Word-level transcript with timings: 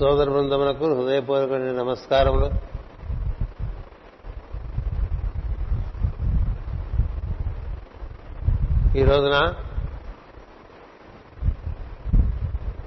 సోదర 0.00 0.30
బృందమునకు 0.30 0.84
హృదయపూర్వక 0.94 1.52
నమస్కారములు. 1.52 2.50
ఈ 8.98 9.04
రోజున 9.04 9.54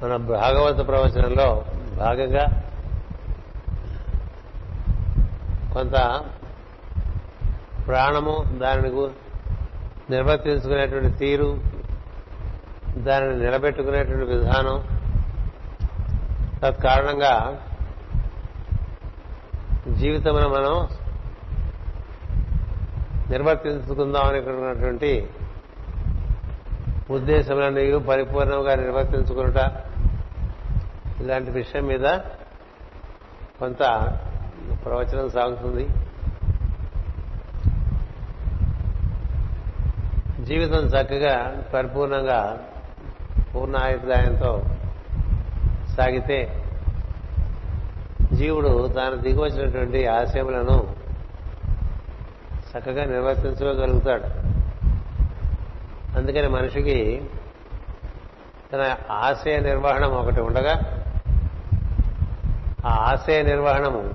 మన 0.04 0.16
భాగవత 0.16 0.88
ప్రవచనంలో 0.88 1.66
భాగంగా 1.98 2.64
కొంత 5.74 6.22
ప్రాణము 7.88 8.44
దానిని 8.52 9.08
నిర్వర్తించుకునేటువంటి 10.10 11.18
తీరు 11.18 11.58
దానిని 12.98 13.40
నిలబెట్టుకునేటువంటి 13.40 14.26
విధానం 14.26 14.97
తత్కారణంగా 16.62 17.64
జీవితమున 19.92 20.46
మనం 20.48 20.88
నిర్వర్తించుకుందాం 23.32 24.24
అనుకున్నటువంటి 24.24 25.30
ఉద్దేశములన్నీ 27.10 28.00
పరిపూర్ణంగా 28.00 28.76
నిర్వర్తించుకున్నట 28.76 29.72
ఇలాంటి 31.22 31.52
విషయం 31.52 31.86
మీద 31.86 32.06
కొంత 33.60 33.80
ప్రవచనం 34.86 35.30
సాగుతుంది. 35.30 35.88
జీవితం 40.46 40.80
చక్కగా 40.80 41.66
పరిపూర్ణంగా 41.74 42.58
పూర్ణాయుర్దాయంతో 43.56 44.64
సాగితే 45.98 46.64
జీవుడు 48.34 48.88
తాను 48.96 49.16
దిగివచ్చినటువంటి 49.16 50.08
ఆశయములను 50.08 50.96
చక్కగా 52.78 53.06
నిర్వర్తించుకోగలుగుతాడు 53.06 54.24
అందుకని 56.18 56.48
మనిషికి 56.48 57.22
తన 58.74 58.96
ఆశయ 59.12 59.60
నిర్వహణం 59.60 60.12
ఒకటి 60.12 60.42
ఉండగా 60.42 61.04
ఆ 62.86 62.90
ఆశయ 62.90 63.42
నిర్వహణము 63.42 64.10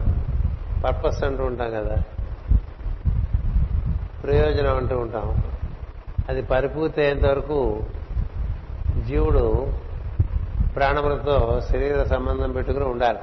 పర్పస్ 0.85 1.25
అంటూ 1.25 1.45
ఉంటాం 1.45 1.71
కదా. 1.71 2.03
ప్రయోజనం 4.23 4.77
అంటూ 4.77 4.99
ఉంటాం. 4.99 5.43
అది 6.29 6.43
పరిపూర్తి 6.43 7.01
అయ్యేంత 7.01 7.27
వరకు 7.27 7.85
జీవుడు 9.07 9.73
ప్రాణములతో 10.77 11.61
శరీర 11.61 12.03
సంబంధం 12.03 12.53
పెట్టుకుని 12.53 12.85
ఉండాలి. 12.85 13.19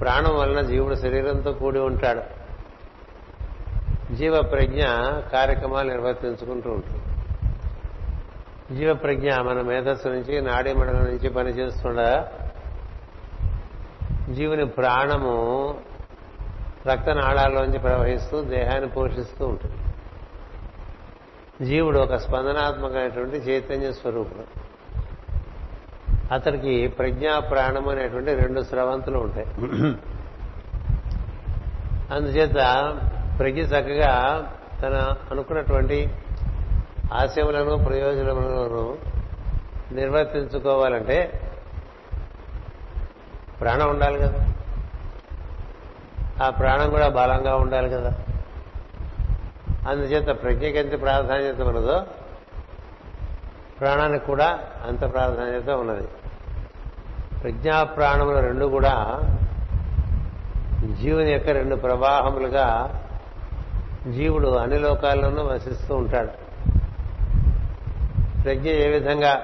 ప్రాణం 0.00 0.36
వలన 0.36 0.60
జీవుడు 0.60 0.94
శరీరంతో 0.94 1.52
కూడి 1.52 1.78
ఉంటాడు. 1.78 2.44
జీవ 4.14 4.42
ప్రజ్ఞ 4.42 4.82
కార్యక్రమాలు 5.32 5.88
నిర్వర్తించుకుంటూ 5.88 6.70
ఉంటుంది. 6.70 7.00
జీవ 8.76 8.94
ప్రజ్ఞ 8.94 9.34
మన 9.34 9.60
మేధస్సు 9.60 10.08
నుంచి 10.08 10.40
నాడీ 10.40 10.72
మండలం 10.72 11.04
నుంచి 11.04 11.28
పనిచేస్తుండగా 11.28 12.38
జీవుని 14.30 14.66
ప్రాణము 14.66 15.74
రక్తనాళాల్లోంచి 16.86 17.78
ప్రవహిస్తూ 17.78 18.42
దేహాన్ని 18.42 18.88
పోషిస్తూ 18.88 19.46
ఉంటుంది. 19.46 19.74
జీవుడు 21.64 21.98
ఒక 21.98 22.14
స్పందనాత్మకమైనటువంటి 22.14 23.36
చైతన్య 23.36 23.92
స్వరూపుడు. 23.92 24.73
అతనికి 26.32 26.86
ప్రజ్ఞా 26.86 27.38
ప్రాణం 27.38 27.88
అనేటువంటి 27.88 28.34
రెండు 28.34 28.60
స్రవంతులు 28.60 29.18
ఉంటాయి. 29.18 29.46
అందుచేత 32.14 32.54
ప్రజ్ఞ 33.38 33.60
చక్కగా 33.60 34.52
తన 34.82 35.16
అనుకున్నటువంటి 35.30 36.10
ఆశయములను 37.12 37.84
ప్రయోజనములను 37.84 38.98
నిర్వర్తించుకోవాలంటే 39.92 41.40
ప్రాణం 43.60 43.90
ఉండాలి 43.90 44.18
కదా. 44.18 44.46
ఆ 46.42 46.50
ప్రాణం 46.50 46.90
కూడా 46.90 47.08
బలంగా 47.08 47.56
ఉండాలి 47.56 47.90
కదా. 47.90 48.14
అందుచేత 49.88 50.42
ప్రజ్ఞకి 50.42 50.78
ఎంత 50.78 51.00
ప్రాధాన్యత 51.00 51.60
ఉన్నదో 51.60 52.06
ప్రాణానికి 53.80 54.26
కూడా 54.26 54.58
అంత 54.88 55.12
ప్రాధాన్యత 55.12 55.70
ఉన్నది. 55.70 56.08
ప్రజ్ఞా 57.42 57.82
ప్రాణములు 57.82 58.38
రెండు 58.38 58.66
కూడా 58.66 59.20
జీవుని 61.00 61.32
యొక్క 61.32 61.48
రెండు 61.48 61.76
ప్రవాహములుగా 61.76 63.00
జీవుడు 64.10 64.48
అన్ని 64.48 64.78
లోకాల్లోనూ 64.78 65.42
వసిస్తూ 65.42 65.94
ఉంటాడు. 65.94 66.44
ప్రజ్ఞ 68.42 68.68
ఏ 68.68 68.88
విధంగా 68.88 69.42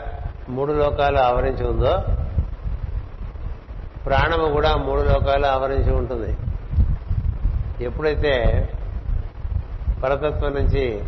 మూడు 0.49 0.73
లోకాలు 0.73 1.19
ఆవరించి 1.19 1.71
ఉందో 1.71 2.03
ప్రాణము 4.07 4.53
కూడా 4.53 4.77
మూడు 4.77 5.01
లోకాలు 5.01 5.47
ఆవరించి 5.47 5.93
ఉంటుంది. 5.93 6.37
ఎప్పుడైతే 7.85 8.33
పరతత్వం 10.05 10.55
నుంచి 10.55 11.05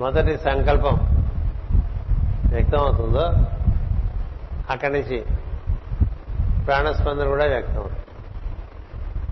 మొదటి 0.00 0.38
సంకల్పం 0.38 1.17
వ్యక్తం 2.48 2.78
అవుతుందో 2.78 3.32
అక్కడి 4.70 4.92
నుంచి 4.92 5.24
ప్రాణస్పందన 6.66 7.28
కూడా 7.28 7.46
వ్యక్తం. 7.46 7.82
అవుతుంది 7.82 7.96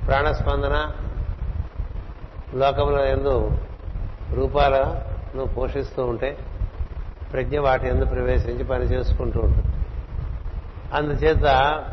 ప్రాణస్పందన 0.07 0.93
లోకంలో 2.55 3.05
ఎందు 3.07 3.59
రూపాలను 4.35 5.47
పోషిస్తూ 5.47 6.05
ఉంటే 6.05 6.39
ప్రజ్ఞ 7.33 7.59
వాటి 7.59 7.89
ఎందు 7.89 8.05
ప్రవేశించి 8.05 8.65
పనిచేసుకుంటూ 8.65 9.41
ఉంటుంది. 9.41 9.67
అందుచేత 10.95 11.85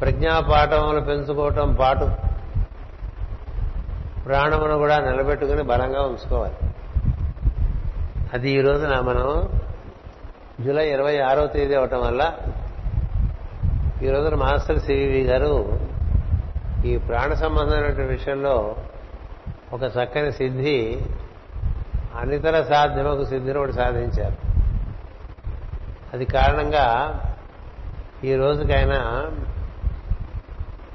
ప్రజ్ఞాపాఠములు 0.00 1.00
పెంచుకోవటం 1.00 1.74
పాటు 1.74 2.10
ప్రాణమును 4.24 4.76
కూడా 4.78 4.98
నిలబెట్టుకుని 4.98 5.62
బలంగా 5.62 6.02
ఉంచుకోవాలి. 6.02 6.54
అది 8.34 8.50
ఈ 8.50 8.60
రోజున 8.60 9.00
మనం 9.00 9.48
జూలై 10.60 10.88
ఇరవై 10.88 11.18
ఆరో 11.18 11.46
తేదీ 11.46 11.74
అవటం 11.74 12.00
వల్ల 12.00 12.36
ఈ 14.02 14.08
రోజున 14.08 14.34
మాస్టర్ 14.34 14.78
సివివి 14.78 15.22
గారు 15.22 15.80
ఈ 16.84 16.96
ప్రాణ 16.96 17.32
సంబంధమైన 17.32 18.04
విషయంలో 18.04 18.76
ఒక 19.72 19.82
చక్కని 19.82 20.32
సిద్ధి 20.32 21.02
అనితర 22.20 22.62
సాధ్యమకు 22.62 23.24
సిద్ధిని 23.24 23.58
ఒకటి 23.58 23.72
సాధించారు. 23.72 24.36
అది 26.14 26.24
కారణంగా 26.24 27.20
ఈ 28.24 28.34
రోజుకైనా 28.34 29.30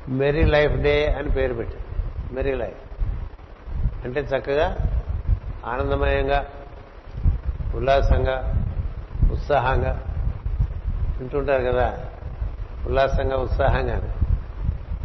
మెరీ 0.09 0.45
లైఫ్ 0.45 0.73
డే 0.73 1.05
అని 1.05 1.29
పేరు 1.29 1.53
పెట్టారు. 1.53 2.33
Merry 2.33 2.53
life. 2.53 3.03
అంటే 4.05 4.21
చక్కగా 4.21 4.77
ఆనందమయంగా 5.65 6.47
ఉల్లాసంగా 7.75 8.53
ఉత్సాహంగా 9.31 10.03
వింటుంటారు 11.19 11.63
కదా? 11.63 11.99
ఉల్లాసంగా 12.85 13.35
ఉత్సాహంగా. 13.35 14.15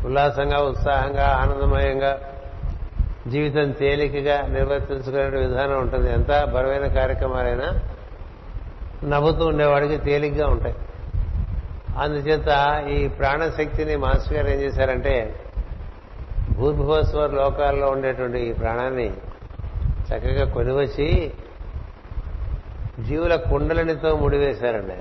ఉల్లాసంగా 0.05 0.63
ఉత్సాహంగా 0.63 1.39
ఆనందమయంగా 1.43 2.21
జీవితం 3.29 3.71
తేలికగా 3.71 4.47
నిర్వర్తించుకునే 4.47 5.25
విధానం 5.25 5.81
ఉంటుంది. 5.81 6.13
ఎంత 6.13 6.45
బరువైన 6.45 6.87
కార్యక్రమాలైనా 6.87 7.81
నవ్వుతూ 9.05 9.47
ఉండేవాడికి 9.47 9.97
తేలిగ్గా 9.97 10.47
ఉంటాయి. 10.47 10.75
అందుచేత 11.99 12.85
ఈ 12.89 13.09
ప్రాణశక్తిని 13.09 13.97
మాస్టర్ 13.97 14.35
గారు 14.35 14.47
ఏం 14.47 14.61
చేశారంటే 14.61 15.41
భూభువస్వర 16.51 17.31
లోకాల్లో 17.31 17.89
ఉండేటువంటి 17.89 18.39
ఈ 18.41 18.53
ప్రాణాన్ని 18.53 19.13
చక్కగా 19.85 20.53
కొనివచ్చి 20.53 21.33
జీవుల 23.01 23.37
కుండలనితో 23.37 24.17
ముడివేశారండి. 24.17 24.97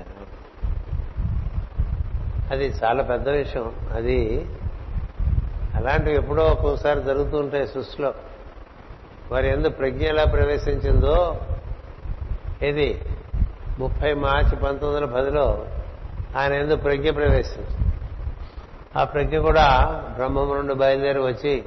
అది 2.50 2.74
చాలా 2.84 3.02
పెద్ద 3.02 3.28
విషయం. 3.28 3.72
అది 3.92 4.46
అలాంటివి 5.74 6.16
ఎప్పుడో 6.16 6.42
ఒక్కోసారి 6.42 7.02
జరుగుతూ 7.02 7.38
ఉంటాయి 7.38 7.66
సృష్టిలో. 7.66 8.14
వారి 9.32 9.48
ఎందు 9.48 9.68
ప్రజ్ఞ 9.68 10.02
ఎలా 10.02 10.24
ప్రవేశించిందో 10.24 11.40
ఇది 12.62 13.02
ముప్పై 13.78 14.14
మార్చి 14.14 14.56
పంతొమ్మిది 14.56 15.06
వందల 15.06 15.20
పదిలో 15.20 15.66
ఆయన 16.38 16.52
ఎందు 16.52 16.76
ప్రజ్ఞ 16.76 17.10
ప్రవేశించింది. 17.10 17.92
ఆ 18.96 19.04
ప్రజ్ఞ 19.04 19.38
కూడా 19.38 20.02
బ్రహ్మం 20.16 20.54
నుండి 20.54 20.74
బయలుదేరి 20.74 21.18
వచ్చి 21.18 21.64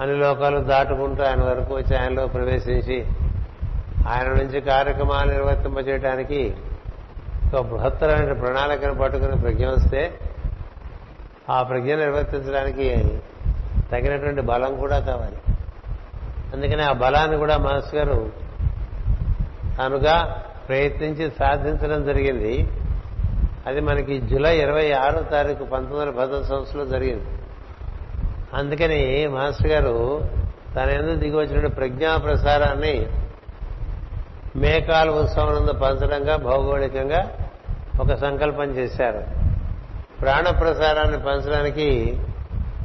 అన్ని 0.00 0.18
లోకాలు 0.18 0.58
దాటుకుంటూ 0.58 1.22
ఆయన 1.22 1.44
వరకు 1.44 1.74
వచ్చి 1.74 1.96
ఆయనలో 1.96 2.26
ప్రవేశించి 2.26 3.06
ఆయన 4.06 4.28
నుంచి 4.28 4.60
కార్యక్రమాలు 4.60 5.30
నిర్వర్తింపజేయడానికి 5.30 6.54
ఒక 7.54 7.66
బృహత్తరమైన 7.66 8.32
ప్రణాళికను 8.32 8.94
పట్టుకుని 8.94 9.40
ప్రజ్ఞ 9.40 9.66
వస్తే 9.66 10.18
ఆ 11.50 11.62
ప్రజ్ఞ 11.62 11.94
నిర్వర్తించడానికి 11.94 13.20
తగినటువంటి 13.92 14.40
బలం 14.40 14.76
కూడా 14.76 14.98
కావాలి. 14.98 15.36
అందుకని 16.54 16.82
ఆ 16.82 16.92
బలాన్ని 16.92 17.36
కూడా 17.36 17.56
మాస్ 17.56 17.94
గారు 17.94 18.32
తానుగా 19.78 20.44
ప్రయత్నించి 20.68 21.30
సాధించడం 21.38 22.04
జరిగింది. 22.04 22.68
అది 23.66 23.80
మనకి 23.80 24.20
జూలై 24.20 24.56
ఇరవై 24.56 24.92
ఆరో 24.92 25.22
తారీఖు 25.22 25.64
పంతొమ్మిది 25.64 26.00
వందల 26.00 26.24
పదో 26.24 26.42
సంవత్సరంలో 26.42 26.86
జరిగింది. 26.86 27.24
అందుకని 28.54 29.26
మాస్టర్ 29.26 29.72
గారు 29.72 30.28
తన 30.76 30.90
ఎందుకు 30.90 31.16
దిగి 31.16 31.36
వచ్చిన 31.36 31.66
ప్రజ్ఞా 31.66 32.16
ప్రసారాన్ని 32.16 33.06
మేకాల 34.58 35.10
ఉత్సవం 35.10 35.78
పంచడంగా 35.82 36.36
భౌగోళికంగా 36.36 37.38
ఒక 38.00 38.14
సంకల్పం 38.14 38.64
చేశారు. 38.64 39.24
ప్రాణ 40.20 40.50
ప్రసారాన్ని 40.50 41.18
పంచడానికి 41.22 42.18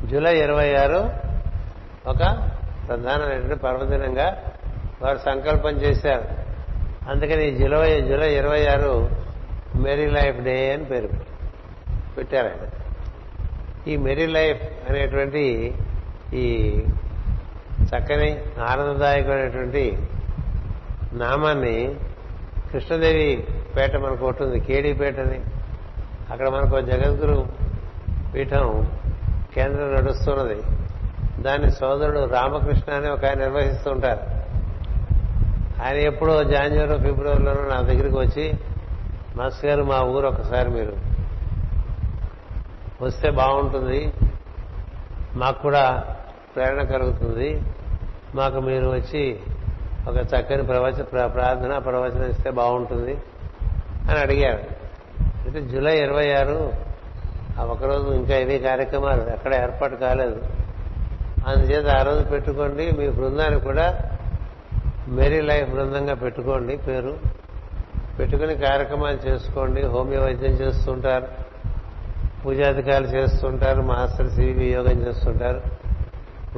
జూలై 0.06 0.38
ఇరవై 0.38 0.76
ఆరు 0.76 1.10
ఒక 2.08 2.50
ప్రధానమైనటువంటి 2.88 3.56
పర్వదినంగా 3.56 4.44
వారు 5.02 5.18
సంకల్పం 5.18 5.70
చేశారు. 5.70 6.24
అందుకని 7.10 7.52
జూలై 7.52 8.02
జూలై 8.02 8.34
ఇరవై 8.34 8.68
ఆరు 8.68 9.10
మెరీ 9.76 10.06
లైఫ్ 10.06 10.38
డే 10.38 10.74
అని 10.74 10.86
పేరు 10.86 11.10
పెట్టారు 12.18 12.48
ఆయన. 12.48 12.70
ఈ 13.88 13.98
మెరీ 13.98 14.26
లైఫ్ 14.26 14.64
అనేటువంటి 14.90 15.76
ఈ 16.34 16.76
చక్కని 17.84 18.42
ఆనందదాయకమైనటువంటి 18.68 19.98
నామాన్ని 21.14 21.96
కృష్ణదేవి 22.72 23.48
పేట 23.78 23.96
మనకు 23.96 24.26
ఒకటి 24.26 24.44
ఉంది 24.44 24.60
కేడీపేట 24.60 25.20
అని. 25.20 25.42
అక్కడ 26.32 26.50
మనకు 26.50 26.82
జగద్గురు 26.82 27.48
పీఠం 28.36 28.92
కేంద్రం 29.56 29.94
నడుస్తున్నది. 29.94 30.62
దాన్ని 31.42 31.72
సోదరుడు 31.72 32.26
రామకృష్ణ 32.26 32.94
అని 32.94 33.10
ఒక 33.10 33.26
ఆయన 33.26 33.40
నిర్వహిస్తూ 33.40 33.92
ఉంటారు. 33.92 34.44
ఆయన 35.84 35.96
ఎప్పుడో 35.96 36.44
జాన్యువరి 36.44 37.00
ఫిబ్రవరిలోనూ 37.02 37.62
నా 37.62 37.82
దగ్గరికి 37.82 38.18
వచ్చి 38.18 38.54
మాస్ 39.36 39.66
గారు 39.66 39.84
మా 39.84 40.02
ఊరు 40.02 40.28
ఒకసారి 40.28 40.70
మీరు 40.70 40.98
వస్తే 43.02 43.32
బాగుంటుంది. 43.32 44.14
మాకు 45.36 45.62
కూడా 45.62 46.04
ప్రేరణ 46.56 46.84
కలుగుతుంది. 46.84 47.62
మాకు 48.36 48.60
మీరు 48.60 48.88
వచ్చి 48.88 49.40
ఒక 50.08 50.18
చక్కని 50.18 50.64
ప్రవచన 50.64 51.26
ప్రార్థన 51.26 51.78
ప్రవచనం 51.78 52.30
ఇస్తే 52.30 52.52
బాగుంటుంది 52.52 53.18
అని 54.10 54.20
అడిగారు. 54.20 54.64
అంటే 55.48 55.62
జూలై 55.62 55.98
ఇరవై 55.98 56.34
ఆరు 56.34 56.74
ఆ 57.60 57.64
ఒకరోజు 57.64 58.14
ఇంకా 58.14 58.38
ఇవి 58.38 58.60
కార్యక్రమాలు 58.60 59.22
ఎక్కడ 59.22 59.54
ఏర్పాటు 59.54 59.96
కాలేదు. 59.96 60.42
అందుచేత 61.48 61.88
ఆ 61.88 62.02
రోజు 62.02 62.24
పెట్టుకోండి 62.24 62.92
మీ 62.92 63.10
బృందాన్ని 63.10 63.60
కూడా 63.60 64.00
మేరీ 65.08 65.42
లైఫ్ 65.42 65.70
బృందంగా 65.70 66.14
పెట్టుకోండి 66.14 66.78
పేరు. 66.78 67.18
పెట్టుకుని 68.20 68.56
కార్యక్రమాలు 68.56 69.28
చేసుకోండి 69.28 69.82
హోమియో 69.82 70.22
వైద్యం 70.22 70.52
చేస్తుంటారు 70.52 71.28
పూజాధికారులు 72.46 73.08
చేస్తుంటారు 73.08 73.82
మాస్టర్ 73.82 74.30
సివి 74.30 74.66
యోగం 74.66 75.08
చేస్తుంటారు. 75.08 75.83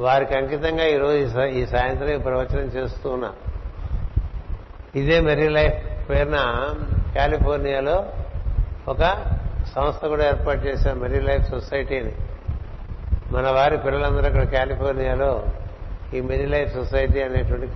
వారికి 0.04 0.34
అంకితంగా 0.34 0.86
ఈరోజు 0.86 1.40
ఈ 1.40 1.66
సాయంత్రం 1.66 2.08
ఈ 2.08 2.18
ప్రవచనం 2.18 2.66
చేస్తూ 2.76 3.10
ఉన్నా. 3.10 3.30
ఇదే 4.96 5.20
మెరీ 5.20 5.48
లైఫ్ 5.48 6.10
పేరున 6.10 6.38
కాలిఫోర్నియాలో 7.16 7.96
ఒక 8.88 9.02
సంస్థ 9.74 10.06
కూడా 10.06 10.24
ఏర్పాటు 10.26 10.66
చేశాం 10.66 11.00
మెరీ 11.00 11.20
లైఫ్ 11.20 11.50
సొసైటీని. 11.50 12.12
మన 13.32 13.50
వారి 13.50 13.78
పిల్లలందరూ 13.78 14.26
ఇక్కడ 14.26 14.44
కాలిఫోర్నియాలో 14.58 15.48
ఈ 16.14 16.20
మెరీ 16.20 16.46
లైఫ్ 16.46 16.74
సొసైటీ 16.74 17.20
అనేటువంటి 17.20 17.68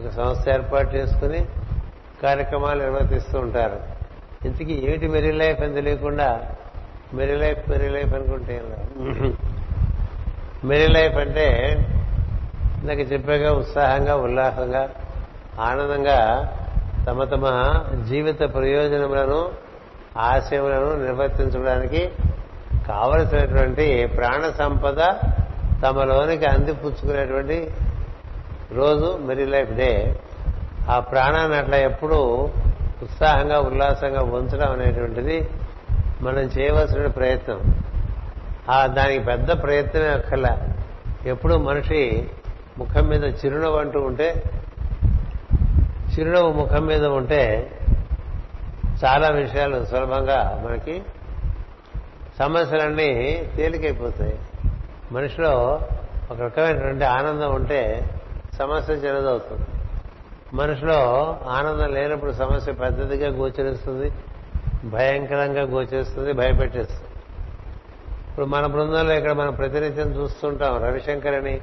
ఒక 0.00 0.12
సంస్థ 0.12 0.48
ఏర్పాటు 0.48 0.96
చేసుకుని 0.96 1.46
కార్యక్రమాలు 2.22 2.82
నిర్వర్తిస్తూ 2.82 3.38
ఉంటారు. 3.38 3.80
ఇంతకీ 4.46 4.74
ఏమిటి 4.74 5.06
మెరీ 5.06 5.32
లైఫ్ 5.32 5.60
అని 5.60 5.74
తెలియకుండా 5.74 6.50
మెరీ 7.14 7.36
లైఫ్ 7.36 7.70
మెరీ 7.70 7.88
లైఫ్ 7.88 8.14
అనుకుంటే 8.14 8.62
మెరీ 10.64 10.86
లైఫ్ 10.86 11.16
అంటే 11.16 11.46
ఇందాక 12.80 13.12
చెప్పాగా 13.12 13.52
ఉత్సాహంగా 13.52 14.16
ఉల్లాసంగా 14.16 14.88
ఆనందంగా 15.60 16.52
తమ 17.06 17.24
తమ 17.24 17.44
జీవిత 18.08 18.40
ప్రయోజనములను 18.54 19.52
ఆశయములను 20.18 21.04
నిర్వర్తించడానికి 21.04 22.10
కావలసినటువంటి 22.88 24.06
ప్రాణ 24.06 24.50
సంపద 24.58 25.00
తమలోనికి 25.82 26.44
అందిపుచ్చుకునేటువంటి 26.46 27.70
రోజు 28.72 29.18
మెరీ 29.20 29.44
లైఫ్ 29.46 29.72
డే. 29.72 30.20
ఆ 30.90 30.98
ప్రాణాన్ని 30.98 31.58
అట్లా 31.58 31.76
ఎప్పుడూ 31.76 32.48
ఉత్సాహంగా 33.02 33.58
ఉల్లాసంగా 33.58 34.20
ఉంచడం 34.22 34.72
అనేటువంటిది 34.72 35.48
మనం 36.20 36.38
చేయవలసిన 36.38 37.06
ప్రయత్నం. 37.06 37.60
దానికి 38.84 39.24
పెద్ద 39.24 39.62
ప్రయత్నమే 39.62 40.06
అక్కర్లా. 40.06 40.58
ఎప్పుడు 41.26 41.54
మనిషి 41.54 42.28
ముఖం 42.78 43.08
మీద 43.08 43.24
చిరునవ్వు 43.24 43.78
అంటూ 43.78 44.00
ఉంటే 44.00 44.42
చిరునవ్వు 46.12 46.52
ముఖం 46.52 46.86
మీద 46.86 47.04
ఉంటే 47.04 47.72
చాలా 49.04 49.28
విషయాలు 49.28 49.84
సులభంగా 49.84 50.62
మనకి 50.66 51.02
సమస్యలన్నీ 52.38 53.42
తేలికైపోతాయి. 53.56 54.38
మనిషిలో 55.12 55.80
ఒక 56.30 56.40
రకమైనటువంటి 56.40 57.04
ఆనందం 57.04 57.54
ఉంటే 57.54 58.10
సమస్య 58.58 58.94
చిన్నదవుతుంది. 58.94 59.66
మనిషిలో 60.54 61.00
ఆనందం 61.46 61.94
లేనప్పుడు 61.94 62.32
సమస్య 62.32 62.72
పెద్దదిగా 62.72 63.30
గోచరిస్తుంది 63.36 64.12
భయంకరంగా 64.88 65.62
గోచరిస్తుంది 65.62 66.32
భయపెట్టేస్తుంది. 66.32 67.07
ఇప్పుడు 68.38 68.50
మన 68.50 68.66
బృందంలో 68.66 69.14
ఇక్కడ 69.14 69.32
మనం 69.32 69.54
ప్రతినిత్యం 69.54 70.06
చూస్తుంటాం 70.06 70.84
రవిశంకర్ 70.84 71.34
అని. 71.34 71.60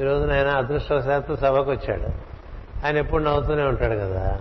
ఈ 0.00 0.04
రోజున 0.04 0.32
ఆయన 0.32 0.48
అదృష్టవశాత్తు 0.48 1.34
సభకు 1.34 1.70
వచ్చాడు 1.70 2.06
ఆయన 2.86 2.96
ఎప్పుడు 2.96 3.22
నవ్వుతూనే 3.22 3.62
ఉంటాడు 3.62 3.94
కదా. 3.94 4.40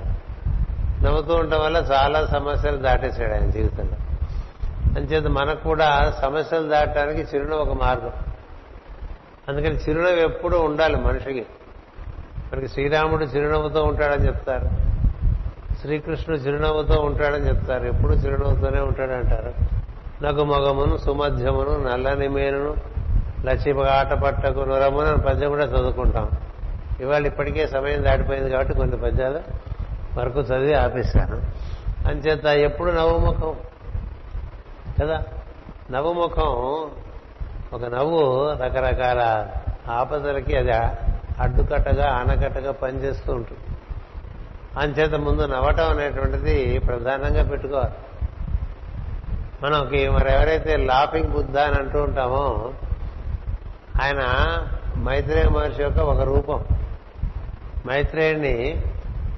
నవ్వుతూ 1.04 1.34
ఉండటం 1.34 1.60
వల్ల 1.60 1.78
చాలా 1.78 2.26
సమస్యలు 2.26 2.78
దాటేశాడు 2.78 3.34
ఆయన 3.34 3.50
జీవితంలో. 3.50 3.94
అంచేత 5.00 5.28
మనకు 5.28 5.64
కూడా 5.64 6.14
సమస్యలు 6.22 6.70
దాటడానికి 6.70 7.22
చిరునవ్వు 7.22 7.66
ఒక 7.66 7.82
మార్గం. 7.82 8.12
అందుకని 9.50 9.76
చిరునవ్వు 9.76 10.20
ఎప్పుడూ 10.20 10.60
ఉండాలి 10.60 10.96
మనిషికి. 10.96 11.46
మనకి 12.54 12.68
శ్రీరాముడు 12.68 13.26
చిరునవ్వుతో 13.26 13.84
ఉంటాడని 13.84 14.28
చెప్తారు. 14.28 14.70
శ్రీకృష్ణుడు 15.76 16.42
చిరునవ్వుతో 16.42 17.02
ఉంటాడని 17.02 17.48
చెప్తారు. 17.48 17.84
ఎప్పుడు 17.84 18.14
చిరునవ్వుతోనే 18.14 18.82
ఉంటాడంటారు. 18.82 19.77
నగు 20.24 20.44
మగమును 20.44 20.98
సుమధ్యమును 20.98 21.84
నల్లని 21.84 22.28
మేనును 22.28 22.76
లచ్చిపగాట 23.46 24.14
పట్టకు 24.14 24.60
నురమును 24.60 25.08
అని 25.08 25.18
పద్యం 25.18 25.50
కూడా 25.50 25.66
చదువుకుంటాం. 25.66 26.32
ఇవాళ 27.00 27.26
ఇప్పటికే 27.26 27.68
సమయం 27.68 28.04
దాటిపోయింది 28.04 28.50
కాబట్టి 28.50 28.74
కొన్ని 28.74 28.98
పద్యాలు 28.98 29.40
వరకు 30.20 30.40
చదివి 30.40 30.74
ఆపేశాను. 30.74 31.42
అంచేత 32.08 32.46
ఎప్పుడు 32.46 32.92
నవ్వుముఖం 32.92 33.56
కదా? 35.02 35.24
నవ్వుముఖం 35.92 36.46
ఒక 37.74 37.86
నవ్వు 37.86 38.52
రకరకాల 38.52 39.48
ఆపదలకి 39.92 40.58
అది 40.58 40.72
అడ్డుకట్టగా 41.42 42.10
ఆనకట్టగా 42.10 42.72
పనిచేస్తూ 42.72 43.34
ఉంటుంది. 43.34 43.78
అంచేత 44.78 45.16
ముందు 45.16 45.42
నవ్వటం 45.42 45.90
అనేటువంటిది 45.90 46.80
ప్రధానంగా 46.80 47.44
పెట్టుకోవాలి. 47.44 47.94
మనకి 49.64 50.10
మరి 50.10 50.34
ఎవరైతే 50.34 50.78
లాఫింగ్ 50.78 51.30
బుద్ధ 51.30 51.58
అని 51.58 51.76
అంటూ 51.76 52.04
ఉంటామో 52.04 52.74
ఆయన 54.02 54.22
మైత్రేయ 54.98 55.50
మహర్షి 55.50 55.82
యొక్క 55.82 56.00
ఒక 56.00 56.22
రూపం. 56.22 56.66
మైత్రేయుని 57.88 58.84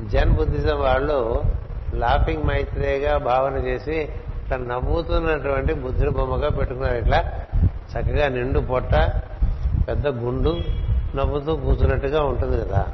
జన్ 0.05 0.31
బుద్ధిజం 0.31 0.79
వాళ్ళు 0.79 1.43
లాఫింగ్ 1.93 2.43
మైత్రేయగా 2.43 3.17
భావన 3.17 3.57
చేసి 3.57 3.95
ఇట్లా 4.01 4.57
నవ్వుతున్నటువంటి 4.57 5.73
బుద్ధుడి 5.73 6.09
బొమ్మగా 6.09 6.49
పెట్టుకున్నారు. 6.49 6.97
ఇట్లా 6.97 7.33
చక్కగా 7.91 8.27
నిండు 8.27 8.59
పొట్ట 8.59 8.95
పెద్ద 9.87 10.07
గుండు 10.07 10.61
నవ్వుతూ 11.15 11.55
కూర్చున్నట్టుగా 11.55 12.23
ఉంటుంది 12.23 12.65
కదా. 12.65 12.87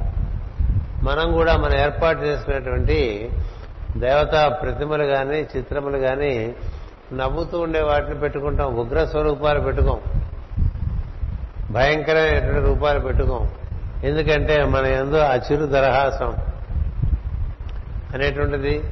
మనం 1.02 1.32
కూడా 1.32 1.56
మనం 1.56 1.78
ఏర్పాటు 1.78 2.18
చేసినటువంటి 2.18 3.30
దేవతా 3.96 4.48
ప్రతిమలు 4.48 5.04
కానీ 5.04 5.48
చిత్రములు 5.56 5.98
కానీ 5.98 6.54
నవ్వుతూ 7.12 7.60
ఉండే 7.60 7.80
వాటిని 7.80 8.20
పెట్టుకుంటాం. 8.20 8.74
ఉగ్ర 8.74 9.04
స్వరూపాలు 9.04 9.60
పెట్టుకోం. 9.60 10.00
భయంకరమైనటువంటి 11.70 12.66
రూపాలు 12.66 13.00
పెట్టుకోం. 13.00 13.48
ఎందుకంటే 14.04 14.64
మన 14.64 14.86
ఎందు 14.86 15.16
ఆ 15.16 15.34
చిరు 15.34 15.66
దరహాసం 15.66 16.36
అనేటువంటిది 18.14 18.84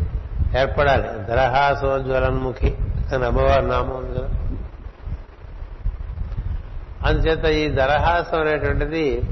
ఏర్పడాలి. 0.58 1.02
దరహాసోజ్వలన్ముఖి 1.02 2.76
అని 3.14 3.24
అమ్మవారి 3.24 3.68
నామం 3.68 3.90
ఉంది 3.90 4.18
కదా. 4.18 4.28
అందుచేత 7.06 7.44
ఈ 7.44 7.68
దరహాసం 7.68 8.40
అనేటువంటిది 8.40 9.22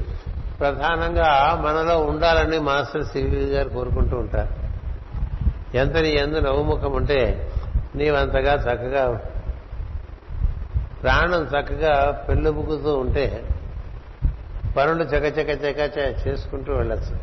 ప్రధానంగా 0.59 1.61
మనలో 1.65 1.99
ఉండాలని 1.99 2.59
మాస్టర్ 2.59 3.05
సివి 3.05 3.45
గారు 3.45 3.69
కోరుకుంటూ 3.69 4.17
ఉంటారు. 4.17 4.63
ఎంత 5.77 5.97
నీ 5.97 6.09
ఎందు 6.09 6.39
నవ్వుముఖం 6.39 6.91
ఉంటే 6.91 7.51
నీవంతగా 7.95 8.53
చక్కగా 8.53 9.21
ప్రాణం 11.03 11.43
చక్కగా 11.43 12.25
పెళ్ళుబుకుతూ 12.29 12.97
ఉంటే 12.97 13.43
పనులు 14.77 15.03
చకచక 15.03 15.49
చక 15.49 15.91
చేసుకుంటూ 16.27 16.73
వెళ్ళచ్చు. 16.73 17.17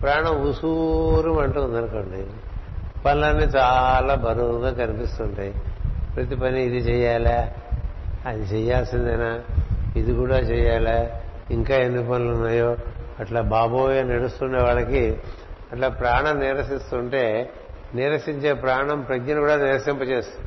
ప్రాణం 0.00 0.48
ఉసూరు 0.48 1.40
అంటూ 1.40 1.64
ఉందనుకోండి 1.64 2.26
పనులన్నీ 3.04 3.44
చాలా 3.44 4.14
బరువుగా 4.14 4.70
కనిపిస్తుంటాయి. 4.70 5.54
ప్రతి 6.16 6.36
పని 6.36 6.64
ఇది 6.64 6.78
చేయాలా? 6.78 7.50
అది 8.26 8.42
చేయాల్సిందేనా? 8.42 9.40
ఇది 9.96 10.14
కూడా 10.14 10.38
చేయాలా? 10.38 11.10
ఇంకా 11.50 11.76
ఎన్ని 11.76 12.10
పనులు 12.10 12.32
ఉన్నాయో? 12.32 12.76
అట్లా 13.20 13.40
బాబోయే 13.40 14.02
నడుస్తున్న 14.02 14.62
వాళ్ళకి 14.62 15.18
అట్లా 15.72 15.88
ప్రాణం 15.88 16.40
నిరసిస్తుంటే 16.40 17.52
నీరసించే 17.94 18.52
ప్రాణం 18.52 19.00
ప్రజ్ఞను 19.00 19.40
కూడా 19.40 19.56
నిరసింపజేస్తుంది. 19.56 20.46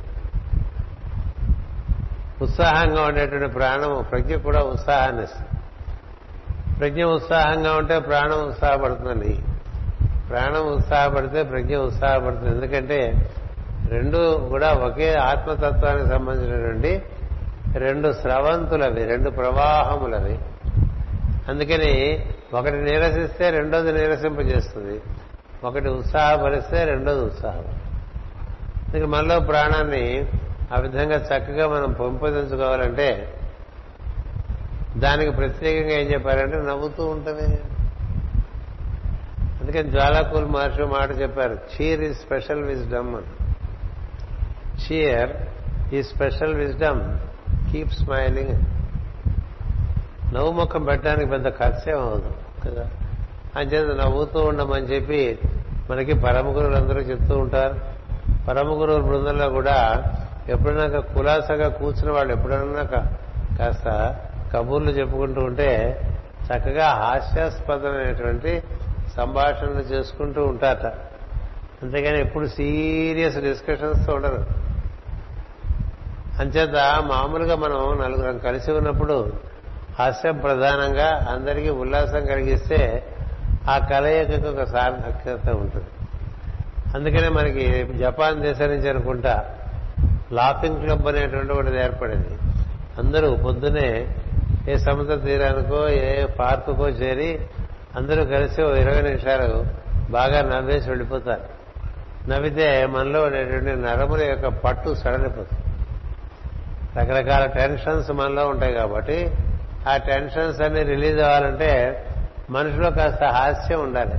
ఉత్సాహంగా 2.42 3.04
ఉండేటువంటి 3.04 3.54
ప్రాణం 3.54 4.06
ప్రజ్ఞ 4.12 4.36
కూడా 4.36 4.60
ఉత్సాహాన్ని 4.60 5.24
ఇస్తుంది. 5.24 5.48
ప్రజ్ఞ 6.80 7.04
ఉత్సాహంగా 7.04 7.76
ఉంటే 7.76 8.00
ప్రాణం 8.00 8.48
ఉత్సాహపడుతుందండి. 8.48 9.40
ప్రాణం 10.30 10.68
ఉత్సాహపడితే 10.68 11.44
ప్రజ్ఞ 11.44 11.78
ఉత్సాహపడుతుంది. 11.78 12.50
ఎందుకంటే 12.50 13.30
రెండు 13.88 14.48
కూడా 14.50 14.74
ఒకే 14.74 15.14
ఆత్మతత్వానికి 15.14 16.10
సంబంధించినటువంటి 16.10 17.02
రెండు 17.76 18.12
స్రవంతులవి 18.12 19.06
రెండు 19.06 19.30
ప్రవాహములవి. 19.30 20.40
అందుకని 21.48 22.26
ఒకటి 22.54 22.76
నీరసిస్తే 22.76 23.50
రెండోది 23.50 23.94
నీరసింపజేస్తుంది. 23.94 25.02
ఒకటి 25.63 25.89
ఉత్సాహపరిస్తే 25.89 26.86
రెండోది 26.86 27.25
ఉత్సాహం. 27.25 27.65
అందుకే 28.88 29.05
మనలో 29.05 29.39
ప్రాణాన్ని 29.39 30.25
ఆ 30.74 30.79
విధంగా 30.79 31.15
చక్కగా 31.15 31.67
మనం 31.67 31.91
పెంపొందించుకోవాలంటే 31.91 33.39
దానికి 34.98 35.32
ప్రత్యేకంగా 35.32 35.93
ఏం 35.93 36.13
చెప్పారంటే 36.13 36.58
నవ్వుతూ 36.58 37.05
ఉంటుంది 37.05 37.62
అందుకని 39.62 39.91
జ్వాలాకూల్ 39.91 40.46
మహర్షి 40.46 40.84
మాట 40.84 41.22
చెప్పారు 41.22 41.53
చీర్ 41.53 42.01
ఈ 42.01 42.13
స్పెషల్ 42.13 42.63
విజ్డమ్ 42.63 43.15
అని 43.15 43.53
చీర్ 44.84 45.32
ఈ 45.93 46.03
స్పెషల్ 46.03 46.55
విజ్డమ్ 46.55 47.17
కీప్ 47.72 47.91
స్మైలింగ్ 47.91 48.65
నవ్వు 50.36 50.51
ముఖం 50.51 50.84
పెట్టడానికి 50.84 51.29
పెద్ద 51.29 51.50
ఖర్చేం 51.50 52.00
అవ్వదు 52.00 52.34
కదా. 52.65 52.89
అంచేత 53.56 54.06
నవ్వుతూ 54.06 54.40
ఉండమని 54.40 54.86
చెప్పి 54.86 55.40
మనకి 55.90 56.14
పరమ 56.14 56.48
గురువులు 56.48 56.76
అందరూ 56.76 57.02
చెప్తూ 57.02 57.38
ఉంటారు. 57.38 57.80
పరమ 58.48 58.82
గురువుల 58.82 59.02
బృందంలో 59.02 59.50
కూడా 59.50 60.04
ఎప్పుడైనా 60.50 61.00
కులాసగా 61.00 61.68
కూర్చున్న 61.68 62.12
వాళ్ళు 62.12 62.34
ఎప్పుడన్నా 62.34 62.84
కా- 62.84 63.58
కాస్త 63.58 64.16
కబుర్లు 64.54 64.92
చెప్పుకుంటూ 64.92 65.42
ఉంటే 65.42 66.02
చక్కగా 66.46 66.88
హాస్యాస్పదమైనటువంటి 66.88 68.64
సంభాషణలు 69.18 69.80
చేసుకుంటూ 69.80 70.46
ఉంటారట. 70.46 70.86
అంతేగాని 71.84 72.20
ఎప్పుడు 72.20 72.46
సీరియస్ 72.46 73.38
డిస్కషన్స్ 73.38 74.10
ఉండరు. 74.10 74.46
అంచేత 76.40 77.04
మామూలుగా 77.06 77.56
మనం 77.56 78.02
నలుగురం 78.04 78.38
కలిసి 78.38 78.72
ఉన్నప్పుడు 78.72 79.34
హాస్యం 80.00 80.38
ప్రధానంగా 80.38 81.28
అందరికీ 81.30 81.70
ఉల్లాసం 81.70 82.26
కలిగిస్తే 82.26 83.04
ఆ 83.70 83.77
కలయికకు 83.77 84.48
ఒక 84.48 84.63
సార్థక్యత 84.63 85.50
ఉంటుంది. 85.50 85.86
అందుకనే 86.96 87.29
మనకి 87.29 87.93
జపాన్ 88.00 88.41
దేశం 88.41 88.67
నుంచి 88.67 88.89
అనుకుంటా 88.89 89.46
లాఫింగ్ 90.32 90.82
క్లబ్ 90.82 91.08
అనేటువంటి 91.08 91.53
ఒకటి 91.53 91.75
ఏర్పడింది. 91.77 92.38
అందరూ 92.98 93.36
పొద్దునే 93.36 94.15
ఏ 94.67 94.77
సముద్ర 94.77 95.15
తీరానికో 95.15 95.89
ఏ 95.89 96.25
పార్కుకో 96.25 96.88
చేరి 96.88 97.39
అందరూ 97.96 98.25
కలిసి 98.25 98.63
ఓ 98.63 98.74
ఇరవై 98.74 99.01
నిమిషాలు 99.01 99.65
బాగా 100.12 100.41
నవ్వేసి 100.41 100.89
వెళ్ళిపోతారు. 100.89 101.41
నవ్వితే 102.29 102.86
మనలో 102.86 103.24
ఉండేటువంటి 103.24 103.75
నరముల 103.75 104.24
యొక్క 104.24 104.48
పట్టు 104.48 104.96
సడలిపోతుంది. 104.96 105.63
రకరకాల 107.00 107.46
టెన్షన్స్ 107.46 108.12
మనలో 108.12 108.48
ఉంటాయి 108.48 108.74
కాబట్టి 108.74 109.38
ఆ 109.89 109.98
టెన్షన్స్ 109.98 110.62
అన్ని 110.62 110.84
రిలీజ్ 110.84 111.20
అవ్వాలంటే 111.20 112.05
మనిషిలో 112.50 112.92
కాస్త 112.92 113.24
హాస్యం 113.24 113.80
ఉండాలి. 113.84 114.14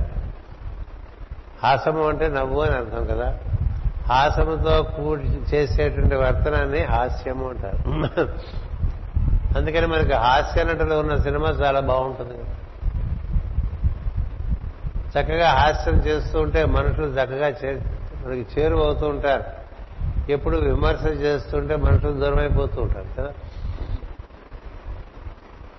హాసము 1.63 2.07
అంటే 2.07 2.27
నవ్వు 2.27 2.61
అని 2.61 2.75
అర్థం 2.75 3.05
కదా. 3.05 3.37
హాసముతో 4.09 4.83
కూడి 4.83 5.23
చేసేటువంటి 5.23 6.15
వర్తనాన్ని 6.15 6.83
హాస్యము 6.83 7.49
అంటారు. 7.49 7.77
అందుకని 9.57 9.87
మనకి 9.87 10.13
హాస్య 10.13 10.63
నటులు 10.63 10.95
ఉన్న 10.95 11.15
సినిమా 11.15 11.49
చాలా 11.49 11.79
బాగుంటుంది. 11.79 12.33
చక్కగా 15.19 15.49
హాస్యం 15.49 15.95
చేస్తూ 15.95 16.41
ఉంటే 16.41 16.65
మనుషులు 16.65 17.05
చక్కగా 17.05 17.47
చే- 17.47 17.79
మనకి 18.25 18.61
చేరువవుతూ 18.61 19.07
ఉంటారు. 19.07 19.43
ఎప్పుడు 20.31 20.57
విమర్శ 20.57 21.03
చేస్తుంటే 21.05 21.75
మనుషులు 21.75 22.11
దూరం 22.11 22.39
అయిపోతూ 22.39 22.81
ఉంటారు 22.81 23.21
కదా. 23.21 23.33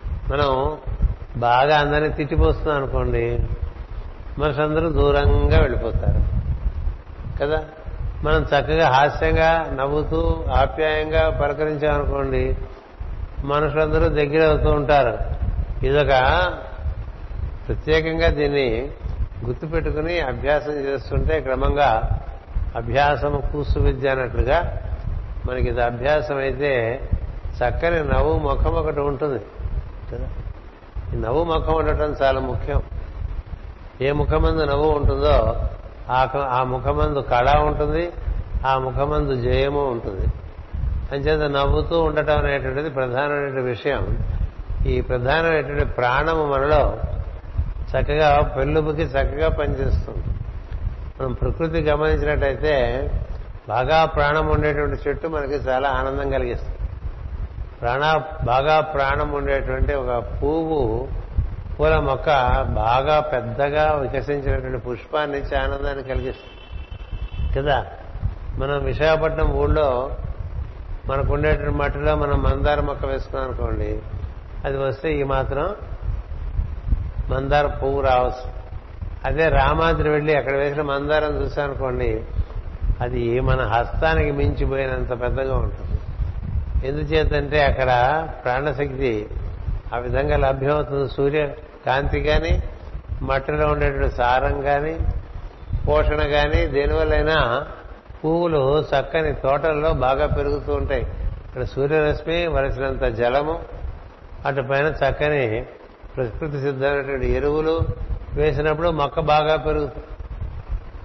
మనం 0.07 0.79
బాగా 1.37 1.78
అందరినీ 1.78 2.09
తిట్టిపోస్తున్నాం 2.09 2.76
అనుకోండి 2.76 3.38
మనుషులందరూ 4.38 4.90
దూరంగా 4.90 5.61
వెళ్ళిపోతారు. 5.61 6.37
కదా? 7.38 7.64
మనం 8.25 8.43
చక్కగా 8.43 8.88
హాస్యంగా 8.88 9.76
నవ్వుతూ 9.81 10.45
ఆప్యాయంగా 10.55 11.31
పలకరించామనుకోండి 11.31 12.57
మనుషులందరూ 13.45 14.09
దగ్గర 14.09 14.49
అవుతూ 14.49 14.71
ఉంటారు. 14.71 15.19
ఇదొక 15.87 16.09
ప్రత్యేకంగా 17.69 18.28
దీన్ని 18.28 18.90
గుర్తుపెట్టుకుని 19.45 20.21
అభ్యాసం 20.21 20.73
చేస్తుంటే 20.73 21.40
క్రమంగా 21.40 22.21
అభ్యాసము 22.76 23.43
కూసు 23.52 23.78
విద్య 23.78 24.09
అన్నట్లుగా 24.09 24.83
మనకి 25.47 25.69
ఇది 25.69 25.83
అభ్యాసం 25.83 26.37
అయితే 26.37 27.00
చక్కని 27.57 28.05
నవ్వు 28.05 28.38
ముఖం 28.38 28.75
ఒకటి 28.75 29.00
ఉంటుంది. 29.00 29.45
కదా? 30.12 30.28
ఈ 31.15 31.17
నవ్వు 31.17 31.45
ముఖం 31.45 31.75
ఉండటం 31.75 32.17
చాలా 32.23 32.41
ముఖ్యం. 32.41 32.83
ఏ 34.01 34.13
ముఖమందు 34.13 34.65
నవ్వు 34.65 34.91
ఉంటుందో 34.91 35.57
ఆ 36.11 36.29
ఆ 36.51 36.63
ముఖమందు 36.63 37.19
కళ 37.19 37.59
ఉంటుంది 37.59 38.13
ఆ 38.67 38.79
ముఖమందు 38.79 39.41
జయము 39.41 39.85
ఉంటుంది. 39.85 40.27
అంచేత 41.13 41.51
నవ్వుతూ 41.51 42.03
ఉండటం 42.03 42.39
అనేటువంటిది 42.39 42.91
ప్రధానమైన 42.91 43.61
విషయం. 43.61 44.19
ఈ 44.87 45.01
ప్రధానమైనటువంటి 45.01 45.85
ప్రాణము 45.85 46.45
మనలో 46.45 46.99
చక్కగా 47.97 48.55
పెళ్ళుబుకి 48.57 49.03
చక్కగా 49.03 49.49
పనిచేస్తుంది. 49.49 50.25
మనం 51.21 51.33
ప్రకృతి 51.33 51.81
గమనించినట్టయితే 51.81 52.75
బాగా 53.69 54.05
ప్రాణం 54.05 54.47
ఉండేటువంటి 54.47 55.09
చెట్టు 55.09 55.29
మనకి 55.29 55.55
చాలా 55.55 55.89
ఆనందం 55.89 56.31
కలిగిస్తుంది. 56.31 56.86
ప్రాణ 57.80 58.23
బాగా 58.45 58.80
ప్రాణం 58.80 59.33
ఉండేటువంటి 59.33 59.95
ఒక 59.95 60.25
పువ్వు 60.42 61.09
పూల 61.80 61.99
మొక్క 61.99 62.26
బాగా 62.62 63.21
పెద్దగా 63.21 63.92
వికసించినటువంటి 63.92 64.78
పుష్పాన్ని 64.78 65.38
ఇచ్చి 65.38 65.56
ఆనందాన్ని 65.56 66.04
కలిగిస్తుంది. 66.04 66.56
కదా? 67.61 67.87
మనం 68.59 68.85
విశాఖపట్నం 68.85 69.50
ఊళ్ళో 69.50 70.11
మనకు 71.06 71.33
ఉండేటువంటి 71.33 71.76
మట్టిలో 71.78 72.16
మనం 72.16 72.42
మందార 72.42 72.80
మొక్క 72.80 73.06
వేసుకున్నాం 73.06 73.49
అనుకోండి 73.49 74.02
అది 74.64 74.76
వస్తే 74.76 75.14
ఈ 75.14 75.23
మాత్రం 75.23 75.75
మందార 77.30 77.66
పువ్వు 77.66 78.00
రావచ్చు. 78.00 78.56
అదే 79.25 79.49
రామాద్రి 79.49 80.09
వెళ్ళి 80.09 80.37
అక్కడ 80.37 80.56
వేసిన 80.56 80.83
మందారం 80.83 81.42
చూసానుకోండి 81.42 82.25
అది 83.00 83.40
మన 83.40 83.61
హస్తానికి 83.61 84.30
మించిపోయినంత 84.30 85.21
పెద్దగా 85.21 85.56
ఉంటుంది. 85.56 85.86
ఎందుచేతంటే 86.87 87.59
అక్కడ 87.64 87.90
ప్రాణశక్తి 88.45 89.12
ఆ 89.95 89.99
విధంగా 89.99 90.37
లభ్యమవుతుంది. 90.37 91.09
సూర్య 91.09 91.43
కాంతి 91.87 92.21
కానీ 92.21 92.62
మట్టిలో 93.23 93.66
ఉండేటువంటి 93.66 94.16
సారం 94.16 94.61
కానీ 94.61 94.95
పోషణ 95.88 96.23
కానీ 96.26 96.61
దేనివల్లైనా 96.66 97.66
పువ్వులు 98.21 98.62
చక్కని 98.93 99.33
తోటల్లో 99.35 99.90
బాగా 100.07 100.26
పెరుగుతూ 100.26 100.73
ఉంటాయి. 100.73 101.05
ఇక్కడ 101.47 101.64
సూర్యరశ్మి 101.64 102.47
వలసినంత 102.47 103.05
జలము 103.19 103.55
అటు 104.47 104.62
పైన 104.62 104.88
చక్కని 105.02 105.45
ప్రకృతి 106.16 106.59
సిద్ధమైనటువంటి 106.61 107.28
ఎరువులు 107.33 107.75
వేసినప్పుడు 108.35 108.88
మొక్క 108.88 109.21
బాగా 109.21 109.57
పెరుగుతుంది. 109.57 110.07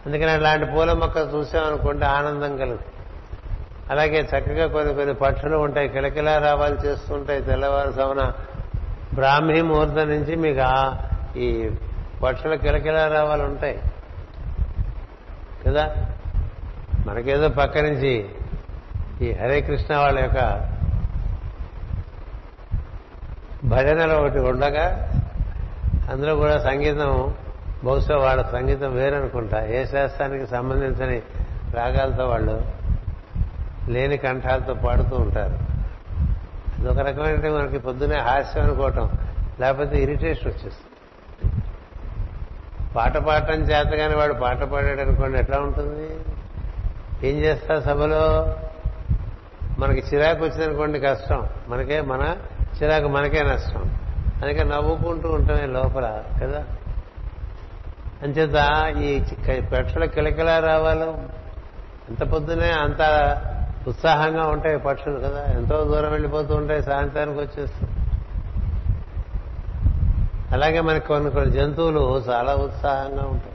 అందుకని 0.06 0.32
అలాంటి 0.32 0.66
పూల 0.66 0.92
మొక్క 0.94 1.18
చూసామనుకుంటే 1.34 2.06
ఆనందం 2.06 2.52
కలుగుతుంది. 2.58 3.01
అలాగే 3.92 4.20
చక్కగా 4.22 4.68
కొన్ని 4.68 4.94
కొన్ని 4.94 5.14
పక్షులు 5.14 5.58
ఉంటాయి 5.58 5.90
కిలకిలా 5.90 6.38
రావాలు 6.38 6.76
చేస్తుంటాయి 6.76 7.42
తెల్లవారుజామున. 7.42 8.34
బ్రాహ్మీ 9.14 9.62
ముహూర్తం 9.62 10.10
నుంచి 10.10 10.36
మీకు 10.36 10.60
ఆ- 10.64 10.96
ఈ 11.38 11.70
పక్షుల 12.24 12.56
కిలకిలా 12.56 13.08
రావాలు 13.08 13.44
ఉంటాయి. 13.44 13.80
కదా? 15.68 15.96
మనకేదో 17.08 17.50
పక్క 17.50 17.78
నుంచి 17.78 18.30
ఈ 19.22 19.32
హరే 19.32 19.62
కృష్ణ 19.62 19.98
వాళ్ళ 19.98 20.20
యొక్క 20.20 20.70
భజనలు 23.66 24.14
ఒకటి 24.14 24.40
ఉండగా 24.40 25.12
అందులో 26.12 26.36
కూడా 26.36 26.60
సంగీతం 26.60 27.34
బహుశా 27.84 28.18
వాళ్ళ 28.18 28.42
సంగీతం 28.42 28.94
వేరనుకుంటా. 28.94 29.66
ఏ 29.66 29.86
శాస్త్రానికి 29.86 30.48
సంబంధించని 30.48 31.22
రాగాలతో 31.74 32.28
వాళ్ళు 32.28 32.81
లేని 33.92 34.18
కంఠాలతో 34.18 34.74
పాడుతూ 34.74 35.18
ఉంటారు. 35.18 35.82
ఇదొక 36.82 37.00
రకమైన 37.00 37.54
మనకి 37.54 37.80
పొద్దునే 37.80 38.18
హాస్యం 38.18 38.64
అనుకోవటం 38.64 39.12
లేకపోతే 39.60 39.98
ఇరిటేషన్ 39.98 40.48
వచ్చేస్తుంది. 40.48 40.92
పాట 42.96 43.18
పాడటం 43.18 43.62
చేతగానే 43.62 44.16
వాడు 44.16 44.34
పాట 44.34 44.64
పాడాడు 44.64 45.02
అనుకోండి 45.02 45.40
ఎట్లా 45.40 45.58
ఉంటుంది? 45.58 46.10
ఏం 47.28 47.38
చేస్తా 47.38 47.80
సభలో? 47.80 48.56
మనకి 49.80 50.16
చిరాకు 50.16 50.46
వచ్చిందనుకోండి 50.46 51.00
కష్టం. 51.00 51.48
మనకే 51.68 52.02
మన 52.02 52.36
చిరాకు 52.84 53.08
మనకే 53.08 53.44
నష్టం. 53.44 53.82
అందుకే 54.44 54.64
నవ్వుకుంటూ 54.64 55.30
ఉంటామే 55.30 55.66
లోపల 55.66 56.24
కదా? 56.44 56.66
అంచేత 58.24 58.94
ఈ 58.98 59.20
చి- 59.20 60.06
కిలకిలా 60.06 60.60
రావాలి. 60.60 61.02
ఎంత 62.10 62.24
పొద్దునే 62.24 62.72
అంత 62.72 63.02
ఉత్సాహంగా 63.88 64.48
ఉంటాయి 64.48 64.78
పక్షులు 64.78 65.20
కదా. 65.20 65.46
ఎంతో 65.54 65.84
దూరం 65.84 66.12
వెళ్ళిపోతూ 66.12 66.56
ఉంటాయి 66.56 66.84
సాయంత్రానికి 66.84 67.40
వచ్చేస్తాయి 67.40 67.92
అలాగే 70.52 70.82
మనకి 70.82 71.08
కొన్ని 71.08 71.32
కొన్ని 71.32 71.52
జంతువులు 71.52 72.24
చాలా 72.30 72.56
ఉత్సాహంగా 72.56 73.24
ఉంటాయి. 73.24 73.54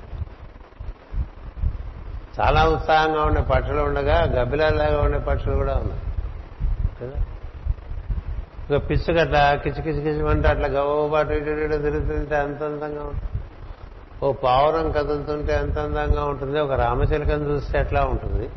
చాలా 2.41 2.69
ఉత్సాహంగా 2.69 3.25
ఉండే 3.25 3.41
పక్షులు 3.41 3.81
ఉండగా 3.81 4.23
గబ్బిలాలాగా 4.23 5.03
ఉండే 5.03 5.19
పక్షులు 5.19 5.55
కూడా 5.55 5.75
ఉన్నాయి. 5.75 6.01
కదా? 7.03 7.25
ఇక 8.71 8.91
పిచ్చుకట్ల 8.91 9.59
కిచి 9.63 9.83
కిచి 9.83 10.01
కిచి 10.03 10.29
అంటే 10.29 10.49
అట్లా 10.49 10.69
గవ్వబాటు 10.69 11.33
ఇటు 11.33 11.51
ఇటు 11.51 11.77
తిరుగుతుంటే 11.77 12.37
అంత 12.37 12.63
అందంగా 12.63 13.03
ఉంటుంది. 13.05 13.43
ఓ 14.23 14.33
పావురం 14.33 14.91
కదులుతుంటే 14.91 15.55
ఎంత 15.55 15.79
అందంగా 15.79 16.25
ఉంటుంది. 16.25 16.61
ఒక 16.61 16.73
రామచిలకను 16.73 17.45
చూస్తే 17.45 17.79
ఎట్లా 17.79 18.01
ఉంటుంది? 18.05 18.51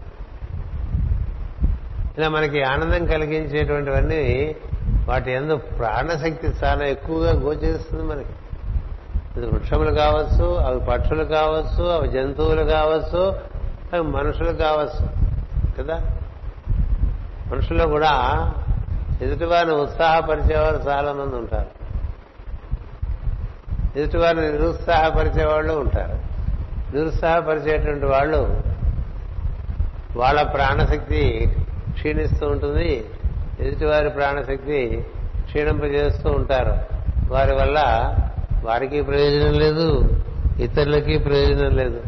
ఇలా 2.17 2.29
మనకి 2.29 2.63
ఆనందం 2.63 3.05
కలిగించేటువంటివన్నీ 3.05 4.55
వాటి 5.07 5.31
ఎందు 5.31 5.55
ప్రాణశక్తి 5.55 6.47
చాలా 6.47 6.85
ఎక్కువగా 6.85 7.31
గోచరిస్తుంది 7.31 8.03
మనకి. 8.03 8.29
ఇది 9.37 9.45
వృక్షములు 9.47 9.91
కావచ్చు 9.91 10.55
అవి 10.55 10.79
పక్షులు 10.79 11.23
కావచ్చు 11.23 11.83
అవి 11.83 12.07
జంతువులు 12.07 12.63
కావచ్చు 12.63 13.39
అవి 13.93 14.01
మనుషులు 14.01 14.51
కావచ్చు 14.51 15.09
కదా? 15.81 16.01
మనుషులు 17.51 17.87
కూడా 17.87 18.11
ఎదుటివారిని 19.21 19.73
ఉత్సాహపరిచేవారు 19.73 20.75
చాలా 20.75 21.13
మంది 21.13 21.35
ఉంటారు. 21.35 21.69
ఎదుటివారిని 23.99 24.51
నిరుత్సాహపరిచే 24.51 25.45
వాళ్ళు 25.45 25.73
ఉంటారు. 25.73 26.19
నిరుత్సాహపరిచేటువంటి 26.95 28.05
వాళ్ళు 28.05 28.61
వాళ్ళ 30.15 30.41
ప్రాణశక్తి 30.41 31.55
క్షీణిస్తూ 31.99 32.47
ఉంటుంది. 32.47 33.05
ఎదుటివారి 33.59 34.09
ప్రాణశక్తి 34.09 35.05
క్షీణింపజేస్తూ 35.45 36.29
ఉంటారు. 36.29 36.73
వారి 37.33 37.55
వల్ల 37.55 38.15
వారికి 38.63 39.01
ప్రయోజనం 39.01 39.53
లేదు 39.53 40.09
ఇతరులకి 40.59 41.17
ప్రయోజనం 41.17 41.69
లేదు. 41.69 42.03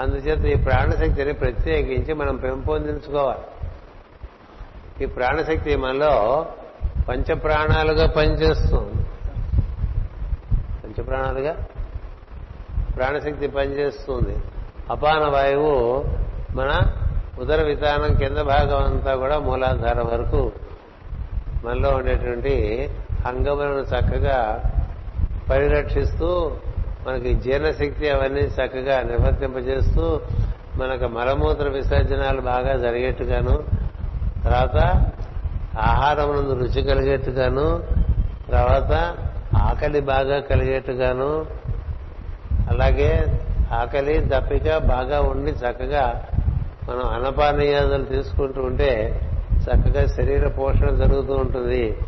అందుచేత 0.00 0.58
ఈ 0.58 0.62
ప్రాణశక్తిని 0.62 1.32
ప్రత్యేకించి 1.32 2.14
మనం 2.14 2.36
పెంపొందించుకోవాలి. 2.36 3.44
ఈ 5.02 5.06
ప్రాణశక్తి 5.06 5.76
మనలో 5.76 6.46
పంచప్రాణాలుగా 7.08 8.06
పనిచేస్తుంది. 8.06 9.04
పంచప్రాణాలుగా 10.84 11.52
ప్రాణశక్తి 12.96 13.48
పనిచేస్తుంది. 13.48 14.36
అపాన 14.90 15.30
వాయువు 15.30 16.04
మన 16.54 16.80
ఉదర 17.40 17.62
విధానం 17.62 18.14
కింద 18.16 18.36
భాగం 18.36 18.84
అంతా 18.84 19.14
కూడా 19.16 19.38
మూలాధారం 19.38 20.06
వరకు 20.06 20.52
మనలో 21.64 21.90
ఉండేటువంటి 21.90 22.54
అంగములను 23.26 23.82
చక్కగా 23.82 24.38
పరిరక్షిస్తూ 25.50 26.50
మనకి 27.06 27.34
జీర్ణశక్తి 27.34 28.10
అవన్నీ 28.10 28.40
చక్కగా 28.40 29.02
నివర్తింపజేస్తూ 29.02 30.20
మనకు 30.76 31.06
మలమూత్ర 31.06 31.68
విసర్జనాలు 31.68 32.40
బాగా 32.40 32.76
జరిగేట్టుగాను 32.76 33.64
తర్వాత 34.44 34.78
ఆహారం 35.78 36.30
రుచి 36.60 36.82
కలిగేట్టుగాను 36.82 37.82
తర్వాత 38.50 38.92
ఆకలి 39.56 40.00
బాగా 40.00 40.40
కలిగేట్టుగాను 40.40 41.30
అలాగే 42.70 43.10
ఆకలి 43.72 44.18
దప్పిక 44.26 44.78
బాగా 44.78 45.20
ఉండి 45.20 45.50
చక్కగా 45.50 46.04
మనం 46.88 47.08
అన్నపానీయాదులు 47.14 48.04
తీసుకుంటూ 48.04 48.62
ఉంటే 48.62 49.20
చక్కగా 49.62 50.06
శరీర 50.06 50.48
పోషణ 50.48 50.90
జరుగుతూ 50.90 51.34
ఉంటుంది. 51.34 51.98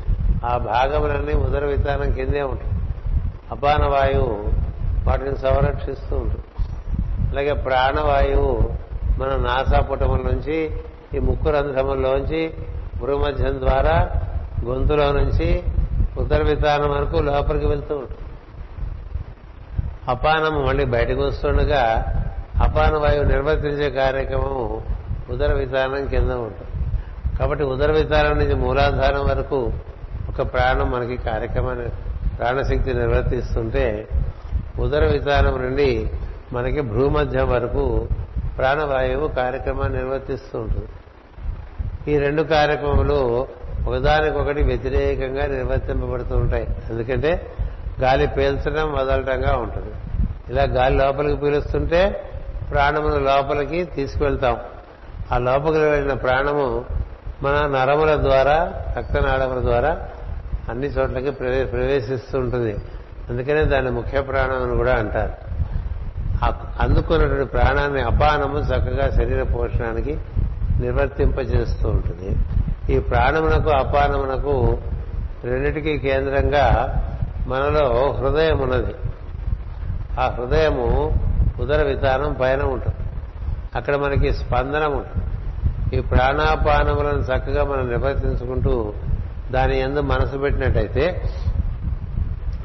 ఆ 0.45 0.57
భాగములన్నీ 0.57 1.35
ఉదర 1.35 1.65
విధానం 1.65 2.13
కిందే 2.13 2.43
ఉంటుంది 2.43 2.75
అపాన 3.51 3.87
వాయువు 3.87 4.53
వాటిని 5.09 5.37
సంరక్షిస్తూ 5.37 6.17
ఉంటుంది. 6.17 6.45
అలాగే 7.31 7.53
ప్రాణవాయువు 7.53 8.73
మన 9.19 9.37
నాసాపుటముల 9.37 10.19
నుంచి 10.19 10.71
ఈ 11.15 11.19
ముక్కు 11.19 11.51
రంధ్రముల్లోంచి 11.51 12.55
భూమధ్యం 13.01 13.61
ద్వారా 13.61 14.11
గొంతులో 14.65 15.13
నుంచి 15.13 15.63
ఉత్తర 16.19 16.43
విధానం 16.43 16.91
వరకు 16.91 17.17
లోపలికి 17.17 17.67
వెళ్తూ 17.67 17.97
ఉంటుంది. 17.99 18.21
అపానం 20.09 20.67
మళ్ళీ 20.67 20.85
బయటకు 20.85 21.21
వస్తుండగా 21.21 22.15
అపాన 22.63 22.97
వాయువు 22.97 23.25
నిర్వర్తించే 23.25 23.91
కార్యక్రమం 23.91 24.81
ఉదర 25.31 25.53
విధానం 25.53 26.07
కింద 26.07 26.31
ఉంటుంది. 26.31 26.89
కాబట్టి 27.39 27.65
ఉదర 27.65 27.93
విధానం 27.93 28.39
నుంచి 28.39 28.55
మూలాధారం 28.55 29.25
వరకు 29.25 29.73
ఒక 30.29 30.53
ప్రాణం 30.53 30.91
మనకి 30.91 31.17
కార్యక్రమాన్ని 31.17 31.89
ప్రాణశక్తి 32.37 32.95
నిర్వర్తిస్తుంటే 32.95 34.09
ఉదర 34.79 35.05
విధానం 35.05 35.63
నుండి 35.63 36.11
మనకి 36.53 36.81
భూమధ్యం 36.81 37.49
వరకు 37.49 38.09
ప్రాణవాయువు 38.59 39.29
కార్యక్రమాన్ని 39.29 39.99
నిర్వర్తిస్తూ 39.99 40.59
ఉంటుంది. 40.59 40.89
ఈ 42.13 42.19
రెండు 42.19 42.43
కార్యక్రమములు 42.43 43.47
ఒకదానికొకటి 43.89 44.63
వ్యతిరేకంగా 44.63 45.47
నిర్వర్తింపబడుతూ 45.47 46.37
ఉంటాయి. 46.37 46.69
ఎందుకంటే 46.91 47.57
గాలి 48.01 48.27
పీల్చడం 48.27 48.93
వదలటంగా 48.93 49.57
ఉంటుంది. 49.57 49.95
ఇలా 50.53 50.63
గాలి 50.63 50.97
లోపలికి 50.97 51.41
పీలుస్తుంటే 51.41 52.23
ప్రాణమును 52.71 53.19
లోపలికి 53.19 53.85
తీసుకువెళ్తాం. 53.85 54.57
ఆ 55.33 55.39
లోపలికి 55.39 55.85
వెళ్ళిన 55.85 56.13
ప్రాణము 56.13 56.85
మన 57.43 57.53
నరముల 57.53 58.17
ద్వారా 58.17 58.73
రక్తనాళముల 58.97 59.61
ద్వారా 59.61 60.09
అన్ని 60.71 60.87
చోట్లకి 60.87 61.31
ప్రవే 61.31 61.65
ప్రవేశిస్తూ 61.65 62.39
ఉంటుంది. 62.39 62.77
అందుకనే 63.31 63.65
దాన్ని 63.65 63.91
ముఖ్య 63.91 64.21
ప్రాణం 64.21 64.63
అని 64.63 64.77
కూడా 64.77 64.95
అంటారు. 64.95 65.49
అందుకున్నటువంటి 66.81 67.45
ప్రాణాన్ని 67.45 68.03
అపానము 68.03 68.59
చక్కగా 68.59 69.11
శరీర 69.11 69.43
పోషణానికి 69.43 70.19
నిర్వర్తింపజేస్తూ 70.81 71.89
ఉంటుంది. 71.89 72.37
ఈ 72.95 72.99
ప్రాణమునకు 72.99 73.71
అపానమునకు 73.71 74.79
రెండిటికీ 75.45 75.99
కేంద్రంగా 75.99 76.95
మనలో 77.47 78.13
హృదయం 78.13 78.59
ఉన్నది. 78.59 78.95
ఆ 80.21 80.29
హృదయము 80.29 81.15
ఉదర 81.61 81.83
విధానం 81.83 82.37
పైన 82.41 82.63
ఉంటుంది. 82.63 82.97
అక్కడ 83.75 83.97
మనకి 83.97 84.33
స్పందన 84.33 84.85
ఉంటుంది. 84.85 85.25
ఈ 85.97 86.01
ప్రాణాపానములను 86.01 87.19
చక్కగా 87.19 87.65
మనం 87.65 87.89
నిర్వర్తించుకుంటూ 87.89 88.93
దాని 89.51 89.79
ఎందు 89.79 90.01
మనసు 90.01 90.39
పెట్టినట్టయితే 90.39 91.23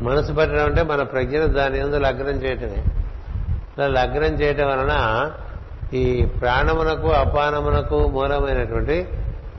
మనసు 0.02 0.34
పెట్టడం 0.34 0.66
అంటే 0.66 0.84
మన 0.84 1.04
ప్రజ్ఞను 1.04 1.48
దాని 1.48 1.80
ఎందు 1.80 2.00
లగ్నం 2.00 2.44
చేయటమే. 2.44 2.84
ఇలా 3.78 3.88
లగ్నం 3.88 4.42
చేయటం 4.42 4.68
వలన 4.68 5.32
ఈ 5.94 6.26
ప్రాణమునకు 6.26 7.08
అపానమునకు 7.08 8.08
మూలమైనటువంటి 8.08 9.08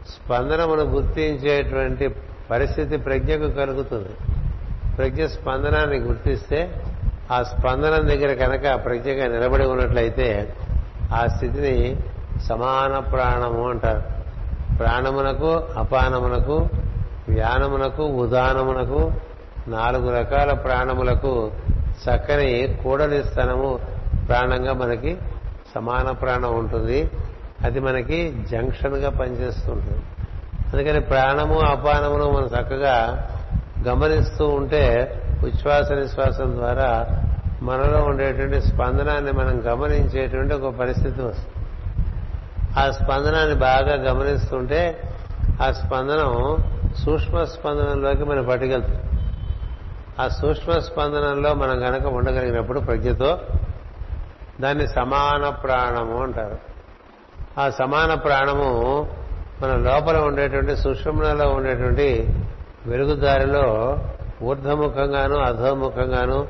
స్పందనమును 0.08 0.82
గుర్తించేటువంటి 0.82 2.14
పరిస్థితి 2.50 2.96
ప్రజ్ఞకు 2.96 3.50
కలుగుతుంది. 3.50 4.08
ప్రజ్ఞ 4.96 5.26
స్పందనాన్ని 5.26 5.98
గుర్తిస్తే 5.98 6.82
ఆ 7.32 7.42
స్పందన 7.42 7.90
దగ్గర 7.90 8.34
కనుక 8.34 8.84
ప్రత్యేకంగా 8.84 9.38
నిలబడి 9.38 9.66
ఉన్నట్లయితే 9.66 10.54
ఆ 11.14 11.26
స్థితిని 11.26 11.96
సమాన 12.48 12.98
ప్రాణము 12.98 13.70
అంటారు. 13.70 14.02
ప్రాణమునకు 14.78 15.62
అపానమునకు 15.76 16.68
వ్యానమునకు 17.28 18.02
ఉదానమునకు 18.02 19.12
నాలుగు 19.68 20.18
రకాల 20.18 20.52
ప్రాణములకు 20.52 21.50
చక్కని 22.08 22.78
కూడలి 22.84 23.24
స్థనము 23.24 23.78
ప్రాణంగా 24.28 24.72
మనకి 24.72 25.18
సమాన 25.74 26.10
ప్రాణం 26.10 26.58
ఉంటుంది. 26.58 27.10
అది 27.64 27.80
మనకి 27.80 28.34
జంక్షన్గా 28.50 29.10
పనిచేస్తుంటుంది. 29.10 30.02
అందుకని 30.72 31.00
ప్రాణము 31.00 31.60
అపానమును 31.60 32.30
మనం 32.30 32.46
చక్కగా 32.46 33.28
గమనిస్తూ 33.88 34.46
ఉంటే 34.48 35.14
ఉచ్ఛ్వాస 35.44 35.92
నిశ్వాసం 35.92 36.56
ద్వారా 36.56 37.06
మనలో 37.62 38.04
ఉండేటువంటి 38.04 38.60
స్పందనాన్ని 38.60 39.32
మనం 39.32 39.72
గమనించేటువంటి 39.72 40.54
ఒక 40.54 40.74
పరిస్థితి 40.74 41.22
వస్తుంది. 41.22 41.66
ఆ 42.78 42.90
స్పందనాన్ని 42.90 43.54
బాగా 43.54 44.12
గమనిస్తుంటే 44.12 45.10
ఆ 45.62 45.72
స్పందనం 45.72 46.56
సూక్ష్మ 47.04 47.44
స్పందనంలోకి 47.44 48.24
మనం 48.24 48.44
పట్టుకెళ్తాం. 48.44 49.00
ఆ 50.20 50.28
సూక్ష్మ 50.28 50.78
స్పందనంలో 50.78 51.54
మనం 51.54 51.88
గనక 51.88 52.06
ఉండగలిగినప్పుడు 52.06 52.80
ప్రజ్ఞతో 52.80 53.38
దాన్ని 54.60 54.86
సమాన 54.88 55.48
ప్రాణము 55.48 56.22
అంటారు. 56.22 56.58
ఆ 57.60 57.70
సమాన 57.70 58.14
ప్రాణము 58.14 58.70
మన 59.62 59.74
లోపల 59.76 60.16
ఉండేటువంటి 60.18 60.76
సుషుమ్నలో 60.76 61.48
ఉండేటువంటి 61.48 62.34
వెలుగుదారిలో 62.86 63.98
ఊర్ధముఖంగాను 64.42 65.36
అధోముఖంగాను 65.36 66.48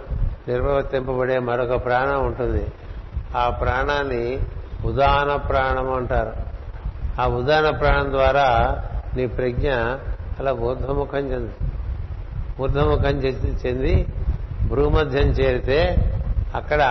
నిర్వర్తింపబడే 0.48 1.38
మరొక 1.38 1.84
ప్రాణం 1.84 2.26
ఉంటుంది. 2.26 2.66
ఆ 3.36 3.50
ప్రాణాన్ని 3.50 4.38
ఉదాన 4.84 5.36
ప్రాణం 5.36 5.92
అంటారు. 5.92 6.32
ఆ 7.20 7.26
ఉదాన 7.26 7.70
ప్రాణం 7.70 8.10
ద్వారా 8.10 8.78
నీ 9.16 9.26
ప్రజ్ఞ 9.26 9.70
అలా 10.38 10.52
ఊర్ధముఖం 10.52 11.18
చెంది 11.18 11.52
ఊర్ధముఖం 12.62 13.16
చెంది 13.66 14.06
భూమధ్యం 14.68 15.28
చేరితే 15.28 16.10
అక్కడ 16.54 16.82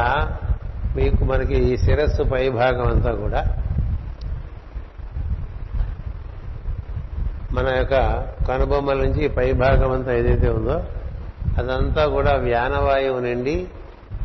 మీకు 0.96 1.24
మనకి 1.24 1.54
ఈ 1.54 1.78
శిరస్సు 1.78 2.24
పై 2.24 2.50
భాగం 2.50 2.88
అంతా 2.88 3.12
కూడా 3.12 3.63
మన 7.54 7.68
యొక్క 7.70 7.96
కనుబొమ్మల 8.48 8.96
నుంచి 8.96 9.28
పై 9.28 9.54
భాగం 9.54 9.92
అంతా 9.92 10.14
ఏదైతే 10.14 10.50
ఉందో 10.50 10.84
అదంతా 11.58 12.06
కూడా 12.06 12.34
వ్యానవాయువు 12.36 13.20
నిండి 13.20 13.68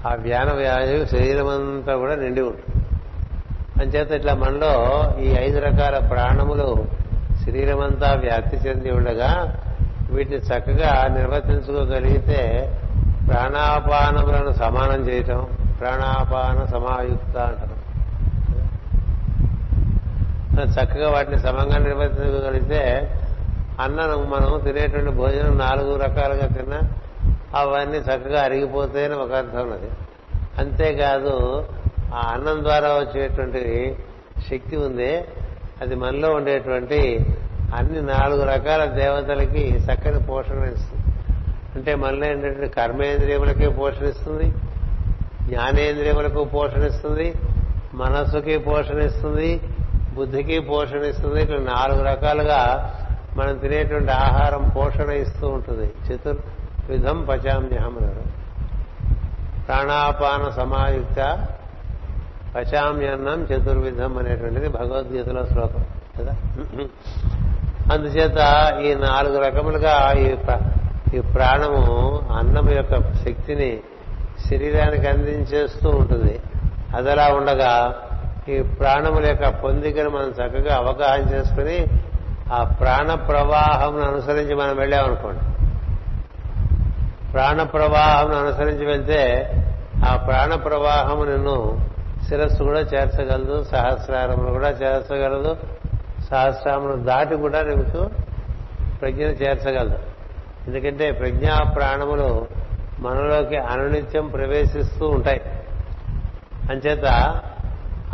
ఆ 0.06 0.14
వ్యానవాయువు 0.14 1.04
శరీరం 1.04 1.48
అంతా 1.48 1.96
కూడా 1.96 2.14
నిండి 2.14 2.40
ఉంటుంది. 2.40 2.74
అంచేత 3.82 4.10
ఇట్లా 4.10 4.34
మనలో 4.34 4.72
ఈ 5.20 5.26
ఐదు 5.26 5.58
రకాల 5.58 5.98
ప్రాణములు 5.98 6.86
శరీరమంతా 7.44 8.14
వ్యాప్తి 8.14 8.56
చెంది 8.56 8.90
ఉండగా 8.90 9.62
వీటిని 10.10 10.36
చక్కగా 10.36 11.08
నిర్వర్తించుకోగలిగితే 11.08 12.40
ప్రాణాపానములను 13.28 14.52
సమానం 14.52 15.00
చేయటం 15.08 15.46
ప్రాణాపాన 15.80 16.64
సమాయుక్త 16.64 17.36
అంటారు. 17.36 17.77
చక్కగా 20.64 21.10
వాటిని 21.10 21.38
సమంగా 21.38 21.78
నిర్వర్తించగలిగితే 21.78 23.12
అన్నం 23.80 24.30
మనం 24.30 24.60
తినేటువంటి 24.64 25.10
భోజనం 25.10 25.58
నాలుగు 25.58 25.96
రకాలుగా 25.96 26.46
తిన్నా 26.46 26.80
అవన్నీ 27.54 27.98
చక్కగా 27.98 28.42
అరిగిపోతాయని 28.42 29.14
ఒక 29.14 29.32
అర్థం 29.32 29.62
ఉన్నది. 29.62 29.90
అంతేకాదు 30.58 31.64
ఆ 32.14 32.32
అన్నం 32.34 32.64
ద్వారా 32.64 32.88
వచ్చేటువంటి 32.88 33.96
శక్తి 34.50 34.76
ఉంది 34.76 35.24
అది 35.82 35.94
మనలో 35.94 36.34
ఉండేటువంటి 36.34 37.26
అన్ని 37.74 38.00
నాలుగు 38.02 38.44
రకాల 38.44 38.84
దేవతలకి 38.84 39.68
చక్కని 39.68 40.26
పోషణ 40.26 40.64
ఇస్తుంది. 40.64 41.04
అంటే 41.74 41.94
మనలో 41.94 42.26
ఏంటంటే 42.26 42.68
కర్మేంద్రియములకి 42.68 43.68
పోషణిస్తుంది 43.68 44.52
జ్ఞానేంద్రియములకు 45.46 46.44
పోషణ 46.44 46.82
ఇస్తుంది 46.82 47.34
మనస్సుకి 47.94 48.58
పోషణ 48.58 48.98
ఇస్తుంది 48.98 49.60
బుద్ధికి 50.18 50.58
పోషణ 50.58 51.04
ఇస్తుంది. 51.04 51.42
ఇక్కడ 51.42 51.58
నాలుగు 51.58 52.02
రకాలుగా 52.02 52.94
మనం 53.36 53.58
తినేటువంటి 53.58 54.12
ఆహారం 54.12 54.72
పోషణ 54.76 55.10
ఇస్తూ 55.10 55.48
ఉంటుంది. 55.48 56.14
చతుర్విధం 56.14 57.24
పచామ్యహములు 57.24 58.38
ప్రాణాపాన 59.66 60.50
సమాయుక్త 60.50 61.46
పచామ్యన్నం 62.56 63.42
చతుర్విధం 63.42 64.18
అనేటువంటిది 64.18 64.68
భగవద్గీతలో 64.68 65.46
శ్లోకం. 65.46 65.84
కదా? 66.18 66.32
అందుచేత 67.92 68.38
ఈ 68.84 68.94
నాలుగు 68.94 69.38
రకములుగా 69.38 70.12
ఈ 70.18 70.36
ఈ 71.14 71.20
ప్రాణము 71.20 72.22
అన్నం 72.38 72.70
యొక్క 72.70 73.00
శక్తిని 73.14 73.80
శరీరానికి 74.50 75.06
అందించేస్తూ 75.06 75.90
ఉంటుంది. 75.90 76.40
అదలా 76.96 77.28
ఉండగా 77.28 78.02
ఈ 78.48 78.62
ప్రాణముల 78.62 79.26
యొక్క 79.26 79.48
పొందికను 79.48 80.10
మనం 80.10 80.28
చక్కగా 80.28 80.76
అవగాహన 80.76 81.34
చేసుకుని 81.34 81.86
ఆ 82.52 82.64
ప్రాణ 82.64 83.14
ప్రవాహంను 83.14 84.00
అనుసరించి 84.00 84.54
మనం 84.54 84.76
వెళ్ళామనుకోండి. 84.76 85.40
ప్రాణ 87.32 87.62
ప్రవాహంను 87.62 88.34
అనుసరించి 88.34 88.86
వెళ్తే 88.86 89.52
ఆ 90.06 90.16
ప్రాణ 90.16 90.54
ప్రవాహము 90.54 91.24
నిన్ను 91.24 91.88
శిరస్సు 92.28 92.62
కూడా 92.62 92.80
చేర్చగలదు 92.80 93.64
సహస్రారములు 93.64 94.50
కూడా 94.50 94.68
చేర్చగలదు 94.68 95.56
సహస్రాములు 96.30 96.96
దాటి 96.96 97.36
కూడా 97.36 97.62
నీకు 97.62 98.10
ప్రజ్ఞను 99.00 99.30
చేర్చగలదు. 99.30 99.98
ఎందుకంటే 100.66 101.10
ప్రజ్ఞా 101.10 101.70
ప్రాణములు 101.70 102.46
మనలోకి 102.98 103.56
అనునిత్యం 103.56 104.26
ప్రవేశిస్తూ 104.26 105.08
ఉంటాయి. 105.08 105.40
అంచేత 106.70 107.40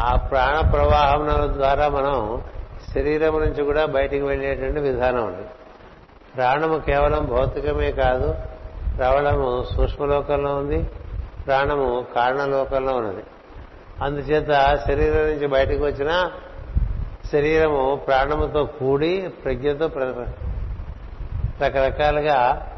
ఆ 0.00 0.16
ప్రాణ 0.16 0.70
ప్రవాహం 0.70 1.54
ద్వారా 1.58 1.88
మనం 1.88 2.42
శరీరం 2.94 3.40
నుంచి 3.40 3.64
కూడా 3.64 3.86
బయటికి 3.86 4.24
వెళ్ళేటువంటి 4.24 4.80
విధానం 4.80 5.26
ఉంది 5.26 5.46
ప్రాణము 6.36 6.78
కేవలం 6.78 7.26
భౌతికమే 7.26 7.92
కాదు 7.92 8.34
ప్రవళము 8.96 9.64
సూక్ష్మలోకంలో 9.76 10.56
ఉంది 10.56 10.82
ప్రాణము 11.46 12.06
కారణలోకంలో 12.14 12.92
ఉన్నది. 12.92 13.22
అందుచేత 14.02 14.78
శరీరం 14.88 15.16
నుంచి 15.16 15.46
బయటకు 15.46 15.84
వచ్చిన 15.84 16.30
శరీరము 17.32 18.00
ప్రాణముతో 18.06 18.64
కూడి 18.64 19.28
ప్రజ్ఞతో 19.44 19.90
రకరకాలుగా 21.62 22.70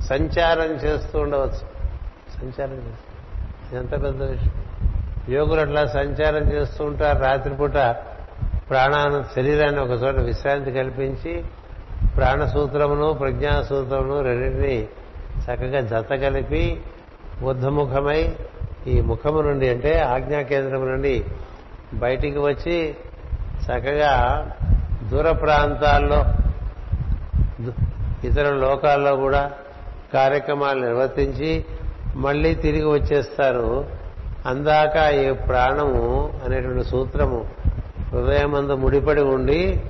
సంచారం 0.00 0.74
చేస్తూ 0.74 1.18
ఉండవచ్చు. 1.18 1.80
సంచారం 2.40 2.74
చేస్తూ. 2.74 3.76
ఎంత 3.76 3.90
పెద్ద 3.90 4.22
విషయం. 4.22 4.59
యోగులు 5.30 5.60
అట్లా 5.60 5.86
సంచారం 5.86 6.52
చేస్తూ 6.52 6.84
ఉంటారు. 6.84 7.18
రాత్రిపూట 7.22 7.74
ప్రాణాన్ని 8.70 9.22
శరీరాన్ని 9.36 9.80
ఒక 9.80 9.90
చోట 9.90 10.14
విశ్రాంతి 10.14 10.72
కల్పించి 10.72 11.44
ప్రాణసూత్రమును 12.16 13.12
ప్రజ్ఞాసూత్రమును 13.12 14.22
రెండింటినీ 14.22 14.88
చక్కగా 15.44 15.80
జత 15.80 16.14
కలిపి 16.14 16.80
బుద్ధముఖమై 17.42 18.36
ఈ 18.86 19.00
ముఖము 19.00 19.40
నుండి 19.40 19.68
అంటే 19.68 19.98
ఆజ్ఞా 19.98 20.42
కేంద్రం 20.42 20.88
నుండి 20.88 21.24
బయటికి 21.94 22.38
వచ్చి 22.38 22.94
చక్కగా 23.66 24.12
దూర 25.10 25.30
ప్రాంతాల్లో 25.30 26.24
ఇతర 28.24 28.50
లోకాల్లో 28.50 29.16
కూడా 29.16 29.52
కార్యక్రమాలు 30.14 30.80
నిర్వర్తించి 30.80 31.64
మళ్ళీ 32.16 32.54
తిరిగి 32.54 32.84
వచ్చేస్తారు. 32.84 33.99
అందాక 34.46 35.12
ఈ 35.12 35.32
ప్రాణము 35.32 36.40
అనేటువంటి 36.44 36.88
సూత్రము 36.88 37.48
హృదయమందు 38.12 38.72
ముడిపడి 38.72 39.22
ఉండి 39.22 39.82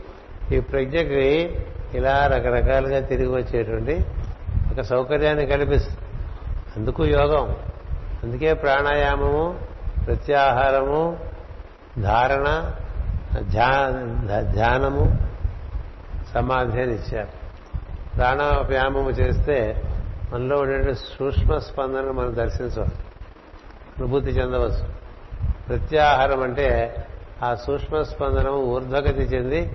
ఈ 0.52 0.60
ప్రజ్ఞకి 0.60 1.56
ఇలా 1.94 2.26
రకరకాలుగా 2.26 3.00
తిరిగి 3.00 3.28
వచ్చేటువంటి 3.28 4.04
ఒక 4.72 4.80
సౌకర్యాన్ని 4.80 5.46
కల్పిస్తుంది. 5.46 6.00
అందుకు 6.76 7.04
యోగం. 7.04 7.56
అందుకే 8.22 8.54
ప్రాణాయామము 8.54 9.58
ప్రత్యాహారము 10.06 11.18
ధారణ 12.00 12.70
ధ్యానము 14.40 15.18
సమాధి 16.34 16.82
అని 16.82 16.94
ఇచ్చారు. 16.94 17.28
ప్రాణాయామము 18.16 19.10
చేస్తే 19.10 19.82
మనలో 20.32 20.56
ఉండే 20.56 20.94
సూక్ష్మ 20.94 21.58
స్పందనను 21.58 22.12
మనం 22.12 22.36
దర్శించవచ్చు. 22.36 23.10
అనుభూతి 24.00 24.30
చెందవచ్చు. 24.30 25.00
ప్రత్యాహారం 25.68 26.42
అంటే 26.42 26.94
ఆ 27.42 27.54
సూక్ష్మ 27.54 28.02
స్పందనం 28.02 28.52
ఊర్ధ్వగతి 28.52 29.22
చెంది 29.22 29.72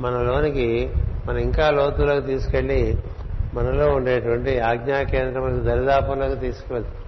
మనలోనికి 0.00 0.94
మనం 1.26 1.38
ఇంకా 1.38 1.70
లోతులోకి 1.70 2.26
తీసుకెళ్ళి 2.26 3.02
మనలో 3.54 3.86
ఉండేటువంటి 3.86 4.60
ఆజ్ఞా 4.60 5.02
కేంద్రం 5.02 5.66
దరిదాపులకు 5.66 6.34
తీసుకువెళ్తుంది 6.34 6.98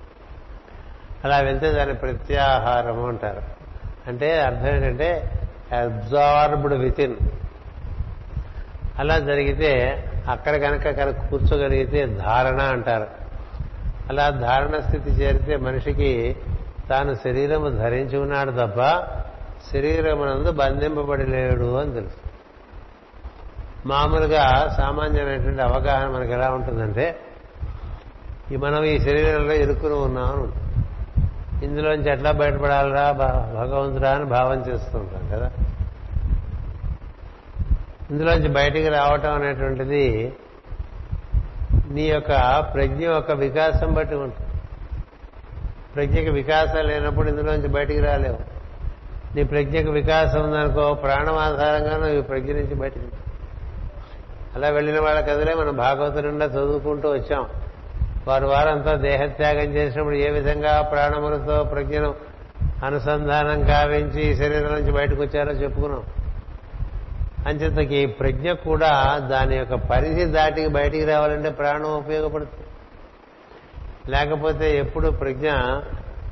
అలా 1.25 1.39
వెళ్తే 1.39 1.73
దాన్ని 1.73 1.95
ప్రత్యాహారము 1.95 3.09
అంటారు. 3.09 3.43
అంటే 4.07 4.41
అర్థం 4.41 4.67
ఏంటంటే 4.67 5.33
అబ్జార్బ్డ్ 5.79 6.75
వితిన్. 6.75 7.15
అలా 8.99 9.19
జరిగితే 9.19 10.05
అక్కడ 10.31 10.57
కనుక 10.57 10.83
కనుక 10.83 11.31
కూర్చోగలిగితే 11.31 12.07
ధారణ 12.07 12.61
అంటారు. 12.61 13.07
అలా 14.09 14.31
ధారణ 14.31 14.79
స్థితి 14.79 15.11
చేరితే 15.11 15.57
మనిషికి 15.57 16.37
తాను 16.89 17.15
శరీరము 17.15 17.69
ధరించి 17.69 18.19
ఉన్నాడు 18.19 18.51
తప్ప 18.51 19.07
శరీరమునందు 19.73 20.51
బంధింపబడి 20.51 21.27
లేడు 21.27 21.77
అని 21.77 21.95
తెలుసు. 21.95 22.21
మామూలుగా 23.87 24.75
సామాన్యమైనటువంటి 24.77 25.63
అవగాహన 25.63 26.09
మనకు 26.09 26.33
ఎలా 26.33 26.51
ఉంటుందంటే 26.51 27.21
ఈ 28.53 28.57
మనం 28.57 28.85
ఈ 28.85 28.99
శరీరంలో 28.99 29.55
ఇరుక్కుని 29.55 29.95
ఉన్నాం 29.95 30.53
ఇందులోంచి 31.63 32.11
ఎట్లా 32.11 32.31
బయటపడాలరా? 32.31 33.13
భగవంతుడా 33.61 34.11
అని 34.11 34.25
భావం 34.25 34.59
చేస్తూ 34.61 34.99
ఉంటాం 34.99 35.29
కదా. 35.33 35.51
ఇందులోంచి 38.11 38.49
బయటికి 38.49 38.89
రావటం 38.89 39.35
అనేటువంటిది 39.35 40.33
నీ 41.91 42.03
యొక్క 42.03 42.61
ప్రజ్ఞ 42.75 43.05
యొక్క 43.05 43.33
వికాసం 43.33 43.95
బట్టి 43.95 44.15
ఉంటుంది. 44.15 44.44
ప్రజ్ఞకి 45.95 46.31
వికాసం 46.31 46.87
లేనప్పుడు 46.87 47.29
ఇందులోంచి 47.29 47.69
బయటికి 47.69 48.01
రాలేవు. 48.01 48.39
నీ 49.37 49.45
ప్రజ్ఞకు 49.45 49.91
వికాసం 49.91 50.43
ఉందనుకో 50.43 50.95
ప్రాణం 50.95 51.37
ఆధారంగా 51.37 51.97
నువ్వు 51.97 52.19
ఈ 52.19 52.21
ప్రజ్ఞ 52.21 52.53
నుంచి 52.53 52.75
బయటికి 52.75 53.07
అలా 54.55 54.69
వెళ్ళిన 54.69 55.01
వాళ్ళ 55.01 55.21
కదలే 55.21 55.55
మనం 55.55 55.77
భాగవత 55.77 56.19
నిండా 56.19 56.47
చదువుకుంటూ 56.47 57.11
వచ్చాం. 57.11 57.47
వారు 58.29 58.47
వారంతా 58.47 58.95
దేహత్యాగం 58.95 59.75
చేసినప్పుడు 59.75 60.15
ఏ 60.15 60.31
విధంగా 60.31 60.83
ప్రాణములతో 60.83 61.65
ప్రజ్ఞను 61.65 62.15
అనుసంధానం 62.85 63.65
కావించి 63.65 64.37
శరీరం 64.37 64.73
నుంచి 64.73 64.93
బయటకు 64.93 65.23
వచ్చారో 65.23 65.53
చెప్పుకున్నాం. 65.53 66.03
అంచేతకి 67.47 68.07
ప్రజ్ఞ 68.07 68.53
కూడా 68.53 69.19
దాని 69.31 69.57
యొక్క 69.57 69.75
పరిధి 69.75 70.25
దాటికి 70.25 70.69
బయటికి 70.69 71.05
రావాలంటే 71.05 71.51
ప్రాణం 71.51 71.97
ఉపయోగపడుతుంది. 71.97 72.67
లేకపోతే 74.09 74.79
ఎప్పుడు 74.79 75.11
ప్రజ్ఞ 75.11 75.51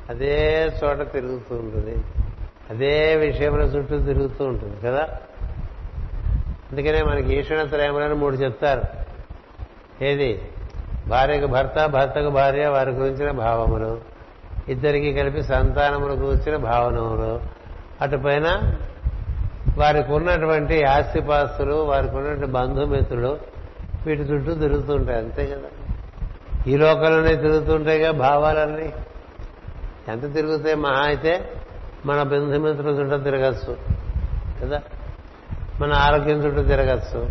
అదే 0.09 0.65
చోట 0.83 0.97
తిరుగుతూ 1.11 1.55
ఉంటుంది. 1.55 2.03
అదే 2.69 3.15
విషయముల 3.15 3.61
చుట్టూ 3.61 3.99
తిరుగుతూ 3.99 4.45
ఉంటుంది 4.45 4.87
కదా? 4.87 5.09
అందుకనే 6.71 7.03
మనకి 7.03 7.39
ఈశ్వరత్రయములని 7.39 8.13
మూడు 8.13 8.35
చెప్తారు. 8.35 8.81
ఏది? 10.03 10.41
భార్యకు 11.07 11.45
భర్త 11.45 11.85
భర్తకు 11.85 12.29
భార్య 12.29 12.67
వారి 12.67 12.91
గురించిన 12.91 13.31
భావములు. 13.31 14.01
ఇద్దరికి 14.69 15.13
కలిపి 15.13 15.43
సంతానములు 15.43 16.13
గురించిన 16.13 16.55
భావనములు. 16.55 17.41
అటుపైన 18.01 18.75
వారికి 19.77 20.11
ఉన్నటువంటి 20.11 20.83
ఆస్తిపాస్తులు 20.83 21.73
వారికి 21.73 22.15
ఉన్నటువంటి 22.15 22.45
బంధుమిత్రులు 22.45 23.37
వీటి 24.05 24.21
చుట్టూ 24.21 24.53
తిరుగుతుంటాయి 24.53 25.19
అంతే 25.19 25.45
కదా? 25.45 25.82
ఈ 26.67 26.77
లోకంలోనే 26.77 27.35
తిరుగుతుంటాయిగా 27.35 28.11
భావాలన్నీ. 28.11 28.93
ఎంత 30.07 30.33
తిరుగుతాయి 30.33 30.75
మహా 30.75 31.05
అయితే 31.05 31.49
మన 32.05 32.23
బంధుమిత్రుల 32.23 32.99
చుట్టూ 32.99 33.17
తిరగచ్చు 33.17 33.77
కదా? 34.61 34.81
మన 35.79 35.93
ఆరోగ్యం 35.93 36.45
చుట్టూ 36.45 36.63
తిరగచ్చు 36.63 37.29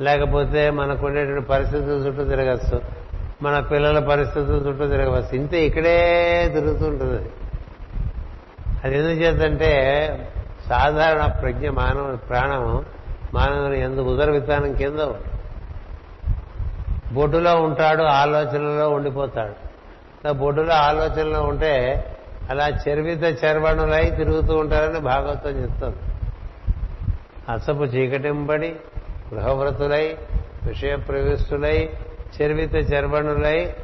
లేకపోతే 0.00 0.70
మనకు 0.70 1.06
ఉండేటువంటి 1.06 1.46
పరిస్థితుల 1.46 2.06
చుట్టూ 2.06 2.24
తిరగచ్చు 2.24 2.82
మన 3.42 3.60
పిల్లల 3.60 3.98
పరిస్థితుల 3.98 4.54
చుట్టూ 4.54 4.86
తిరగవచ్చు. 4.86 5.36
ఇంతే 5.36 5.66
ఇక్కడే 5.66 6.50
తిరుగుతుంటుంది. 6.54 7.30
అది 8.84 8.94
అది 8.94 8.98
ఎందుకు 8.98 9.22
చేద్దంటే 9.22 9.72
సాధారణ 10.68 11.26
ప్రజ్ఞ 11.26 11.68
మానవ 11.68 12.18
ప్రాణం 12.28 12.84
మానవుని 13.34 13.80
ఎందుకు 13.80 14.08
ఉదర 14.08 14.30
విధానం 14.30 14.72
కింద 14.72 14.98
బొడ్డులో 17.12 17.62
ఉంటాడు 17.62 18.02
ఆలోచనలో 18.02 18.90
ఉండిపోతాడు. 18.90 19.54
అలా 20.24 20.32
బొడ్డులో 20.32 20.74
ఆలోచనలో 20.74 21.42
ఉంటే 21.42 21.72
అలా 22.50 22.68
చర్విత 22.68 23.44
చర్వణులై 23.44 24.10
తిరుగుతూ 24.10 24.56
ఉంటారని 24.56 25.00
భాగవతం 25.00 25.50
చెప్తుంది. 25.50 25.96
అసపు 27.52 27.84
చీకటింపడి 27.84 28.76
గృహవ్రతులై 29.34 30.16
విషయ 30.64 30.96
ప్రవిష్టులై 30.96 31.90
చర్విత 32.36 32.74
చర్వణులై 32.74 33.74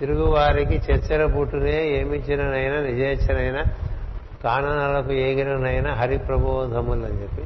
తిరుగువారికి 0.00 0.76
చచ్చర 0.76 1.26
పుట్టునే 1.26 1.88
ఏమిచ్చిననైనా 1.88 2.80
నిజేచ్చనైనా 2.80 3.64
కాననాలకు 4.44 5.12
ఏగిననైనా 5.12 5.94
హరిప్రబోధములు 5.94 7.04
అని 7.04 7.22
చెప్పి 7.22 7.44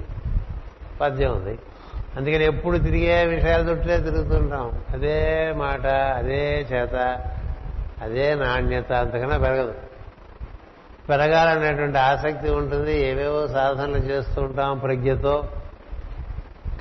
పద్యం 1.00 1.30
ఉంది. 1.32 1.58
అందుకని 2.16 2.44
ఎప్పుడు 2.44 2.78
తిరిగే 2.78 3.24
విషయాల 3.24 3.60
చుట్టే 3.60 3.96
తిరుగుతుంటాం. 3.98 4.72
అదే 4.90 5.52
మాట 5.56 5.86
అదే 5.86 6.66
చేత 6.72 7.20
అదే 8.02 8.34
నాణ్యత 8.34 8.92
అంతకన్నా 8.92 9.38
పెరగదు. 9.38 9.74
పెరగాలనేటువంటి 11.08 11.98
ఆసక్తి 11.98 12.50
ఉంటుంది. 12.50 13.06
ఏవేవో 13.06 13.46
సాధనలు 13.46 13.96
చేస్తూ 13.96 14.42
ఉంటాం 14.42 14.78
ప్రజ్ఞతో. 14.78 15.48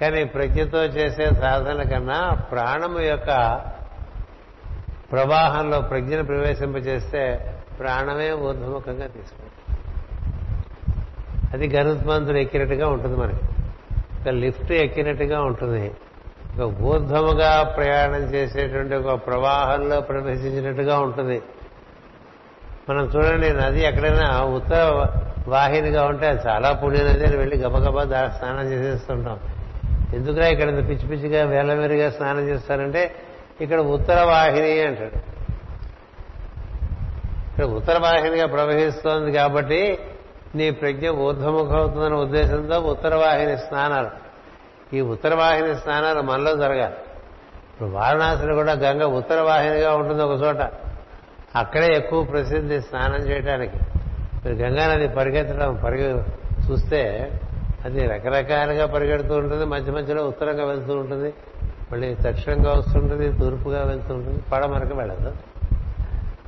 కానీ 0.01 0.23
ప్రజ్ఞతో 0.23 0.83
చేసే 0.83 1.29
సాధన 1.29 1.83
కన్నా 1.83 2.31
ప్రాణము 2.51 2.99
యొక్క 2.99 3.61
ప్రవాహంలో 5.11 5.81
ప్రజ్ఞను 5.81 6.23
ప్రవేశింపజేస్తే 6.23 7.53
ప్రాణమే 7.79 8.31
ఊర్ధముఖంగా 8.31 9.07
తీసుకుంటుంది. 9.07 9.79
అది 11.53 11.77
గరుత్మంతుడు 11.77 12.37
ఎక్కినట్టుగా 12.37 12.87
ఉంటుంది 12.87 13.17
మనకి. 13.17 13.52
ఒక 14.23 14.29
లిఫ్ట్ 14.29 14.71
ఎక్కినట్టుగా 14.71 15.41
ఉంటుంది. 15.41 15.91
ఒక 16.61 16.81
ఊర్ధముగా 16.81 17.63
ప్రయాణం 17.63 18.21
చేసేటువంటి 18.33 18.95
ఒక 18.95 19.27
ప్రవాహంలో 19.27 20.01
ప్రవేశించినట్టుగా 20.01 20.99
ఉంటుంది. 20.99 21.41
మనం 22.89 23.05
చూడండి 23.05 23.53
నది 23.53 23.81
ఎక్కడైనా 23.81 24.41
ఉత్తర 24.43 25.07
వాహినిగా 25.47 26.05
ఉంటే 26.05 26.27
చాలా 26.47 26.71
పుణ్య 26.71 27.03
నది 27.03 27.25
అని 27.25 27.37
వెళ్ళి 27.37 27.57
గబగబా 27.57 28.03
దా 28.03 28.29
స్నానం 28.29 28.71
చేసేస్తుంటాం. 28.71 29.39
ఎందుకురా 30.13 30.47
ఇక్కడ 30.47 30.77
పిచ్చి 30.77 31.07
పిచ్చిగా 31.07 31.45
వేలవేరుగా 31.45 32.09
స్నానం 32.09 32.49
చేస్తారంటే 32.49 33.15
ఇక్కడ 33.61 33.79
ఉత్తర 33.79 34.23
వాహిని 34.23 34.81
అంటాడు. 34.81 35.17
ఇక్కడ 37.51 37.65
ఉత్తర 37.65 37.97
వాహినిగా 37.97 38.45
ప్రవహిస్తోంది 38.45 39.31
కాబట్టి 39.31 39.99
నీ 40.55 40.71
ప్రజ్ఞ 40.71 41.09
ఊర్ధముఖం 41.09 41.75
అవుతుందనే 41.75 42.15
ఉద్దేశంతో 42.15 42.79
ఉత్తరవాహిని 42.79 43.57
స్నానాలు. 43.57 44.09
ఈ 44.95 45.01
ఉత్తరవాహిని 45.01 45.75
స్నానాలు 45.75 46.21
మనలో 46.21 46.55
జరగాలి. 46.55 46.93
ఇప్పుడు 47.73 47.89
వారణాసిలో 47.89 48.55
కూడా 48.55 48.73
గంగ 48.73 49.03
ఉత్తరవాహినిగా 49.03 49.95
ఉంటుంది 49.95 50.23
ఒక 50.23 50.43
చోట. 50.43 50.71
అక్కడే 51.55 51.95
ఎక్కువ 51.95 52.23
ప్రసిద్ధి 52.23 52.81
స్నానం 52.81 53.15
చేయడానికి 53.15 53.77
మీరు 54.45 54.55
గంగా 54.55 54.95
నది 54.95 55.07
పరిగెత్తడం 55.07 55.81
పరిగె 55.83 56.23
చూస్తే 56.71 57.31
అది 57.85 58.07
రకరకాలుగా 58.07 58.85
పరిగెడుతూ 58.85 59.35
ఉంటుంది. 59.35 59.65
మధ్య 59.65 59.91
మధ్యలో 59.91 60.23
ఉత్తరంగా 60.23 60.65
వెళ్తూ 60.65 60.97
ఉంటుంది. 60.97 61.33
మళ్ళీ 61.91 62.15
దక్షిణంగా 62.21 62.71
వస్తుంటుంది 62.71 63.37
తూర్పుగా 63.37 63.83
వెళ్తూ 63.83 64.13
ఉంటుంది. 64.13 64.41
పడమరకు 64.51 64.95
వెళ్ళదు. 64.95 65.33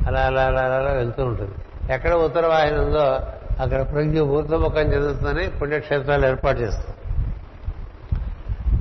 అలా 0.07 0.19
అలా 0.19 0.41
అలా 0.41 0.61
అలా 0.61 0.91
వెళ్తూ 0.91 1.25
ఉంటుంది. 1.25 1.51
ఎక్కడ 1.93 2.13
ఉత్తర 2.13 2.47
వాహిని 2.47 2.79
ఉందో 2.79 3.19
అక్కడ 3.59 3.81
ప్రజ్ఞ 3.81 4.19
ఊర్ధముఖం 4.19 4.93
చెందుతుందని 4.93 5.49
పుణ్యక్షేత్రాలు 5.49 6.25
ఏర్పాటు 6.25 6.59
చేస్తాం 6.59 6.95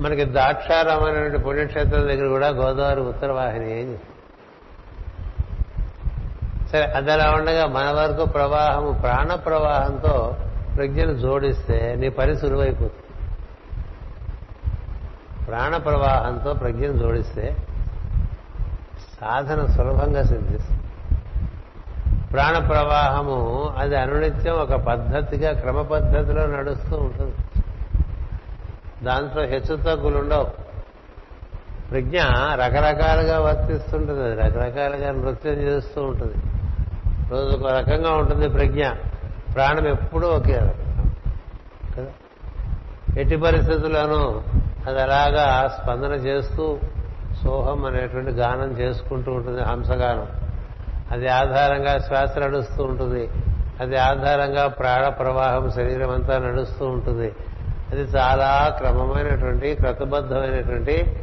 మనకి 0.01 0.25
దాక్షారామ 0.25 1.03
అనేటువంటి 1.03 1.37
పుణ్యక్షేత్రం 1.37 2.01
దగ్గర 2.01 2.27
కూడా 2.27 2.47
గోదావరి 2.47 3.01
ఉత్తర 3.01 3.31
వాహిని 3.31 3.73
అని 3.73 3.97
సరే 6.71 6.83
అది 6.83 7.11
అలా 7.11 7.31
ఉండగా 7.31 7.65
మన 7.65 7.91
వరకు 7.91 8.25
ప్రవాహము 8.25 8.91
ప్రాణ 8.91 9.35
ప్రవాహంతో 9.35 10.37
ప్రజ్ఞను 10.77 11.13
జోడిస్తే 11.13 11.95
నీ 11.95 12.09
పని 12.09 12.37
సులువైపోతుంది. 12.37 13.01
ప్రాణ 15.45 15.77
ప్రవాహంతో 15.77 16.53
ప్రజ్ఞను 16.53 16.97
జోడిస్తే 16.97 17.57
సాధన 19.21 19.65
సులభంగా 19.65 20.23
సిద్ధిస్తుంది. 20.23 20.84
ప్రాణ 22.31 22.57
ప్రవాహము 22.57 23.73
అది 23.77 23.97
అనునిత్యం 23.97 24.53
ఒక 24.53 24.73
పద్ధతిగా 24.73 25.53
క్రమ 25.53 25.81
పద్ధతిలో 25.81 26.47
నడుస్తూ 26.47 26.97
ఉంటుంది. 26.97 27.35
దాంట్లో 29.03 29.43
హెచ్చు 29.43 29.75
తగ్గులు 29.75 30.17
ఉండవు. 30.17 30.65
ప్రజ్ఞ 31.91 32.21
రకరకాలుగా 32.53 33.39
వర్తిస్తుంటుంది. 33.39 34.21
అది 34.21 34.39
రకరకాలుగా 34.41 35.11
నృత్యం 35.11 35.53
చేస్తూ 35.53 36.01
ఉంటుంది. 36.01 36.33
రోజు 37.29 37.57
ఒక 37.57 37.67
రకంగా 37.67 38.11
ఉంటుంది 38.11 38.49
ప్రజ్ఞ. 38.49 38.87
ప్రాణం 39.55 39.87
ఎప్పుడూ 39.87 40.27
ఒకే 40.27 40.57
రకం. 40.57 41.11
కదా? 41.97 42.07
ఎట్టి 43.17 43.35
పరిస్థితుల్లోనూ 43.35 44.41
అది 44.87 45.01
అలాగా 45.01 45.67
స్పందన 45.67 46.11
చేస్తూ 46.11 46.77
సోహం 47.43 47.85
అనేటువంటి 47.85 48.31
గానం 48.31 48.71
చేసుకుంటూ 48.71 49.31
ఉంటుంది 49.31 49.61
హంసగానం. 49.61 50.44
అది 51.11 51.27
ఆధారంగా 51.27 51.99
శ్వాస 51.99 52.37
నడుస్తూ 52.37 52.83
ఉంటుంది. 52.83 53.29
అది 53.79 53.97
ఆధారంగా 53.97 54.67
ప్రాణ 54.67 55.07
ప్రవాహం 55.07 55.71
శరీరం 55.71 56.09
అంతా 56.09 56.37
నడుస్తూ 56.37 56.85
ఉంటుంది. 56.85 57.31
అది 57.91 58.01
చాలా 58.01 58.75
క్రమమైనటువంటి 58.77 59.75
క్రతబద్ధమైనటువంటి 59.75 61.15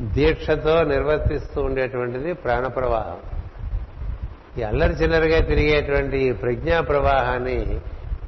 దీక్షతో 0.00 0.82
నిర్వర్తిస్తూ 0.82 1.62
ఉండేటువంటిది 1.62 2.32
ప్రాణ 2.32 2.66
ప్రవాహం. 2.66 3.16
ఈ 4.58 4.62
అల్లరి 4.62 4.92
చిల్లరిగా 4.92 5.40
తిరిగేటువంటి 5.40 6.18
ఈ 6.18 6.32
ప్రజ్ఞా 6.32 6.80
ప్రవాహాన్ని 6.80 7.80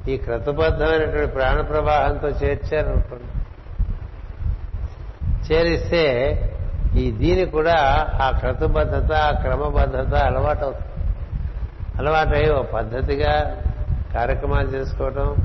ఈ 0.07 0.17
క్రతబద్ధమైనటువంటి 0.17 1.31
ప్రాణ 1.33 1.61
ప్రవాహంతో 1.61 2.27
చేర్చారు 2.27 3.03
చేరిస్తే 5.51 6.03
ఈ 6.97 7.11
దీని 7.11 7.45
కూడా 7.45 7.75
ఆ 8.21 8.31
క్రతుబద్ధత 8.31 9.11
ఆ 9.11 9.31
క్రమబద్ధత 9.31 10.13
అలవాటు 10.13 10.63
అవుతుంది. 10.65 10.87
అలవాటై 11.99 12.49
ఓ 12.49 12.61
పద్ధతిగా 12.61 13.33
కార్యక్రమాలు 14.13 14.67
చేసుకోవటం 14.67 15.35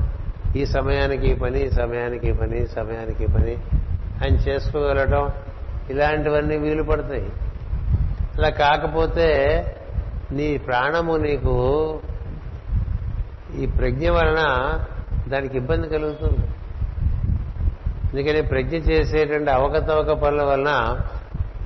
ఈ 0.55 0.65
సమయానికి 0.65 1.35
పని 1.35 1.59
ఈ 1.65 1.69
సమయానికి 1.69 2.33
పని 2.33 2.63
ఈ 2.63 2.65
సమయానికి 2.65 3.27
పని 3.27 3.57
అని 4.25 4.35
చేసుకోగలటం 4.35 5.31
ఇలాంటివన్నీ 5.89 6.57
వీలు 6.57 6.83
పడతాయి. 6.83 7.29
అలా 8.37 8.49
కాకపోతే 8.49 9.27
నీ 10.31 10.57
ప్రాణము 10.57 11.17
నీకు 11.17 11.55
ఈ 13.55 13.65
ప్రజ్ఞ 13.65 14.09
వలన 14.09 14.41
దానికి 15.27 15.57
ఇబ్బంది 15.57 15.89
కలుగుతుంది. 15.89 16.47
అందుకని 18.09 18.41
ప్రజ్ఞ 18.41 18.75
చేసేటువంటి 18.75 19.51
అవకతవక 19.51 20.11
పనుల 20.11 20.43
వలన 20.43 21.01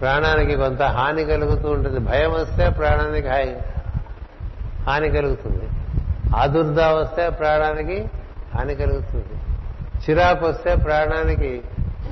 ప్రాణానికి 0.02 0.56
కొంత 0.56 0.82
హాని 0.82 1.26
కలుగుతూ 1.26 1.70
ఉంటుంది. 1.70 2.00
భయం 2.00 2.32
వస్తే 2.32 2.70
ప్రాణానికి 2.70 3.28
హాయి 3.28 3.62
హాని 4.88 5.10
కలుగుతుంది. 5.10 5.70
ఆదుర్దా 6.36 6.94
వస్తే 6.94 7.30
ప్రాణానికి 7.30 8.10
హాని 8.56 8.76
కలుగుతుంది. 8.76 9.26
చిరాకు 10.10 10.46
వస్తే 10.46 10.76
ప్రాణానికి 10.76 11.64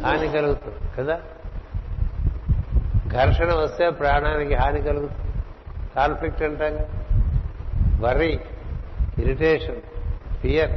హాని 0.06 0.28
కలుగుతుంది 0.28 0.76
కదా? 0.98 1.20
ఘర్షణ 3.08 3.54
వస్తే 3.54 3.90
ప్రాణానికి 3.90 4.54
హాని 4.54 4.82
కలుగుతుంది. 4.82 5.34
కాన్ఫ్లిక్ట్ 5.96 6.44
అంటాం 6.44 6.78
వర్రీ 8.00 8.40
ఇరిటేషన్ 9.18 9.82
ఫియర్ 10.42 10.72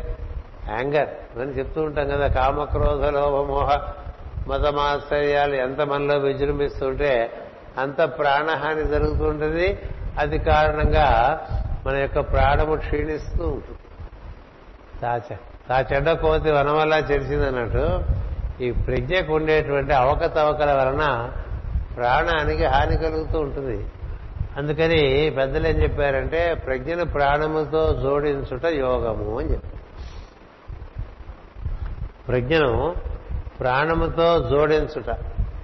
యాంగర్ 0.68 1.40
అని 1.40 1.59
చెప్తూ 1.59 1.83
ఉంటాం 1.83 2.09
కదా. 2.09 2.27
కామక్రోధ 2.29 3.05
లోభమోహ 3.05 3.92
మతమాశ్చర్యాలు 4.48 5.55
ఎంత 5.55 5.81
మనలో 5.81 6.18
విజృంభిస్తుంటే 6.18 7.33
అంత 7.78 8.02
ప్రాణహాని 8.02 8.85
జరుగుతుంటుంది 8.85 9.78
అది 10.18 10.38
కారణంగా 10.38 11.09
మన 11.87 11.96
యొక్క 11.96 12.20
ప్రాణము 12.20 12.76
క్షీణిస్తూ 12.76 13.48
ఉంటుంది. 13.48 13.78
తాచ 15.02 15.37
తా 15.68 15.85
చెడ్డ 15.92 16.11
కోతి 16.11 16.50
వనం 16.50 16.76
వల్ల 16.76 16.94
చెరిచిందన్నట్టు 16.94 18.05
ఈ 18.62 18.70
ప్రజ్ఞకు 18.70 19.35
ఉండేటువంటి 19.35 19.94
అవకతవకల 19.94 20.72
వలన 20.72 21.33
ప్రాణానికి 21.96 22.64
హాని 22.64 22.96
కలుగుతూ 22.96 23.38
ఉంటుంది. 23.40 23.87
అందుకని 24.57 25.31
పెద్దలు 25.31 25.66
ఏం 25.66 25.83
చెప్పారంటే 25.83 26.55
ప్రజ్ఞను 26.55 27.05
ప్రాణముతో 27.05 28.00
జోడించుట 28.02 28.64
యోగము 28.64 29.38
అని 29.38 29.52
చెప్పారు. 29.52 29.83
ప్రజ్ఞను 32.28 32.94
ప్రాణముతో 33.62 34.48
జోడించుట 34.51 35.16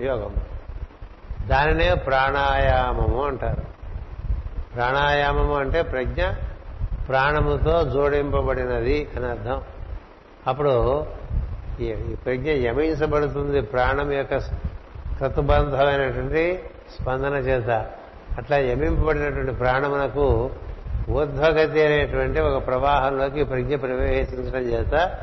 యోగము 0.02 0.40
దానినే 1.46 1.94
ప్రాణాయామము 1.94 3.26
అంటారు. 3.26 3.62
ప్రాణాయామము 4.74 5.54
అంటే 5.54 5.82
ప్రజ్ఞ 5.82 6.22
ప్రాణముతో 7.08 7.84
జోడింపబడినది 7.84 9.08
అని 9.16 9.26
అర్థం. 9.26 9.62
అప్పుడు 10.46 11.06
ఈ 11.80 11.92
ప్రజ్ఞ 12.26 12.50
యమించబడుతుంది 12.50 13.60
ప్రాణం 13.60 14.12
యొక్క 14.12 14.38
క్రతుబంధమైనటువంటి 15.18 16.62
స్పందన 17.00 17.34
చేత. 17.34 17.70
అట్లా 18.38 18.58
యమింపబడినటువంటి 18.58 19.52
ప్రాణమునకు 19.52 20.50
ఊర్ధ్వగతి 21.10 21.86
అనేటువంటి 21.86 22.40
ఒక 22.40 22.66
ప్రవాహంలోకి 22.66 23.44
ప్రజ్ఞ 23.44 23.76
ప్రవేశించడం 23.76 24.62
చేత 24.62 25.18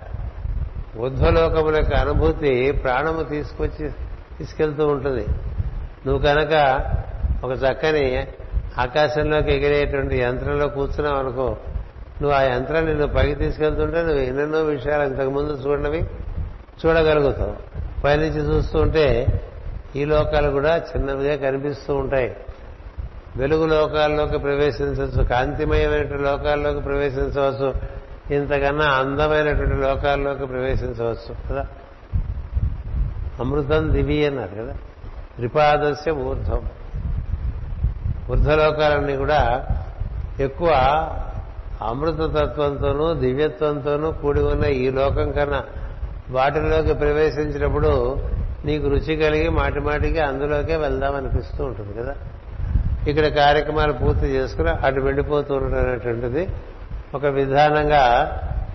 ఊర్ధ్వలోకముల 0.98 1.76
యొక్క 1.76 1.94
అనుభూతి 1.94 2.72
ప్రాణము 2.72 3.24
తీసుకొచ్చి 3.24 3.90
తీసుకెళ్తూ 4.40 4.88
ఉంటుంది. 4.88 5.26
నువ్వు 6.08 6.26
కనుక 6.26 6.54
ఒక 7.44 7.52
చక్కని 7.52 8.28
ఆకాశంలోకి 8.80 9.54
ఎగిరేటువంటి 9.54 10.18
యంత్రంలో 10.18 10.68
కూర్చున్నావు 10.68 11.18
అనుకో 11.18 11.58
నువ్వు 12.22 12.32
ఆ 12.32 12.42
యంత్రాన్ని 12.42 12.94
నువ్వు 12.94 13.16
పైకి 13.16 13.36
తీసుకెళ్తుంటే 13.36 14.02
నువ్వు 14.02 14.20
ఎన్నెన్నో 14.20 14.60
విషయాలు 14.60 15.04
ఇంతకుముందు 15.04 15.52
చూడనివి 15.52 16.02
చూడగలుగుతావు. 16.86 17.56
పైనుంచి 18.04 18.56
చూస్తూ 18.56 18.80
ఉంటే 18.80 19.28
ఈ 19.96 20.06
లోకాలు 20.06 20.50
కూడా 20.52 20.78
చిన్నవిగా 20.78 21.36
కనిపిస్తూ 21.36 21.96
ఉంటాయి. 21.96 22.36
వెలుగు 23.38 23.66
లోకాల్లోకి 23.66 24.38
ప్రవేశించవచ్చు 24.38 25.24
కాంతిమయమైన 25.24 26.16
లోకాల్లోకి 26.16 26.80
ప్రవేశించవచ్చు 26.80 27.74
ఇంతకన్నా 28.30 28.86
అందమైనటువంటి 28.86 29.76
లోకాల్లోకి 29.76 30.46
ప్రవేశించవచ్చు 30.46 31.36
కదా? 31.50 31.66
అమృతం 33.40 33.92
దివి 33.92 34.26
అన్నారు 34.26 34.56
కదా? 34.56 34.74
త్రిపాదస్య 35.36 36.12
ఊర్ధ్వం 36.12 36.62
ఊర్ధ్వలోకాలన్నీ 38.32 39.18
కూడా 39.18 39.68
ఎక్కువ 40.40 40.70
అమృతతత్వంతోనూ 41.82 43.14
దివ్యత్వంతోనూ 43.14 44.12
కూడి 44.12 44.40
ఉన్న 44.40 44.66
ఈ 44.66 44.90
లోకం 44.90 45.32
కన్నా 45.32 45.64
వాటిలోకి 46.30 46.94
ప్రవేశించినప్పుడు 46.94 48.20
నీకు 48.66 48.88
రుచి 48.88 49.16
కలిగి 49.16 49.50
మాటిమాటికి 49.50 50.20
అందులోకే 50.20 50.78
వెళ్దామనిపిస్తూ 50.78 51.66
ఉంటుంది 51.66 51.94
కదా? 51.94 52.16
ఇక్కడ 53.08 53.28
కార్యక్రమాలు 53.28 53.94
పూర్తి 53.94 54.26
చేసుకుని 54.26 54.70
అటు 54.70 55.00
వెళ్ళిపోతూ 55.00 55.56
ఉండటం 55.56 56.48
ఒక 57.16 57.26
విధానంగా 57.26 58.04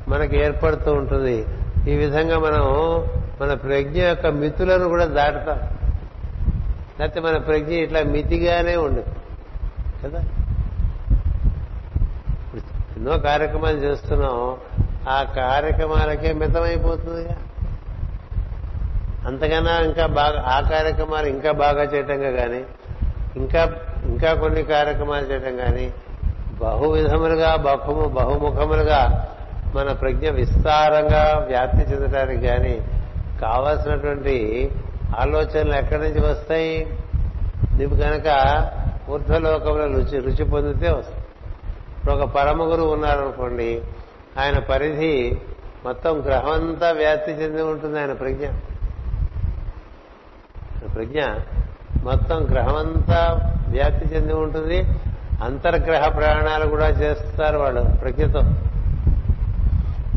మనకి 0.09 0.37
ఏర్పడుతూ 0.37 0.93
ఉంటుంది. 0.93 1.47
ఈ 1.89 1.95
విధంగా 1.95 2.39
మనం 2.39 2.65
మన 3.41 3.55
ప్రజ్ఞ 3.55 4.03
యొక్క 4.03 4.27
మితులను 4.27 4.89
కూడా 4.89 5.05
దాటుతాం. 5.05 5.61
లేకపోతే 7.01 7.21
మన 7.21 7.39
ప్రజ్ఞ 7.39 7.73
ఇట్లా 7.73 8.03
మితిగానే 8.03 8.77
ఉండదు. 8.77 9.05
కదా? 10.05 10.19
ఎన్నో 12.97 13.19
కార్యక్రమాలు 13.19 13.77
చేస్తున్నాం. 13.77 14.57
ఆ 15.09 15.23
కార్యక్రమాలకే 15.23 16.33
మితమైపోతుందిగా 16.33 17.37
అంతకన్నా 19.27 19.79
ఇంకా 19.79 20.07
బాగా 20.07 20.45
ఆ 20.47 20.61
కార్యక్రమాలు 20.61 21.27
ఇంకా 21.27 21.53
బాగా 21.53 21.83
చేయటంగా 21.83 22.31
కానీ 22.31 22.65
ఇంకా 23.37 23.77
ఇంకా 24.05 24.35
కొన్ని 24.35 24.63
కార్యక్రమాలు 24.63 25.25
చేయటం 25.25 25.57
కానీ 25.57 25.95
బహువిధములుగా 26.61 27.57
బహుము 27.57 28.09
బహుముఖములుగా 28.09 29.29
మన 29.75 29.93
ప్రజ్ఞ 29.93 30.31
విస్తారంగా 30.31 31.45
వ్యాప్తి 31.49 31.79
చెందడానికి 31.79 32.47
కానీ 32.47 32.81
కావలసినటువంటి 33.43 34.71
ఆలోచనలు 35.21 35.75
ఎక్కడి 35.75 36.03
నుంచి 36.03 36.21
వస్తాయి? 36.21 36.99
నువ్వు 37.81 38.01
కనుక 38.01 38.27
ఊర్ధ్వలోకంలో 39.11 39.87
రుచి 39.87 40.19
రుచి 40.19 40.45
పొందితే 40.45 40.91
వస్తాయి 40.91 41.25
ఇప్పుడు 41.99 42.15
ఒక 42.15 42.29
పరమ 42.29 42.63
గురువు 42.63 42.93
ఉన్నారనుకోండి 42.93 43.83
ఆయన 44.41 44.59
పరిధి 44.59 45.39
మొత్తం 45.85 46.23
గ్రహం 46.27 46.53
అంతా 46.53 46.91
వ్యాప్తి 46.91 47.33
చెంది 47.33 47.63
ఉంటుంది 47.63 48.01
ఆయన 48.01 48.13
ప్రజ్ఞ. 48.13 48.47
ప్రజ్ఞ 50.95 51.21
మొత్తం 52.03 52.47
గ్రహమంతా 52.51 53.53
వ్యాప్తి 53.69 54.15
చెంది 54.15 54.35
ఉంటుంది. 54.35 54.85
అంతర్గ్రహ 55.41 56.05
ప్రాణాలు 56.17 56.65
కూడా 56.73 56.89
చేస్తారు 57.01 57.59
వాళ్ళు 57.63 57.83
ప్రజ్ఞతో 58.03 58.43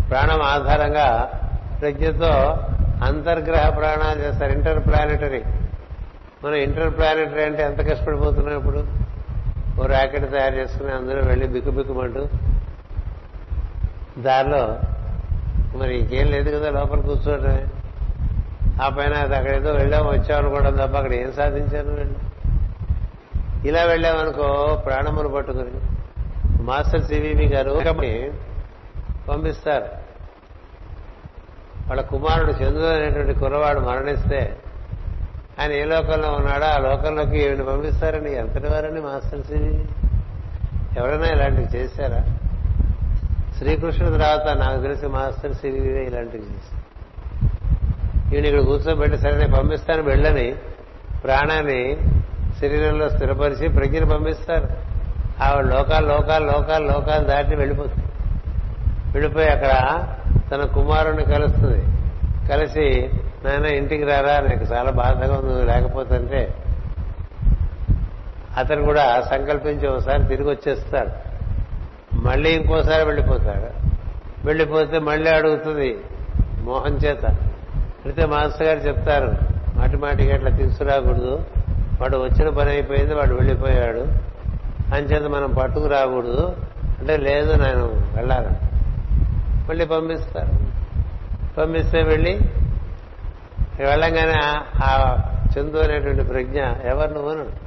ప్రాణం 0.10 0.42
ఆధారంగా 0.50 1.08
ప్రజ్ఞతో 1.82 2.32
అంతర్గ్రహ 3.08 3.66
ప్రాణాలు 3.78 4.20
చేస్తారు 4.24 4.52
ఇంటర్ 4.58 4.82
ప్లానెటరీ 4.88 5.42
మనం 6.44 6.58
ఇంటర్ 6.66 6.92
ప్లానెటరీ 6.98 7.44
అంటే 7.44 7.62
ఎంత 7.64 7.82
కష్టపడిపోతున్నాం 7.90 8.56
ఇప్పుడు? 8.60 8.82
ఓ 9.76 9.86
ర్యాకెట్ 9.88 10.26
తయారు 10.32 10.56
చేసుకుని 10.56 10.92
అందరూ 10.98 11.22
వెళ్ళి 11.30 11.46
బిక్కుబిక్కుమంటూ 11.54 12.24
దారిలో 14.26 14.64
మరి 15.80 15.94
ఇంకేం 16.00 16.28
లేదు 16.34 16.50
కదా 16.56 16.68
లోపల 16.72 17.00
కూర్చోవటమే 17.08 17.62
ఆ 18.84 18.88
పైన 18.90 19.14
అక్కడ 19.30 19.54
ఏదో 19.56 19.72
వెళ్ళాము 19.80 20.10
వచ్చామనుకోవడం 20.10 20.76
తప్ప 20.78 20.96
అక్కడ 21.00 21.14
ఏం 21.22 21.32
సాధించాను 21.40 21.94
వెళ్ళి 21.94 22.18
ఇలా 23.66 23.84
వెళ్ళామనుకో 23.84 24.82
ప్రాణమును 24.86 25.30
పట్టుకుని. 25.30 25.72
మాస్టర్ 26.64 27.02
సివివి 27.02 27.46
గారు 27.48 27.82
పంపిస్తారు. 29.30 29.86
వాళ్ళ 31.88 32.02
కుమారుడు 32.02 32.52
చంద్రుడు 32.52 32.86
అనేటువంటి 32.86 33.40
కుర్రవాడు 33.40 33.80
మరణిస్తే 33.80 34.58
ఆయన 35.60 35.72
ఏ 35.72 35.84
లోకంలో 35.84 36.32
ఉన్నాడో 36.32 36.66
ఆ 36.66 36.78
లోకంలోకి 36.78 37.40
ఏమిని 37.40 37.66
పంపిస్తారని 37.66 38.36
ఎంతటి 38.36 38.68
వారని 38.68 39.02
మాస్టర్ 39.02 39.44
సివి 39.44 39.86
ఎవరైనా 40.98 41.28
ఇలాంటివి 41.28 41.78
చేశారా? 41.78 42.26
శ్రీకృష్ణుడు 43.58 44.14
తర్వాత 44.14 44.58
నాకు 44.58 44.82
తెలిసి 44.82 45.08
మాస్టర్ 45.08 45.54
సివివే 45.54 46.04
ఇలాంటివి 46.04 46.44
చేశారు. 46.44 46.84
ఈయన 48.36 48.46
ఇక్కడ 48.46 48.62
కూర్చోబెట్టి 48.62 49.18
సరే 49.18 49.38
నేను 49.38 49.56
పంపిస్తాను 49.56 50.04
వెళ్ళని 50.04 50.56
ప్రాణాన్ని 51.24 51.98
శరీరంలో 52.64 53.10
స్థిరపరిచి 53.10 53.70
ప్రజ్ఞను 53.70 54.06
పంపిస్తారు. 54.06 54.68
ఆవిడ 55.44 55.66
లోకాలు 55.66 56.08
లోకాలు 56.08 56.46
లోకాలు 56.46 56.88
లోకాలు 56.88 57.24
దాటి 57.24 57.56
వెళ్ళిపోతుంది. 57.56 58.06
వెళ్ళిపోయి 59.14 59.50
అక్కడ 59.50 60.04
తన 60.52 60.66
కుమారుణ్ణి 60.66 61.24
కలుస్తుంది. 61.24 61.86
కలిసి 62.48 63.10
నాయన 63.46 63.66
ఇంటికి 63.66 64.04
రారా? 64.04 64.40
నీకు 64.40 64.74
చాలా 64.74 64.92
బాధగా 64.92 65.40
ఉంది. 65.40 65.66
లేకపోతుంటే 65.66 66.54
అతను 68.58 68.86
కూడా 68.86 69.22
సంకల్పించి 69.22 69.88
ఒకసారి 69.88 70.24
తిరిగి 70.24 70.50
వచ్చేస్తాడు. 70.50 71.12
మళ్ళీ 72.16 72.50
ఇంకోసారి 72.50 73.06
వెళ్ళిపోతాడు. 73.06 73.88
వెళ్ళిపోతే 74.46 75.00
మళ్ళీ 75.00 75.32
అడుగుతుంది 75.32 75.98
మోహన్ 76.62 77.00
చేత. 77.06 77.26
అయితే 78.06 78.26
మాస్టర్ 78.26 78.68
గారు 78.68 78.80
చెప్తారు 78.80 79.38
మాటి 79.76 79.98
మాటికి 79.98 80.32
అట్లా 80.32 80.50
తీసుకురాకూడదు. 80.50 81.46
వాడు 82.02 82.18
వచ్చిన 82.18 82.50
పని 82.50 82.70
అయిపోయింది 82.70 83.16
వాడు 83.16 83.34
వెళ్ళిపోయాడు. 83.34 84.00
అంచేత 84.96 85.24
మనం 85.24 85.54
పట్టుకు 85.54 85.88
రాకూడదు. 85.88 86.56
అంటే 87.00 87.18
లేదు 87.18 87.54
నేను 87.54 87.86
వెళ్ళాలి. 88.16 88.48
మళ్ళీ 89.70 89.86
పంపిస్తారు. 89.86 90.74
పంపిస్తే 91.58 92.04
వెళ్ళి 92.04 92.40
వెళ్ళంగానే 93.80 94.40
ఆ 94.84 95.20
చందు 95.58 95.78
అనేటువంటి 95.78 96.24
ప్రజ్ఞ 96.24 96.62
ఎవరు 96.62 97.14
నువ్వు 97.14 97.64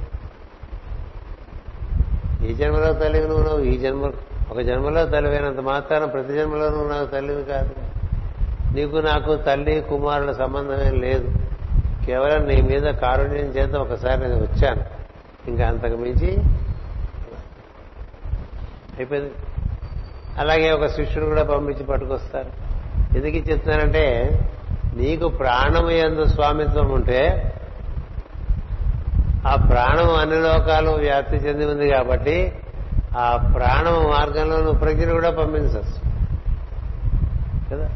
ఈ 2.45 2.53
జన్మలో 2.53 2.93
తల్లివి 2.93 3.27
నువ్వు 3.27 3.43
నువ్వు 3.43 3.63
ఈ 3.63 3.77
జన్మ 3.77 4.11
ఒక 4.51 4.59
జన్మలో 4.61 5.05
తల్లివైనంత 5.05 5.59
మాత్రాన 5.59 6.05
ప్రతి 6.05 6.33
జన్మలో 6.33 6.69
నువ్వు 6.69 6.89
నాకు 6.89 7.05
తల్లివి 7.05 7.43
కాదు. 7.43 7.69
నీకు 8.73 8.97
నాకు 8.97 9.35
తల్లి 9.35 9.81
కుమారుల 9.81 10.31
సంబంధమేం 10.31 10.93
లేదు. 11.01 11.46
కేవలం 12.07 12.45
నీ 12.47 12.61
మీద 12.61 12.81
కారుణ్యం 12.81 13.45
చేత 13.45 13.75
ఒకసారి 13.75 14.21
నేను 14.21 14.35
వచ్చాను. 14.35 14.83
ఇంకా 15.47 15.67
అంతకు 15.67 15.95
మించి 15.95 16.37
అయిపోయింది. 18.97 19.31
అలాగే 20.37 20.71
ఒక 20.71 20.87
శిష్యుడు 20.87 21.25
కూడా 21.25 21.43
పంపించి 21.43 21.83
పట్టుకొస్తారు. 21.83 22.49
ఎందుకు 23.17 23.51
చెప్తున్నానంటే 23.51 24.29
నీకు 24.95 25.27
ప్రాణము 25.27 25.89
ఎందు 25.89 26.23
స్వామిత్వం 26.23 26.91
ఉంటే 26.91 27.53
ఆ 29.47 29.55
ప్రాణం 29.55 30.15
అన్ని 30.15 30.35
లోకాలు 30.35 30.89
వ్యాప్తి 30.89 31.35
చెంది 31.35 31.65
ఉంది 31.65 31.89
కాబట్టి 31.89 32.53
ఆ 33.17 33.53
ప్రాణం 33.55 34.09
మార్గంలో 34.09 34.57
నువ్వు 34.57 34.79
ప్రజ్ఞను 34.79 35.13
కూడా 35.13 35.29
పంపించచ్చు 35.29 36.01
కదా? 37.71 37.89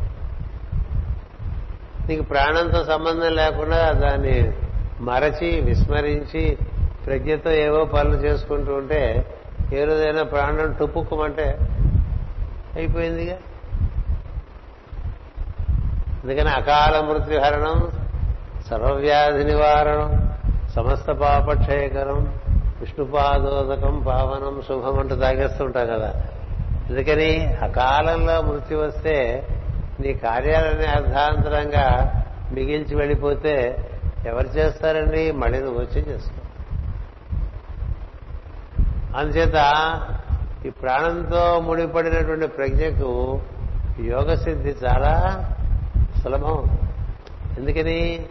నీకు 2.07 2.23
ప్రాణంతో 2.23 2.83
సంబంధం 2.83 3.35
లేకుండా 3.35 3.91
దాన్ని 3.91 4.51
మరచి 4.99 5.61
విస్మరించి 5.61 6.57
ప్రజ్ఞతో 7.05 7.51
ఏవో 7.51 7.85
పనులు 7.85 8.15
చేసుకుంటూ 8.15 8.73
ఉంటే 8.73 9.25
ఏ 9.73 9.83
రోజైనా 9.83 10.23
ప్రాణం 10.23 10.71
టుప్పుకోమంటే 10.71 11.57
అయిపోయిందిగా 12.75 13.37
అందుకని 16.23 16.49
అకాల 16.49 16.99
మృత్యుహరణం 16.99 17.91
సర్వవ్యాధి 18.69 19.43
నివారణం 19.43 20.31
సమస్త 20.75 21.11
పాపక్షయకరం 21.11 22.39
విష్ణుపాదోదకం 22.81 24.03
పావనం 24.07 24.61
శుభం 24.67 24.99
అంటూ 24.99 25.15
తాగేస్తుంటాం 25.15 25.87
కదా. 25.87 26.13
అందుకని 26.89 27.55
అకాలంలో 27.55 28.41
మృత్యు 28.41 28.77
వస్తే 28.77 29.47
నీ 30.01 30.13
కార్యాలన్నీ 30.13 30.85
అర్ధాంతరంగా 30.85 32.13
మిగిల్చి 32.51 32.95
వెళ్ళిపోతే 32.95 33.87
ఎవరు 34.27 34.47
చేస్తారండి? 34.47 35.31
మళ్ళీ 35.31 35.59
నువ్వు 35.59 35.81
వచ్చి 35.81 36.01
చేసుకో. 36.01 36.41
అందుచేత 39.17 39.55
ఈ 40.65 40.69
ప్రాణంతో 40.69 41.59
ముడిపడినటువంటి 41.59 42.47
ప్రజ్ఞకు 42.47 43.41
యోగ 43.99 44.33
సిద్ధి 44.33 44.75
చాలా 44.85 45.45
సులభం. 46.23 46.79
ఎందుకని? 47.57 48.25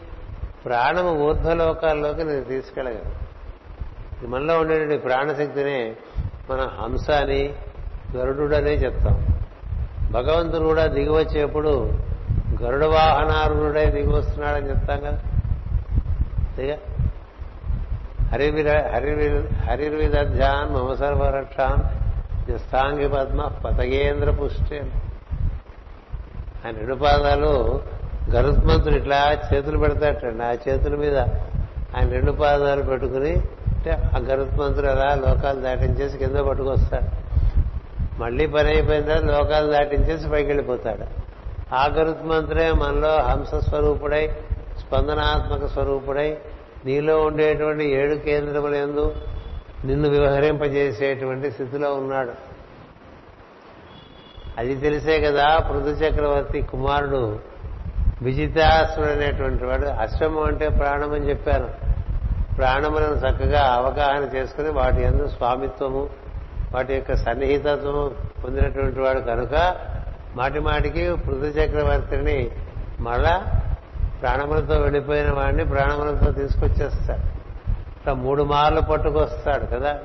ప్రాణము 0.64 1.28
ఊర్ధ్వలోకాల్లోకి 1.28 2.24
నేను 2.24 2.44
తీసుకెళ్ళగలను. 2.44 3.30
మనలో 4.26 4.60
ఉండేటువంటి 4.60 4.98
ప్రాణశక్తిని 4.98 5.96
మన 6.50 6.60
హంస 6.60 7.10
అని 7.10 7.52
గరుడుడనే 8.16 8.70
చెప్తాం. 8.70 9.26
భగవంతుడు 10.10 10.64
కూడా 10.64 10.86
దిగి 10.86 11.10
వచ్చేప్పుడు 11.10 11.92
గరుడ 12.62 12.84
వాహనారుడై 12.84 13.86
దిగి 13.86 14.12
వస్తున్నాడని 14.12 14.70
చెప్తాం 14.70 15.00
కదా. 15.00 15.18
అంతేగా? 16.38 16.76
హరివిర 18.32 18.68
హరిర్విదధ్యాన్ 19.64 20.72
మమ 20.72 20.94
సర్వరక్షాన్ 20.94 21.82
నిస్తాంగి 22.50 23.08
పద్మ 23.08 23.42
పతగేంద్ర 23.64 24.30
పుష్టి 24.30 24.78
ఆయన 26.64 26.76
రెండు 26.78 26.94
పాదాలు 26.94 27.80
గరుత్మంతుడు 28.30 28.94
ఇట్లా 28.94 29.40
చేతులు 29.54 29.78
పెడతాటండి 29.78 30.44
ఆ 30.44 30.52
చేతుల 30.68 30.94
మీద 30.96 31.18
ఆయన 31.96 32.08
రెండు 32.08 32.32
పాదాలు 32.32 32.82
పెట్టుకుని 32.82 33.30
అంటే 33.68 33.90
ఆ 33.90 34.18
గరుత్మంతుడు 34.18 34.86
అలా 34.86 35.14
లోకాలు 35.14 35.60
దాటించేసి 35.60 36.18
కింద 36.18 36.36
పట్టుకొస్తాడు. 36.36 37.29
మళ్ళీ 38.20 38.46
పని 38.46 38.68
అయిపోయిన 38.68 39.02
తర్వాత 39.02 39.24
లోకాలు 39.24 39.72
దాటించేసి 39.72 40.28
పైకి 40.28 40.46
వెళ్ళిపోతాడు 40.46 41.06
ఆ 41.74 41.86
గరుత్మంతుడే 41.86 42.72
మనలో 42.72 43.16
హంస 43.20 43.54
స్వరూపుడై 43.54 44.36
స్పందనాత్మక 44.78 45.66
స్వరూపుడై 45.66 46.36
నీలో 46.84 47.20
ఉండేటువంటి 47.20 47.84
ఏడు 47.90 48.14
కేంద్రముల 48.14 48.74
ఎందు 48.74 49.14
నిన్ను 49.84 50.08
వ్యవహరింపజేసేటువంటి 50.08 51.50
స్థితిలో 51.50 51.94
ఉన్నాడు. 51.94 52.32
అది 54.58 54.76
తెలిసే 54.76 55.20
కదా 55.20 55.58
పృథు 55.58 55.88
చక్రవర్తి 55.88 56.62
కుమారుడు 56.62 57.38
విజితాసుడు 58.22 59.06
అనేటువంటి 59.06 59.64
వాడు 59.64 59.86
అశ్వము 59.86 60.40
అంటే 60.40 60.68
ప్రాణం 60.68 61.12
అని 61.12 61.28
చెప్పాను 61.28 61.68
ప్రాణములను 62.56 63.14
చక్కగా 63.14 63.60
అవగాహన 63.60 64.36
చేసుకుని 64.36 64.68
వాటి 64.70 65.02
ఎందు 65.02 65.28
స్వామిత్వము 65.28 66.08
వాటి 66.74 66.94
యొక్క 66.94 67.16
సన్నిహితత్వం 67.16 68.14
పొందినటువంటి 68.44 69.00
వాడు 69.00 69.20
కనుక 69.20 69.76
మాటి 70.36 70.60
మాటికి 70.60 71.14
పృథు 71.14 71.44
చక్రవర్తిని 71.44 72.50
మళ్ళా 73.00 73.44
ప్రాణములతో 74.22 74.74
వెళ్ళిపోయిన 74.74 75.32
వాడిని 75.32 75.64
ప్రాణములతో 75.64 76.32
తీసుకొచ్చేస్తాడు. 76.32 77.40
ఇట్లా 77.70 78.14
మూడు 78.14 78.42
మార్లు 78.42 78.80
పట్టుకొస్తాడు 78.80 79.66
కదా. 79.66 79.98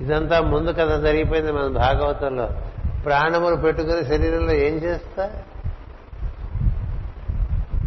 ఇదంతా 0.00 0.40
ముందు 0.40 0.70
కథ 0.70 1.02
జరిగిపోయింది 1.02 1.52
మన 1.52 1.66
భాగవతంలో. 1.66 2.48
ప్రాణములు 3.04 3.56
పెట్టుకుని 3.56 4.04
శరీరంలో 4.04 4.52
ఏం 4.52 4.74
చేస్తా? 4.74 5.30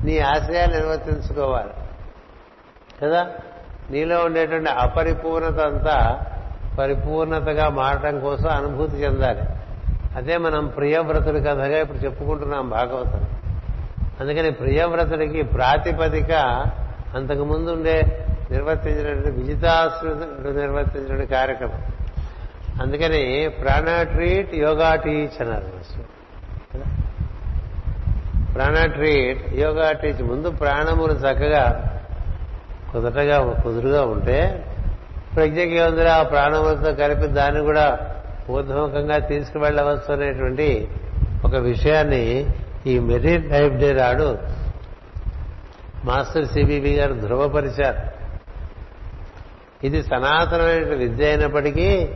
నీ 0.04 0.20
ఆశయాలు 0.20 0.74
నిర్వర్తించుకోవాలి. 0.74 1.70
కదా? 3.02 3.28
నీలో 3.92 4.26
ఉండేటువంటి 4.26 4.70
అపరిపూర్ణత 4.70 5.60
అంతా 5.60 6.26
పరిపూర్ణతగా 6.78 7.70
మారటం 7.70 8.20
కోసం 8.20 8.50
అనుభూతి 8.50 8.98
చెందాలి. 8.98 9.42
అదే 10.16 10.38
మనం 10.38 10.68
ప్రియవ్రతుడి 10.68 11.40
కథగా 11.40 11.82
ఇప్పుడు 11.82 11.98
చెప్పుకుంటున్నాం 11.98 12.70
భాగవతం. 12.70 13.26
అందుకని 14.20 14.52
ప్రియవ్రతుడికి 14.52 15.42
ప్రాతిపదిక 15.44 16.32
అంతకుముందు 17.16 17.70
ఉండే 17.70 18.28
నిర్వర్తించినటువంటి 18.52 19.32
విజితాశ్రుడు 19.32 20.60
నిర్వర్తించిన 20.60 21.24
కార్యక్రమం. 21.24 21.84
అందుకని 22.82 23.50
ప్రాణ 23.62 24.04
ట్రీట్ 24.04 24.56
యోగా 24.56 24.96
టీచ్ 24.96 25.42
అన్నారు 25.42 25.66
ప్రాణ 28.54 28.86
ట్రీట్ 28.86 29.54
యోగా 29.54 29.92
టీచ్ 29.92 30.24
ముందు 30.24 30.50
ప్రాణములు 30.50 31.14
చక్కగా 31.14 31.98
కుదటగా 32.94 33.54
కుదురుగా 33.54 34.06
ఉంటే 34.06 34.66
ప్రజ్ఞకి 35.36 35.80
ఉందిరా 35.82 36.14
ఆ 36.14 36.24
ప్రాణవంతో 36.24 36.94
కలిపి 36.94 37.28
దాన్ని 37.28 37.62
కూడా 37.62 38.00
ఊర్ధముఖంగా 38.50 39.18
తీసుకువెళ్ళవచ్చు 39.18 40.14
అనేటువంటి 40.14 40.88
ఒక 41.46 41.56
విషయాన్ని 41.56 42.46
ఈ 42.88 43.00
మెరిట్ 43.00 43.50
టైప్ 43.50 43.74
డే 43.74 43.92
రాడు 43.92 44.38
మాస్టర్ 46.06 46.46
సిబిబి 46.46 46.94
గారు 46.94 47.14
ధృవపరిచారు. 47.14 48.16
ఇది 49.86 50.04
సనాతనమైన 50.04 50.96
విద్య 50.96 51.26
అయినప్పటికీ 51.26 52.10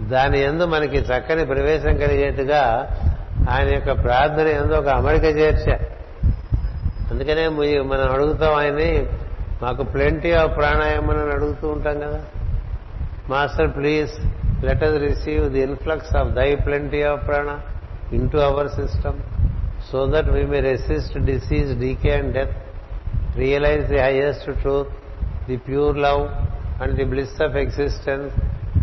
దాని 0.00 0.40
ఎందు 0.40 0.64
మనకి 0.64 0.98
చక్కని 0.98 1.44
ప్రవేశం 1.46 1.96
కలిగేట్టుగా 1.96 2.62
ఆయన 3.50 3.74
యొక్క 3.74 4.02
ప్రార్థన 4.02 4.46
ఎందు 4.46 4.72
ఒక 4.72 4.88
అమరిక 4.88 5.24
చేర్చారు 5.24 5.86
అందుకనే 7.10 7.48
మనం 7.82 8.12
అడుగుతాం 8.12 8.54
ఆయన్ని 8.54 9.06
మాకు 9.62 9.82
ప్లెంటీ 9.82 10.32
ఆఫ్ 10.32 10.56
ప్రాణాయామం 10.56 11.10
అని 11.10 11.32
అడుగుతూ 11.32 11.68
ఉంటాం 11.68 12.00
కదా. 12.00 12.20
Master 13.28 13.70
please 13.70 14.12
let 14.64 14.82
us 14.82 14.96
receive 15.00 15.44
the 15.48 15.60
influx 15.60 16.16
of 16.16 16.28
thy 16.30 16.54
plenty 16.66 17.02
of 17.02 17.26
prana 17.26 17.50
in 18.12 18.30
to 18.30 18.38
our 18.38 18.68
system 18.68 19.18
so 19.90 20.06
that 20.06 20.28
we 20.28 20.42
may 20.44 20.60
resist 20.60 21.18
disease 21.24 21.78
decay 21.80 22.10
and 22.10 22.32
death 22.32 22.56
realize 23.36 23.84
the 23.86 23.98
highest 23.98 24.50
truth 24.60 24.92
the 25.48 25.56
pure 25.56 25.98
love 25.98 26.22
and 26.82 26.94
the 26.96 27.04
bliss 27.04 27.42
of 27.42 27.56
existence 27.56 28.34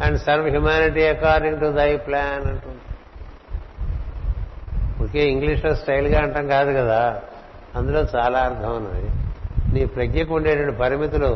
and 0.03 0.17
serve 0.17 0.47
humanity 0.49 1.03
according 1.07 1.59
to 1.59 1.65
thy 1.71 1.97
plan 1.97 2.45
అంటుంది 2.47 2.77
okay 5.03 5.29
ఇంగ్లీష్లో 5.29 5.75
స్టైల్గా 5.75 6.19
అంటాం 6.19 6.47
కాదు 6.47 6.71
కదా? 6.73 7.01
అందులో 7.75 7.99
చాలా 8.15 8.39
అర్థం 8.39 8.75
ఉన్నది. 8.75 9.09
నీ 9.73 9.85
ప్రజ్ఞకు 9.85 10.35
ఉండేటువంటి 10.35 10.77
పరిమితులు 10.77 11.29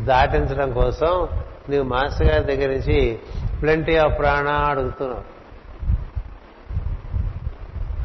దాటించడం 0.00 0.72
కోసం 0.72 1.12
నీవు 1.68 1.84
మాస్టర్ 1.84 2.28
గారి 2.28 2.44
దగ్గర 2.44 2.70
నుంచి 2.70 3.18
ప్లెంటీ 3.60 3.96
ఆఫ్ 3.96 4.18
ప్రాణ 4.18 4.48
అడుగుతున్నావు. 4.48 5.34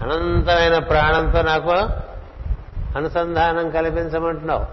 అనంతమైన 0.04 0.78
ప్రాణంతో 0.80 1.42
నాకు 1.42 1.72
అనుసంధానం 2.98 3.70
కల్పించమంటున్నావు. 3.70 4.66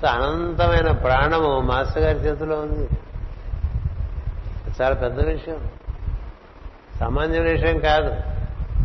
సో 0.00 0.06
అనంతమైన 0.06 0.92
ప్రాణము 0.92 1.60
మాస్టర్ 1.60 2.02
గారి 2.02 2.18
చేతిలో 2.18 2.56
ఉంది. 2.56 2.88
చాలా 4.82 4.94
పెద్ద 4.94 5.26
విషయం. 5.26 5.70
సామాన్య 7.00 7.40
విషయం 7.40 7.78
కాదు. 7.78 8.10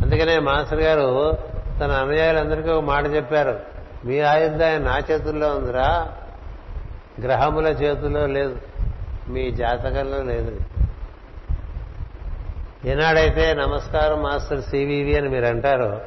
అందుకనే 0.03 0.39
మాస్టర్ 0.39 0.81
గారు 0.81 1.37
తన 1.79 1.91
అనుయాయులందరికీ 1.91 2.69
ఒక 2.69 2.83
మాట 2.83 3.05
చెప్పారు. 3.05 3.59
మీ 4.05 4.19
ఆయుధాయం 4.19 4.83
నా 4.83 4.97
చేతుల్లో 5.11 5.47
ఉందిరా. 5.47 6.09
గ్రహముల 7.21 7.67
చేతుల్లో 7.67 8.25
లేదు. 8.25 8.59
మీ 9.29 9.51
జాతకంలో 9.51 10.23
లేదు. 10.23 10.59
ఏనాడైతే 12.85 13.53
నమస్కారం 13.53 14.23
మాస్టర్ 14.23 14.61
సివివి 14.61 15.17
అని 15.17 15.29
మీరు 15.29 15.45
అంటారో 15.45 16.01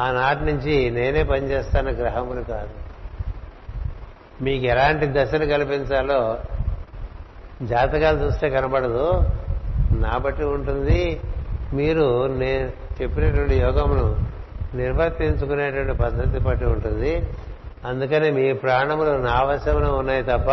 ఆనాటి 0.00 0.44
నుంచి 0.44 0.90
నేనే 0.90 1.22
పనిచేస్తాను 1.22 1.90
గ్రహములు 1.90 2.42
కాదు. 2.42 2.70
మీకు 4.42 4.64
ఎలాంటి 4.64 5.06
దశలు 5.06 5.46
కల్పించాలో 5.46 6.38
జాతకాలు 7.62 8.18
చూస్తే 8.18 8.50
కనబడదు. 8.50 9.12
నా 9.96 10.18
బట్టి 10.18 10.44
ఉంటుంది. 10.44 11.20
మీరు 11.72 12.26
నేను 12.26 12.72
చెప్పినటువంటి 13.02 13.54
యోగమును 13.54 14.26
నిర్వర్తించుకునేటువంటి 14.74 15.92
పద్ధతి 15.92 16.38
బట్టి 16.38 16.64
ఉంటుంది. 16.64 17.28
అందుకనే 17.84 18.30
మీ 18.30 18.52
ప్రాణములు 18.52 19.10
నా 19.10 19.42
వశంలో 19.42 19.94
ఉన్నాయి 19.94 20.22
తప్ప 20.22 20.50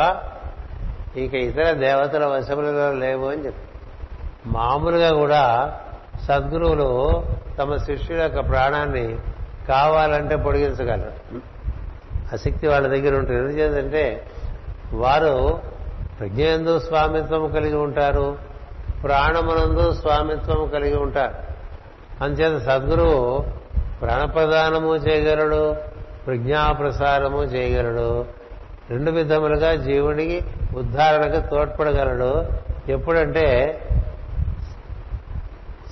ఇక 1.17 1.33
ఇతర 1.33 1.71
దేవతల 1.71 2.25
వశములలో 2.25 2.93
లేవు 2.93 3.29
అని 3.29 3.45
చెప్పి. 3.45 3.61
మామూలుగా 4.45 5.13
కూడా 5.13 5.75
సద్గురువులు 6.27 7.23
తమ 7.57 7.75
శిష్యుల 7.75 8.21
యొక్క 8.21 8.49
ప్రాణాన్ని 8.49 9.17
కావాలంటే 9.67 10.35
పొడిగించగలరు. 10.35 11.37
ఆ 12.33 12.35
వాళ్ళ 12.69 12.87
దగ్గర 12.87 13.15
ఉంటుంది. 13.15 13.35
ఎందుచేతంటే 13.35 14.27
వారు 14.93 15.59
ప్రజ్ఞయందు 16.19 16.79
స్వామిత్వం 16.79 17.51
కలిగి 17.51 17.75
ఉంటారు 17.75 18.37
ప్రాణమునందు 19.03 19.93
స్వామిత్వం 19.93 20.67
కలిగి 20.67 20.97
ఉంటారు. 20.97 21.35
అంచేత 22.23 22.61
సద్గురువు 22.61 23.45
ప్రాణప్రదానము 24.01 24.95
చేయగలడు 24.95 25.75
ప్రజ్ఞాప్రసారము 26.25 27.43
చేయగలడు. 27.43 28.40
రెండు 28.91 29.11
విధములుగా 29.11 29.75
జీవుడికి 29.75 30.43
ఉద్ధారణకు 30.77 31.49
తోడ్పడగలడు. 31.49 32.45
ఎప్పుడంటే 32.89 33.47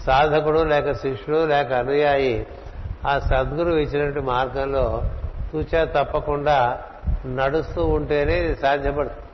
సాధకుడు 0.07 0.59
లేక 0.59 0.91
శిష్యుడు 0.91 1.45
లేక 1.45 1.73
అనుయాయి 1.73 2.47
ఆ 3.07 3.19
సద్గురు 3.19 3.69
ఇచ్చినటువంటి 3.69 4.19
మార్గంలో 4.19 5.03
తూచా 5.53 5.83
తప్పకుండా 5.83 6.79
నడుస్తూ 7.25 7.85
ఉంటేనే 7.85 8.37
ఇది 8.39 8.55
సాధ్యపడుతుంది. 8.55 9.25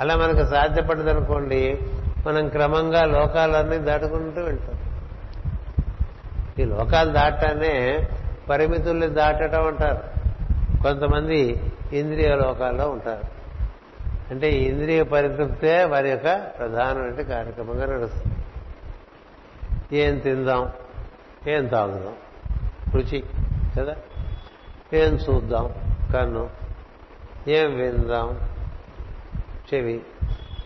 అలా 0.00 0.16
మనకు 0.16 0.46
సాధ్యపడదనుకోండి 0.46 1.78
మనం 2.26 2.48
క్రమంగా 2.48 3.04
లోకాలన్నీ 3.04 3.78
దాటుకుంటూ 3.78 4.40
వెళ్తాం. 4.42 4.78
ఈ 6.58 6.64
లోకాలు 6.64 7.10
దాటానే 7.12 8.08
పరిమితుల్ని 8.50 9.06
దాటడం 9.06 9.66
అంటారు. 9.66 10.02
కొంతమంది 10.82 11.71
ఇంద్రియ 11.92 12.36
లోకాల్లో 12.36 12.90
ఉంటారు. 12.90 13.42
అంటే 14.30 14.50
ఇంద్రియ 14.50 15.02
పరితృప్తే 15.02 15.84
వారి 15.84 16.10
యొక్క 16.10 16.38
ప్రధానమైన 16.58 17.22
కార్యక్రమంగా 17.22 17.86
నడుస్తుంది. 17.86 18.36
ఏం 19.98 20.18
తిందాం? 20.18 20.72
ఏం 21.48 21.66
తాగుదాం? 21.66 22.14
రుచి 22.94 23.24
కదా? 23.78 23.96
ఏం 24.92 25.14
చూద్దాం? 25.14 25.74
కన్ను. 26.12 26.50
ఏం 27.48 27.76
విందాం? 27.76 28.38
చెవి. 29.74 30.00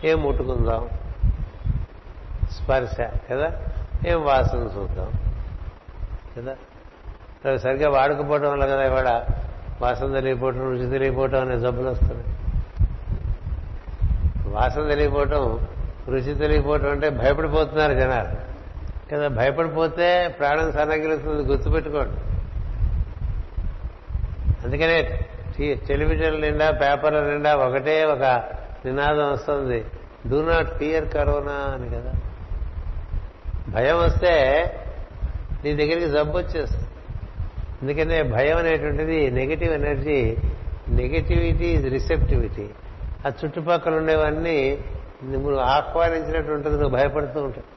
ఏం 0.03 0.21
ముట్టుకుందాం? 0.21 0.89
స్పర్శ 2.51 2.97
కదా? 3.31 3.61
ఏం 4.07 4.23
వాసన 4.23 4.57
చూద్దాం? 4.57 5.11
కదా? 6.37 6.55
సరిగ్గా 7.57 7.89
వాడుకపోవడం 7.89 8.51
వల్ల 8.51 8.65
కదా 8.65 8.85
ఇవాళ 8.85 9.27
వాసన 9.81 10.13
తెలియపోవటం 10.13 10.57
రుచి 10.57 10.89
తెలియపోవటం 10.89 11.41
అనే 11.41 11.59
జబ్బులు 11.59 11.89
వస్తున్నాయి. 11.89 12.27
వాసన 14.49 14.87
తెలియపోవటం 14.87 15.67
రుచి 16.07 16.35
తెలియపోవటం 16.35 16.91
అంటే 16.91 17.09
భయపడిపోతున్నారు 17.09 17.93
జనాలు. 17.93 18.47
కదా 19.13 19.27
భయపడిపోతే 19.27 20.27
ప్రాణం 20.27 20.71
సన్నగిలుతుంది 20.71 21.43
గుర్తుపెట్టుకోండి. 21.43 22.21
అందుకనే 24.65 25.25
టెలివిజన్ 25.87 26.41
నిండా 26.41 26.71
పేపర్ల 26.71 27.19
నిండా 27.19 27.55
ఒకటే 27.55 28.05
ఒక 28.05 28.43
నినాదం 28.85 29.31
వస్తుంది. 29.31 29.85
డూ 30.27 30.41
నాట్ 30.41 30.77
ఫియర్ 30.77 31.13
కరోనా 31.13 31.51
అని 31.51 31.89
కదా. 31.89 32.13
భయం 33.69 33.97
వస్తే 33.97 34.31
నీ 35.63 35.73
దగ్గరికి 35.73 36.09
జబ్బు 36.09 36.37
వచ్చేస్తుంది. 36.37 36.86
ఎందుకంటే 37.81 38.23
భయం 38.23 38.57
అనేటువంటిది 38.57 39.31
negative 39.31 39.73
energy 39.73 40.37
negativity 40.89 41.65
is 41.65 41.85
receptivity 41.85 42.69
ఆ 43.25 43.29
చుట్టుపక్కల 43.29 43.95
ఉండేవన్నీ 43.95 44.79
నువ్వు 45.23 45.57
ఆహ్వానించినట్టు 45.57 46.51
ఉంటుంది 46.51 46.77
నువ్వు 46.77 46.97
భయపడుతూ 46.97 47.43
ఉంటావు. 47.43 47.67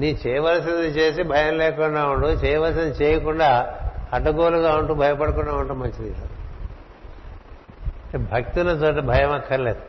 నీ 0.00 0.18
చేయవలసింది 0.26 0.86
చేసి 0.86 1.22
భయం 1.22 1.58
లేకుండా 1.58 2.06
ఉండు 2.06 2.26
చేయవలసింది 2.26 3.04
చేయకుండా 3.04 3.78
అడ్డగోలుగా 4.12 4.76
ఉంటూ 4.76 4.94
భయపడకుండా 4.94 5.52
ఉండటం 5.52 5.78
మంచిది 5.78 6.14
భక్తి 8.18 8.60
ఉన్న 8.60 8.70
చోట 8.70 9.04
భయం 9.04 9.32
అక్కర్లేదు. 9.32 9.82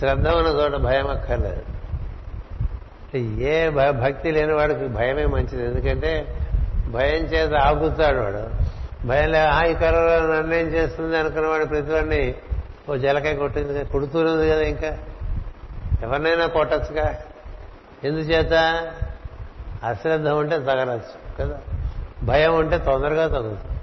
శ్రద్ధ 0.00 0.28
ఉన్న 0.28 0.48
చోట 0.48 0.76
భయం 0.80 1.08
అక్కర్లేదు. 1.08 1.62
ఏ 3.18 3.68
భక్తి 3.90 4.30
లేని 4.30 4.52
వాడికి 4.52 4.86
భయమే 4.86 5.26
మంచిది. 5.26 5.64
ఎందుకంటే 5.64 6.38
భయం 6.90 7.24
చేత 7.24 7.54
ఆగుతాడు 7.54 8.18
వాడు. 8.18 8.74
భయం 9.06 9.32
లే 9.32 9.38
ఆ 9.38 9.64
ఈ 9.64 9.74
కరోనా 9.74 10.36
నన్నేం 10.36 10.66
చేస్తుంది 10.66 11.18
అనుకున్నవాడు 11.18 11.64
ప్రతివాడిని 11.64 12.34
ఓ 12.90 12.96
జలకాయ 12.96 13.34
కొట్టింది 13.34 13.84
కుడుతున్నది 13.84 14.50
కదా 14.50 14.60
ఇంకా. 14.60 14.98
ఎవరినైనా 16.02 16.46
కొట్టచ్చుగా. 16.46 17.14
ఎందుచేత? 18.04 18.52
అశ్రద్ధ 19.84 20.28
ఉంటే 20.28 20.58
తగలచ్చు 20.58 21.36
కదా. 21.40 21.60
భయం 22.22 22.54
ఉంటే 22.54 22.78
తొందరగా 22.78 23.28
తగులుతుంది. 23.28 23.80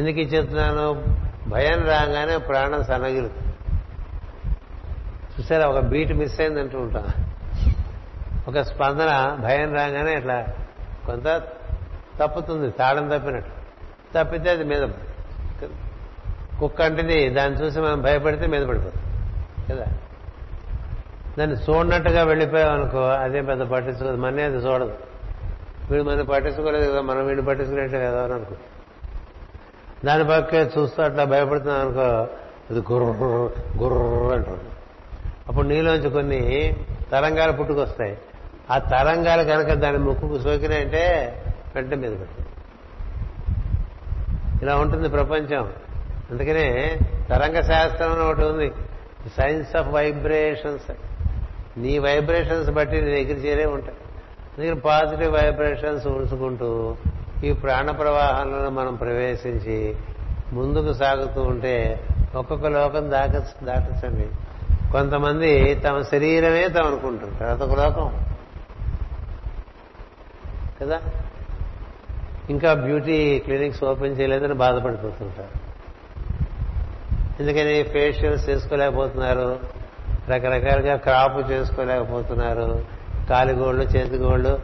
ఎందుకు 0.00 0.18
ఇచ్చేస్తున్నాను 0.18 1.04
భయం 1.48 1.86
రాగానే 1.86 2.36
ప్రాణం 2.36 2.84
సన్నగిలుతుంది. 2.84 3.54
చూసారా 5.40 5.66
ఒక 5.66 5.78
బీట్ 5.78 6.12
మిస్ 6.12 6.40
అయింది 6.40 6.60
అంటూ 6.60 6.78
ఉంటాం. 6.78 7.29
ఒక 8.48 8.58
స్పందన 8.60 9.38
భయం 9.40 9.74
రాగానే 9.74 10.14
ఇట్లా 10.14 10.46
కొంత 11.06 11.42
తప్పుతుంది 12.20 12.70
తాళం 12.70 13.08
తప్పినట్టు. 13.08 13.50
తప్పితే 14.14 14.50
అది 14.50 14.64
మీద 14.64 14.88
కుక్క 16.60 16.82
అంటేది 16.82 17.28
దాన్ని 17.28 17.60
చూసి 17.60 17.80
మనం 17.80 18.02
భయపడితే 18.02 18.46
మీద 18.46 18.66
పడిపోతుంది 18.66 19.04
కదా? 19.72 19.86
దాన్ని 21.38 21.56
చూడనట్టుగా 21.56 22.22
వెళ్ళిపోయాం 22.22 22.72
అనుకో 22.72 22.98
అదే 22.98 23.42
పెద్ద 23.42 23.62
పట్టించుకోదు 23.62 24.16
మనే 24.16 24.42
అది 24.42 24.56
చూడదు. 24.56 24.94
వీడు 25.90 26.02
మనం 26.02 26.24
పట్టించుకోలేదు 26.24 26.90
కదా 26.90 27.00
మనం 27.00 27.26
వీడిని 27.26 27.46
పట్టించుకునేట్టు 27.46 27.96
కదా 27.96 28.24
అని 28.24 28.32
అనుకో. 28.32 28.54
దాని 30.04 30.24
పక్కే 30.24 30.70
చూస్తూ 30.78 31.02
అట్లా 31.02 31.24
భయపడుతున్నాం 31.24 31.80
అనుకో 31.80 32.00
అది 32.70 32.80
గుర్ర 32.92 33.24
గుర్ర 33.82 34.34
అంటుంది 34.34 34.64
అప్పుడు 35.48 35.68
నీలోంచి 35.68 36.10
కొన్ని 36.10 36.74
తరంగాలు 37.12 37.52
పుట్టుకొస్తాయి. 37.52 38.18
ఆ 38.70 38.78
తరంగాలు 38.78 39.42
కనుక 39.42 39.72
దాని 39.72 39.98
ముక్కుకు 39.98 40.38
సోకినాయంటే 40.38 41.36
వెంట 41.74 41.94
మీద 41.94 42.10
పెడుతుంది. 42.10 42.48
ఇలా 44.62 44.76
ఉంటుంది 44.76 45.08
ప్రపంచం. 45.08 45.72
అందుకనే 46.30 46.98
తరంగ 47.30 47.60
శాస్త్రం 47.60 48.12
అని 48.12 48.20
ఒకటి 48.20 48.44
ఉంది. 48.44 48.72
సైన్స్ 49.36 49.76
ఆఫ్ 49.76 49.88
వైబ్రేషన్స్ 49.88 50.92
నీ 51.78 51.98
వైబ్రేషన్స్ 51.98 52.70
బట్టి 52.70 53.00
నీ 53.00 53.24
దగ్గర 53.24 53.36
చేరే 53.36 53.64
ఉంటాయి. 53.64 53.96
అందుకని 54.58 54.80
పాజిటివ్ 54.80 55.34
వైబ్రేషన్స్ 55.34 56.06
ఉంచుకుంటూ 56.06 56.96
ఈ 57.44 57.52
ప్రాణ 57.52 57.90
ప్రవాహంలో 57.90 58.70
మనం 58.70 58.94
ప్రవేశించి 58.94 59.96
ముందుకు 60.52 60.92
సాగుతూ 60.92 61.42
ఉంటే 61.42 62.06
ఒక్కొక్క 62.34 62.66
లోకం 62.66 63.10
దాక 63.10 63.64
దాటచ్చండి. 63.64 64.28
కొంతమంది 64.92 65.74
తమ 65.74 66.00
శరీరమే 66.00 66.68
తమ 66.68 66.86
అనుకుంటుంటారు 66.86 67.50
అదొక 67.50 67.80
లోకం. 67.80 68.29
కదా? 70.82 71.02
ఇంకా 72.50 72.74
బ్యూటీ 72.74 73.38
క్లినిక్స్ 73.38 73.84
ఓపెన్ 73.84 74.20
చేయలేదని 74.20 74.54
బాధపడిపోతుంటారు. 74.54 75.70
ఎందుకని 77.42 77.82
ఫేషియల్స్ 77.82 78.48
చేసుకోలేకపోతున్నారు 78.48 79.60
రకరకాలుగా 80.28 80.96
క్రాప్ 80.96 81.50
చేసుకోలేకపోతున్నారు 81.50 82.84
కాలిగోళ్ళు 83.30 83.82
చేతిగోళ్ళు 83.82 84.60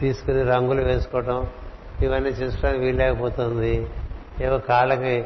తీసుకుని 0.00 0.42
రంగులు 0.42 0.82
వేసుకోవటం 0.82 1.46
ఇవన్నీ 2.02 2.30
చేసుకోవడానికి 2.30 2.84
వీల్లేకపోతుంది. 2.84 3.86
ఏవో 4.40 4.58
కాళ్ళకి 4.58 5.24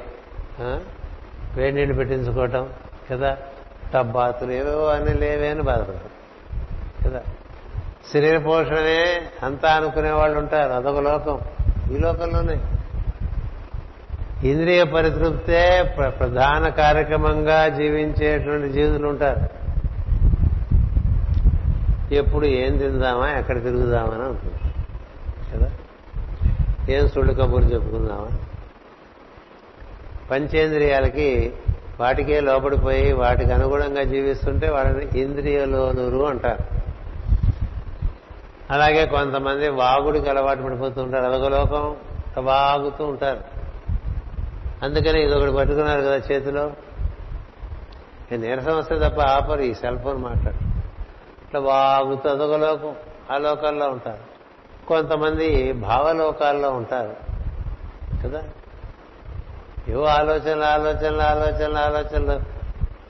వేడి 1.57 1.77
నీళ్ళు 1.77 1.95
పెట్టించుకోవటం 1.95 2.71
కదా? 3.11 3.39
టబ్బాతులు 3.95 4.53
ఏవేవో 4.53 4.87
అన్నీ 4.87 5.13
లేవే 5.13 5.49
అని 5.49 5.63
బాధపడతాం 5.63 6.11
కదా? 7.07 7.23
శరీర 8.15 8.39
పోషణే 8.39 9.23
అంతా 9.43 9.73
అనుకునే 9.73 10.11
వాళ్ళు 10.11 10.39
ఉంటారు. 10.39 10.73
అదొక 10.73 10.99
లోకం. 10.99 11.39
ఈ 11.95 11.99
లోకంలోనే. 11.99 12.61
ఇంద్రియ 14.49 14.85
పరితృప్తే 14.85 15.95
ప్ర- 15.97 16.09
ప్రధాన 16.09 16.69
కార్యక్రమంగా 16.69 17.69
జీవించేటువంటి 17.69 18.73
జీవులు 18.73 19.09
ఉంటారు. 19.09 19.63
ఎప్పుడు 22.15 22.47
ఏం 22.47 22.79
తిందామా 22.79 23.31
ఎక్కడ 23.31 23.63
తిరుగుదామని 23.63 24.15
అని 24.15 24.25
అనుకుంటారు. 24.25 24.73
కదా? 25.57 25.71
ఏం 26.89 27.09
సుళ్ళు 27.09 27.33
కబుర్లు 27.33 27.75
చెప్పుకుందామా? 27.75 28.39
పంచేంద్రియాలకి 30.31 31.53
వాటికే 32.01 32.41
లోపడిపోయి 32.41 33.13
వాటికి 33.13 33.53
అనుగుణంగా 33.53 34.03
జీవిస్తుంటే 34.03 34.71
వాళ్ళని 34.71 35.21
ఇంద్రియలోనురు 35.21 36.27
అంటారు. 36.27 36.82
అలాగే 38.73 39.07
కొంతమంది 39.07 39.69
వాగుడికి 39.69 40.31
అలవాటు 40.31 40.63
పడిపోతూ 40.63 41.03
ఉంటారు. 41.03 41.25
అదొక 41.25 41.47
లోకం. 41.47 41.97
వాగుతూ 42.39 43.05
ఉంటారు. 43.05 43.41
అందుకని 44.83 45.25
ఇదొకటి 45.25 45.53
పట్టుకున్నారు 45.53 46.01
కదా 46.01 46.17
చేతిలో. 46.17 46.73
నీరసం 48.33 48.79
వస్తే 48.79 48.99
తప్ప 48.99 49.21
ఆపరు. 49.21 49.61
ఈ 49.61 49.75
సెల్ 49.75 49.99
ఫోన్ 49.99 50.23
మాట్లాడు. 50.23 50.57
ఇట్లా 51.45 51.61
వాగుతూ 51.61 52.29
అదొక 52.29 52.55
లోకం. 52.55 52.95
ఆ 53.31 53.39
లోకాల్లో 53.39 53.89
ఉంటారు. 53.89 54.19
కొంతమంది 54.87 55.73
భావలోకాల్లో 55.73 56.71
ఉంటారు. 56.71 57.17
కదా? 58.25 58.43
ఏవో 59.89 60.05
ఆలోచనలు 60.05 60.65
ఆలోచనలు 60.65 61.23
ఆలోచనలు 61.23 61.79
ఆలోచనలు. 61.79 62.41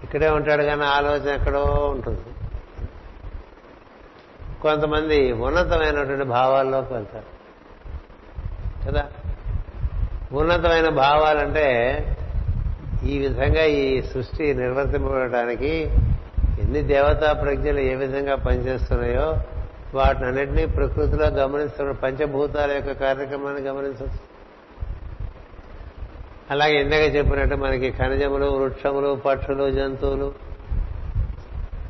ఇక్కడే 0.05 0.31
ఉంటాడు 0.31 0.63
కానీ 0.63 0.85
ఆలోచన 0.85 1.41
ఎక్కడో 1.41 1.63
ఉంటుంది. 1.65 2.21
కొంతమంది 4.63 5.33
ఉన్నతమైనటువంటి 5.33 6.25
భావాల్లోకి 6.25 6.95
వెళ్తారు. 6.95 7.43
కదా? 8.89 9.09
ఉన్నతమైన 10.33 10.89
భావాలంటే 10.89 11.99
ఈ 13.05 13.19
విధంగా 13.19 13.65
ఈ 13.65 14.03
సృష్టి 14.03 14.55
నిర్వర్తింపడానికి 14.55 15.91
ఎన్ని 16.61 16.83
దేవతా 16.83 17.33
ప్రజ్ఞలు 17.33 17.81
ఏ 17.81 17.95
విధంగా 17.95 18.35
పనిచేస్తున్నాయో 18.35 19.41
వాటిని 19.95 20.27
అన్నింటినీ 20.27 20.67
ప్రకృతిలో 20.67 21.27
గమనిస్తున్న 21.27 21.93
పంచభూతాల 21.93 22.73
యొక్క 22.73 22.93
కార్యక్రమాన్ని 22.93 23.61
గమనించవచ్చు. 23.61 24.33
అలాగే 26.51 26.81
ఇందాక 26.81 27.17
చెప్పినట్టు 27.17 27.55
మనకి 27.55 27.91
ఖనిజములు 27.91 28.45
వృక్షములు 28.45 29.15
పక్షులు 29.27 29.71
జంతువులు 29.71 30.52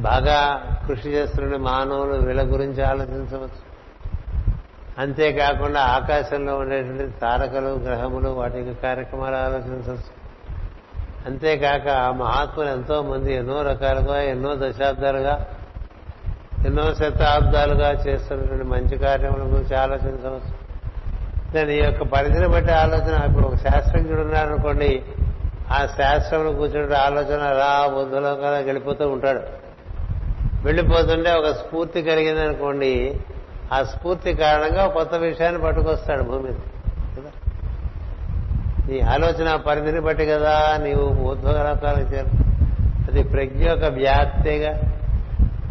బాగా 0.02 0.62
కృషి 0.86 1.08
చేస్తున్న 1.08 1.56
మానవులు 1.56 2.26
వీళ్ళ 2.26 2.42
గురించి 2.42 2.82
ఆలోచించవచ్చు. 2.82 3.72
అంతేకాకుండా 4.98 5.80
ఆకాశంలో 5.80 6.56
ఉండేటువంటి 6.56 7.20
తారకలు 7.20 7.68
గ్రహములు 7.68 8.28
వాటి 8.28 8.58
యొక్క 8.58 8.82
కార్యక్రమాలు 8.82 9.36
ఆలోచించవచ్చు. 9.36 10.22
అంతేకాక 11.26 12.14
మహాత్ములు 12.14 12.68
ఎంతో 12.68 13.02
మంది 13.02 13.34
ఎన్నో 13.34 13.62
రకాలుగా 13.62 14.22
ఎన్నో 14.22 14.54
దశాబ్దాలుగా 14.56 15.46
ఎన్నో 16.66 16.94
శతాబ్దాలుగా 16.94 17.90
చేస్తున్నటువంటి 17.90 18.64
మంచి 18.64 18.98
కార్యముల 18.98 19.42
గురించి 19.42 19.76
ఆలోచించవచ్చు. 19.76 20.62
దాని 21.54 21.74
యొక్క 21.74 22.02
పరిధిని 22.02 22.48
బట్టి 22.48 22.72
ఆలోచన 22.72 23.30
ఇప్పుడు 23.30 23.46
ఒక 23.46 23.54
శాస్త్రజ్ఞుడు 23.54 24.20
ఉన్నారనుకోండి 24.20 25.02
ఆ 25.70 25.86
శాస్త్రంలో 25.86 26.52
కూర్చున్న 26.52 26.96
ఆలోచన 26.96 27.42
అలా 27.42 27.86
బుద్ధలో 27.94 28.34
కదా 28.34 28.58
గెలిపోతూ 28.58 29.08
ఉంటాడు. 29.08 29.40
వెళ్ళిపోతుంటే 30.64 31.32
ఒక 31.32 31.46
స్ఫూర్తి 31.46 32.02
కలిగింది 32.02 32.40
అనుకోండి 32.40 33.20
ఆ 33.72 33.82
స్ఫూర్తి 33.82 34.34
కారణంగా 34.34 34.86
కొత్త 34.86 35.14
విషయాన్ని 35.14 35.62
పట్టుకొస్తాడు 35.62 36.22
భూమి 36.22 36.52
కదా? 36.52 37.30
నీ 38.88 39.00
ఆలోచన 39.00 39.56
పరిధిని 39.56 40.00
బట్టి 40.00 40.26
కదా 40.26 40.78
నీవు 40.82 41.30
ఉద్భవలోకాలకు 41.30 42.14
చేరు 42.14 42.26
అది 43.10 43.22
ప్రజ్ఞ 43.22 43.68
యొక్క 43.68 43.84
వ్యాప్తిగా. 43.84 44.80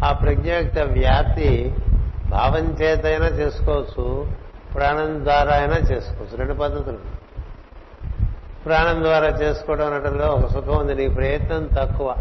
ఆ 0.04 0.12
ప్రజ్ఞ 0.12 0.52
యొక్క 0.52 0.78
వ్యాప్తి 0.78 1.74
భావం 2.30 2.76
చేతైనా 2.82 3.26
చేసుకోవచ్చు 3.26 4.26
ప్రాణం 4.74 5.24
ద్వారా 5.24 5.54
అయినా 5.54 5.76
చేసుకోవచ్చు. 5.76 6.36
రెండు 6.36 6.54
పద్ధతులు. 6.54 6.98
ప్రాణం 8.66 9.02
ద్వారా 9.02 9.26
చేసుకోవడం 9.26 9.94
అనటంలో 9.94 10.26
ఒక 10.26 10.46
సుఖం 10.46 10.76
ఉంది 10.76 10.94
నీ 10.94 11.08
ప్రయత్నం 11.08 11.66
తక్కువ. 11.66 12.16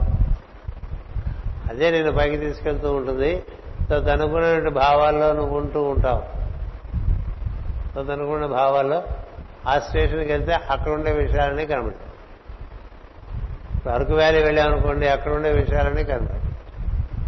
అదే 1.72 1.92
నేను 1.92 2.12
పైకి 2.12 2.38
తీసుకెళ్తూ 2.38 2.94
ఉంటుంది. 2.94 3.44
తదనుగుణమైన 3.92 4.70
భావాల్లో 4.70 5.34
నువ్వు 5.34 5.60
ఉంటూ 5.60 5.82
ఉంటావు. 5.84 6.24
తదనుకున్న 7.96 8.46
భావాల్లో 8.46 9.04
ఆ 9.68 9.80
స్టేషన్కి 9.80 10.32
వెళ్తే 10.32 10.54
అక్కడ 10.54 10.92
ఉండే 10.92 11.12
విషయాలన్నీ 11.12 11.66
కనబడతాయి. 11.66 12.08
అరకు 13.96 14.14
వ్యాలీ 14.14 14.44
వెళ్ళామనుకోండి 14.44 15.08
అక్కడ 15.08 15.34
ఉండే 15.34 15.52
విషయాలన్నీ 15.52 16.04
కనబడతాయి. 16.04 16.42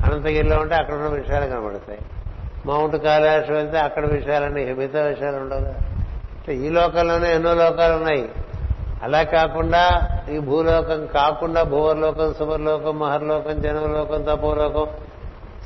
అనంతగిరిలో 0.06 0.58
ఉంటే 0.58 0.76
అక్కడ 0.76 0.94
ఉన్న 0.94 1.08
విషయాలు 1.08 1.46
కనబడతాయి. 1.46 2.00
మౌంట్ 2.66 2.96
కైలాష్ 2.96 3.52
వెళ్తే 3.52 3.80
అక్కడ 3.80 4.06
విషయాలన్నీ 4.06 4.74
మిగతా 4.74 5.02
విషయాలు 5.02 5.38
ఉండవు 5.38 6.52
ఈ 6.52 6.70
లోకాల్లోనే 6.70 7.36
ఎన్నో 7.36 7.54
లోకాలు 7.54 7.94
ఉన్నాయి. 7.94 8.30
అలా 9.04 9.24
కాకుండా 9.24 10.02
ఈ 10.32 10.40
భూలోకం 10.40 11.06
కాకుండా 11.06 11.64
భూవర్లోకం 11.64 12.34
సువర్లోకం 12.34 13.00
మహర్లోకం 13.00 13.62
జనలోకం 13.62 14.24
తపోలోకం 14.24 14.88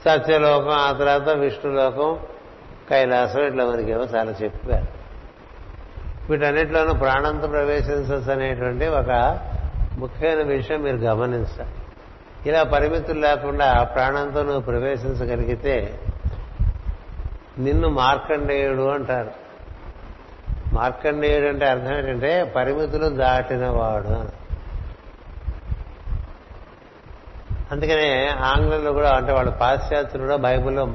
సత్యలోకం 0.05 0.71
ఆ 0.71 0.91
తర్వాత 0.91 1.29
విష్ణులోకం 1.29 2.19
కైలాసం 2.89 3.41
ఇట్లా 3.41 3.65
మనకేమో 3.65 4.03
చాలా 4.03 4.33
చెప్పారు. 4.43 4.87
వీటన్నిటిలోనూ 6.29 6.93
ప్రాణంతో 6.93 7.47
ప్రవేశించచ్చు 7.47 8.31
అనేటువంటి 8.31 8.87
ఒక 8.87 9.39
ముఖ్యమైన 9.97 10.47
విషయం 10.47 10.81
మీరు 10.81 10.95
గమనించాలి. 10.95 11.71
ఇలా 12.49 12.63
పరిమితులు 12.63 13.19
లేకుండా 13.19 13.83
ప్రాణంతో 13.83 14.43
నువ్వు 14.43 14.61
ప్రవేశించగలిగితే 14.61 15.99
నిన్ను 17.57 17.89
మార్కండేయుడు 17.89 18.81
అంటారు. 18.81 19.46
మార్కండేయుడు 20.73 21.47
అంటే 21.47 21.65
అర్థం 21.65 21.97
ఏంటంటే 21.97 22.53
పరిమితులు 22.55 23.09
దాటినవాడు 23.09 24.07
అని. 24.07 24.29
అందుకనే 27.71 28.27
ఆంగ్లంలో 28.27 28.93
కూడా 28.93 29.11
అంటే 29.11 29.31
వాళ్ళు 29.31 29.51
పాశ్చాత్యులు 29.51 30.23
కూడా 30.23 30.35
బైబిల్లో 30.35 30.93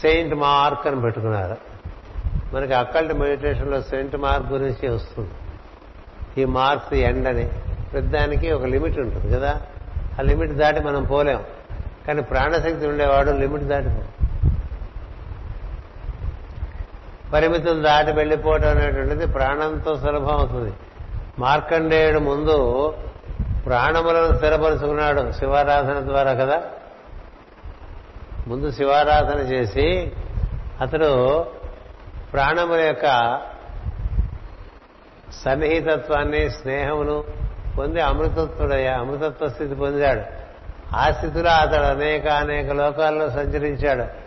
సెయింట్ 0.00 0.34
మార్క్ 0.34 0.86
అని 0.86 1.00
పెట్టుకున్నారు. 1.00 1.56
మనకి 2.54 2.72
అక్కల్ట్ 2.72 3.14
మెడిటేషన్లో 3.14 3.80
సెయింట్ 3.80 4.16
మార్క్ 4.16 4.52
గురించి 4.52 4.88
వస్తుంది. 4.88 5.30
ఈ 6.42 6.44
మార్క్స్ 6.44 6.94
ఎండ్ 6.94 7.28
అని. 7.28 7.50
ప్రతిదానికి 7.92 8.52
ఒక 8.52 8.64
లిమిట్ 8.64 8.98
ఉంటుంది 8.98 9.36
కదా. 9.36 9.60
ఆ 10.18 10.22
లిమిట్ 10.22 10.52
దాటి 10.52 10.80
మనం 10.80 11.04
పోలేం. 11.04 11.44
కానీ 12.06 12.22
ప్రాణశక్తి 12.22 12.86
ఉండేవాడు 12.86 13.30
లిమిట్ 13.30 13.62
దాటిపో 13.62 14.21
పరిమితులు 17.32 17.82
దాటి 17.82 18.12
వెళ్ళిపోవటం 18.12 18.68
అనేటువంటిది 18.68 19.26
ప్రాణంతో 19.26 19.96
సులభం 19.96 20.36
అవుతుంది. 20.38 20.72
మార్కండేయుడు 21.38 22.18
ముందు 22.18 22.94
ప్రాణములను 23.66 24.34
స్థిరపరుచుకున్నాడు 24.34 25.32
శివారాధన 25.32 26.00
ద్వారా 26.00 26.34
కదా. 26.34 26.62
ముందు 28.46 28.70
శివారాధన 28.70 29.38
చేసి 29.38 30.12
అతడు 30.80 31.46
ప్రాణముల 32.32 32.80
యొక్క 32.80 33.38
సన్నిహితత్వాన్ని 35.44 36.50
స్నేహమును 36.50 37.24
పొంది 37.78 38.00
అమృతత్వుడయ్యా 38.00 38.94
అమృతత్వ 38.94 39.48
స్థితి 39.48 39.74
పొందాడు. 39.74 40.22
ఆ 40.96 41.10
స్థితిలో 41.10 41.50
అతడు 41.50 41.82
అనేక 41.82 42.28
అనేక 42.28 42.70
లోకాల్లో 42.72 43.30
సంచరించాడు. 43.30 44.21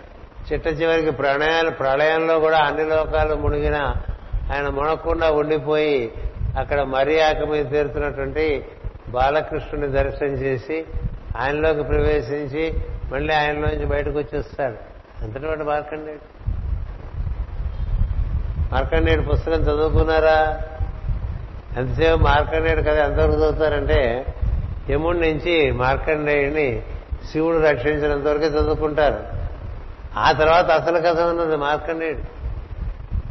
చిట్ట 0.54 0.68
చివరికి 0.68 1.12
ప్రణయాలు 1.12 1.70
ప్రళయంలో 1.70 2.40
కూడా 2.40 2.58
అన్ని 2.58 2.84
లోకాలు 2.84 3.36
మునిగిన 3.36 3.76
ఆయన 4.54 4.68
మునకుండా 4.70 5.32
ఉండిపోయి 5.32 6.14
అక్కడ 6.60 6.82
మరీ 6.82 7.20
ఆక 7.20 7.44
మీద 7.44 7.66
తీరుతున్నటువంటి 7.72 8.66
బాలకృష్ణుని 9.10 9.88
దర్శనం 9.88 10.32
చేసి 10.32 10.86
ఆయనలోకి 11.38 11.84
ప్రవేశించి 11.84 12.74
మళ్ళీ 13.14 13.34
ఆయనలోంచి 13.34 13.86
బయటకు 13.86 14.18
వచ్చేస్తాడు. 14.18 14.76
అంతటి 15.24 15.46
వాడు 15.46 15.64
మార్కండేయుడు? 15.64 16.50
మార్కండేయుడు 18.74 19.26
పుస్తకం 19.26 19.62
చదువుకున్నారా? 19.62 20.62
ఎంతసేపు 21.78 22.20
మార్కండేయుడు 22.20 22.82
కదా 22.82 23.06
ఎంతవరకు 23.06 23.34
చదువుతారంటే 23.34 24.26
యముడి 24.90 25.20
నుంచి 25.20 25.72
మార్కండేయుడిని 25.72 26.84
శివుడు 27.32 27.58
రక్షించినంతవరకే 27.58 28.46
చదువుకుంటారు. 28.46 29.35
ఆ 30.18 30.32
తర్వాత 30.32 30.72
అసలు 30.72 31.00
కథ 31.00 31.22
ఉన్నది 31.22 31.56
మార్కండేయుడు. 31.56 32.22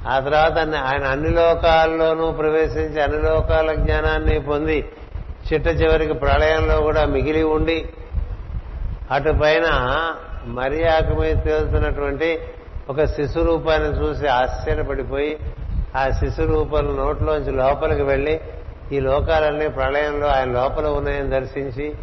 ఆ 0.08 0.18
తర్వాత 0.18 0.58
ఆయన 0.58 1.04
అన్ని 1.04 1.30
లోకాల్లోనూ 1.30 2.32
ప్రవేశించి 2.32 3.02
అన్ని 3.02 3.22
లోకాల 3.22 3.74
జ్ఞానాన్ని 3.74 4.38
పొంది 4.38 4.92
చిట్ట 5.52 5.66
చివరికి 5.66 6.12
ప్రళయంలో 6.12 6.80
కూడా 6.80 7.04
మిగిలి 7.04 7.42
ఉండి 7.42 7.88
అటు 9.10 9.30
పైన 9.30 9.66
మరి 10.46 10.78
తేలుతున్నటువంటి 11.22 12.38
ఒక 12.88 13.04
శిశు 13.04 13.40
రూపాన్ని 13.40 13.88
చూసి 13.88 14.26
ఆశ్చర్యపడిపోయి 14.28 15.38
ఆ 15.96 16.10
శిశు 16.10 16.42
రూపం 16.42 16.96
నోట్లోంచి 16.96 17.50
లోపలికి 17.50 18.02
వెళ్ళి 18.02 18.40
ఈ 18.92 19.00
లోకాలన్నీ 19.00 19.68
ప్రళయంలో 19.68 20.26
ఆయన 20.26 20.50
లోపల 20.50 20.86
ఉన్నాయని 20.86 21.30
దర్శించి 21.30 21.94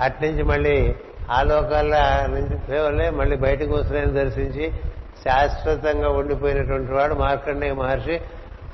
అట్నుంచి 0.00 0.42
మళ్ళీ 0.42 0.94
ఆ 1.30 1.42
లోకాల్లో 1.42 2.26
నుంచి 2.26 2.58
కేవలే 2.58 3.10
మళ్ళీ 3.10 3.36
బయటకు 3.36 3.74
వస్తున్నాయని 3.74 4.12
దర్శించి 4.12 4.72
శాశ్వతంగా 5.24 6.08
ఉండిపోయినటువంటి 6.08 6.92
వాడు 6.92 7.14
మార్కండేయ 7.14 7.72
మహర్షి. 7.72 8.20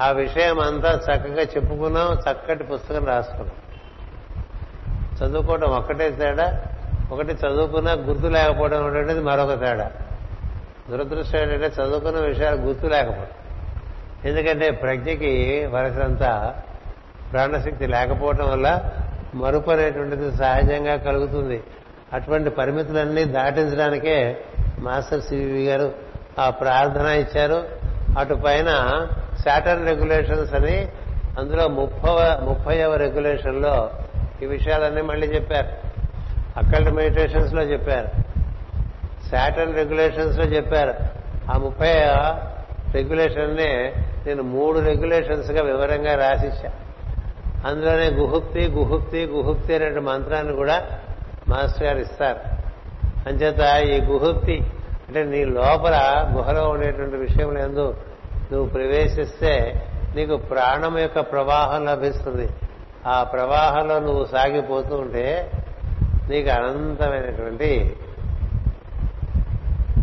ఆ 0.00 0.10
విషయం 0.10 0.60
అంతా 0.60 0.92
చక్కగా 0.92 1.42
చెప్పుకున్నాం 1.42 2.12
చక్కటి 2.12 2.64
పుస్తకం 2.64 3.04
రాసుకున్నాం. 3.04 3.56
చదువుకోవడం 5.18 5.68
ఒక్కటే 5.68 6.10
తేడా. 6.10 6.62
ఒకటి 7.12 7.32
చదువుకున్నా 7.32 7.92
గుర్తు 7.92 8.26
లేకపోవడం 8.26 8.86
అనేది 8.86 9.20
మరొక 9.20 9.60
తేడా. 9.60 9.90
దురదృష్టం 10.90 11.38
ఏంటంటే 11.38 11.66
చదువుకున్న 11.66 12.20
విషయాలు 12.20 12.56
గుర్తు 12.56 12.86
లేకపోవడం. 12.86 13.26
ఎందుకంటే 14.24 14.70
ప్రజ్ఞకి 14.70 15.66
వరసంతా 15.66 16.54
ప్రాణశక్తి 17.32 17.86
లేకపోవటం 17.86 18.50
వల్ల 18.50 18.90
మరుపు 19.34 19.70
అనేటువంటిది 19.70 20.36
సహజంగా 20.36 20.96
కలుగుతుంది. 20.96 21.62
అటువంటి 22.12 22.50
పరిమితులన్నీ 22.50 23.24
దాటించడానికే 23.24 24.38
మాస్టర్ 24.78 25.20
సివి 25.20 25.66
గారు 25.66 25.92
ఆ 26.38 26.50
ప్రార్థన 26.50 27.06
ఇచ్చారు. 27.06 27.64
అటు 28.18 28.34
పైన 28.34 28.70
శాటర్న్ 29.44 29.88
రెగ్యులేషన్స్ 29.88 30.54
అని 30.54 30.88
అందులో 31.38 31.68
ముప్పవ 31.68 32.38
ముప్పైవ 32.42 32.94
రెగ్యులేషన్లో 32.96 33.90
ఈ 34.42 34.46
విషయాలన్నీ 34.46 35.02
మళ్ళీ 35.02 35.26
చెప్పారు. 35.26 35.68
అక్కల్ట్ 36.56 36.92
మెడిటేషన్స్లో 36.92 37.62
చెప్పారు. 37.62 38.08
శాటర్న్ 39.30 39.74
రెగ్యులేషన్స్లో 39.74 40.44
చెప్పారు. 40.44 40.94
ఆ 41.54 41.58
ముప్పై 41.58 41.92
రెగ్యులేషన్ 42.92 43.56
నే 43.56 43.94
నేను 44.26 44.42
మూడు 44.42 44.78
రెగ్యులేషన్స్గా 44.78 45.62
వివరంగా 45.62 46.14
రాసిచ్చా. 46.14 46.70
అందులోనే 47.66 48.10
గుహుక్తి 48.10 48.68
గుహుక్తి 48.68 49.24
గుహుక్తి 49.26 49.74
అనే 49.74 50.00
మంత్రాన్ని 50.00 50.56
కూడా 50.56 50.82
మాస్టర్ 51.48 51.82
గారు 51.82 51.98
ఇస్తారు. 51.98 52.38
అంచేత 53.28 53.86
ఈ 53.86 54.00
గుహుక్తి 54.00 54.66
అంటే 55.08 55.24
నీ 55.24 55.44
లోపల 55.44 56.26
గుహలో 56.36 56.68
ఉండేటువంటి 56.68 57.16
విషయం 57.16 57.58
ఎందు 57.58 57.96
నువ్వు 58.52 58.68
ప్రవేశిస్తే 58.68 59.86
నీకు 60.16 60.36
ప్రాణం 60.36 60.98
యొక్క 60.98 61.20
ప్రవాహం 61.20 61.84
లభిస్తుంది. 61.84 62.48
ఆ 63.06 63.22
ప్రవాహంలో 63.22 63.98
నువ్వు 63.98 64.24
సాగిపోతూ 64.24 64.96
ఉంటే 64.96 65.52
నీకు 66.28 66.50
అనంతమైనటువంటి 66.50 67.96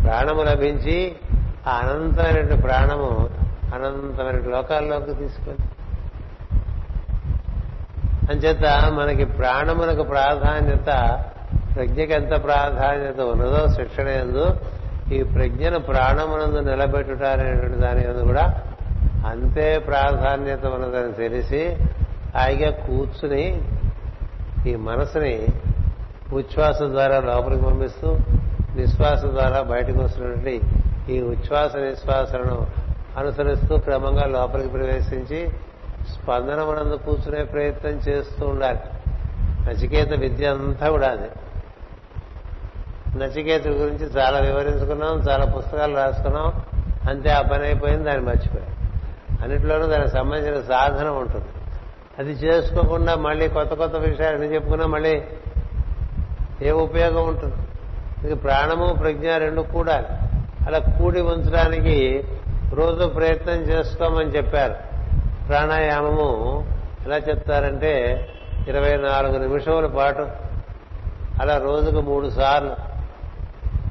ప్రాణము 0.04 0.44
లభించి 0.44 1.16
ఆ 1.68 1.72
అనంతమైనటువంటి 1.78 2.62
ప్రాణము 2.62 3.30
అనంతమైన 3.76 4.56
లోకాల్లోకి 4.56 5.14
తీసుకెళ్తుంది 5.14 5.79
అంచేత 8.30 8.66
మనకి 8.92 9.26
ప్రాణమునకు 9.38 10.04
ప్రాధాన్యత 10.04 10.90
ప్రజ్ఞకి 11.76 12.14
ఎంత 12.14 12.34
ప్రాధాన్యత 12.44 13.20
ఉన్నదో 13.32 13.62
శిక్షణ 13.68 14.08
ఎందు 14.18 14.46
ఈ 15.12 15.20
ప్రజ్ఞను 15.36 15.80
ప్రాణమునందు 15.80 16.62
నిలబెట్టుట 16.62 17.24
అనేటువంటి 17.24 17.78
దాని 17.78 18.02
ఎందు 18.04 18.24
కూడా 18.26 18.46
అంతే 19.28 19.68
ప్రాధాన్యత 19.80 20.66
ఉన్నదని 20.66 21.14
తెలిసి 21.14 21.62
హాయిగా 22.36 22.70
కూర్చుని 22.86 23.46
ఈ 24.68 24.76
మనసుని 24.76 25.36
ఉచ్ఛ్వాస 26.34 26.80
ద్వారా 26.92 27.18
లోపలికి 27.20 27.64
పంపిస్తూ 27.64 28.10
నిశ్వాస 28.76 29.22
ద్వారా 29.28 29.62
బయటకు 29.64 30.00
వస్తున్నటువంటి 30.00 30.56
ఈ 31.10 31.22
ఉచ్ఛ్వాస 31.22 31.72
నిశ్వాసను 31.76 32.58
అనుసరిస్తూ 33.18 33.78
క్రమంగా 33.78 34.26
లోపలికి 34.28 34.70
ప్రవేశించి 34.70 35.40
స్పందన 36.14 36.64
మనందు 36.64 36.95
కూర్చునే 36.95 37.43
ప్రయత్నం 37.43 37.91
చేస్తూ 37.91 38.47
ఉండాలి. 38.47 38.80
నచికేత 39.70 40.14
విద్య 40.14 40.47
అంతా 40.47 40.89
కూడా 40.89 41.10
అది. 41.10 41.30
నచికేత 43.20 43.68
గురించి 43.68 44.05
చాలా 44.05 44.39
వివరించుకున్నాం 44.39 45.18
చాలా 45.18 45.45
పుస్తకాలు 45.45 45.95
రాసుకున్నాం 45.95 46.53
అంతే 47.10 47.30
ఆ 47.30 47.41
పని 47.41 47.64
అయిపోయింది 47.64 48.03
దాన్ని 48.03 48.26
మర్చిపోయాం. 48.26 48.76
అన్నిట్లోనూ 49.41 49.86
దానికి 49.86 50.10
సంబంధించిన 50.10 50.62
సాధన 50.62 51.10
ఉంటుంది. 51.10 51.47
అది 52.20 52.32
చేసుకోకుండా 52.32 53.16
మళ్ళీ 53.16 53.47
కొత్త 53.47 53.74
కొత్త 53.74 53.95
విషయాలు 53.95 54.36
ఎన్ని 54.36 54.53
చెప్పుకున్నా 54.53 54.88
మళ్ళీ 54.88 55.24
ఏ 56.62 56.72
ఉపయోగం 56.72 57.28
ఉంటుంది? 57.28 57.55
ఇది 58.24 58.36
ప్రాణము 58.36 58.93
ప్రజ్ఞ 58.93 59.38
రెండు 59.38 59.62
కూడాలి. 59.62 60.07
అలా 60.68 60.80
కూడి 60.80 61.22
ఉంచడానికి 61.22 62.24
రోజు 62.74 63.07
ప్రయత్నం 63.07 63.55
చేసుకోమని 63.55 64.30
చెప్పారు. 64.30 64.89
ప్రాణాయామము 65.50 66.30
ఎలా 67.06 67.18
చెప్తారంటే 67.18 67.93
ఇరవై 68.68 68.97
నాలుగు 68.97 69.38
నిమిషముల 69.38 69.88
పాటు 69.88 70.28
అలా 71.41 71.58
రోజుకు 71.58 72.02
మూడు 72.02 72.30
సార్లు 72.30 72.76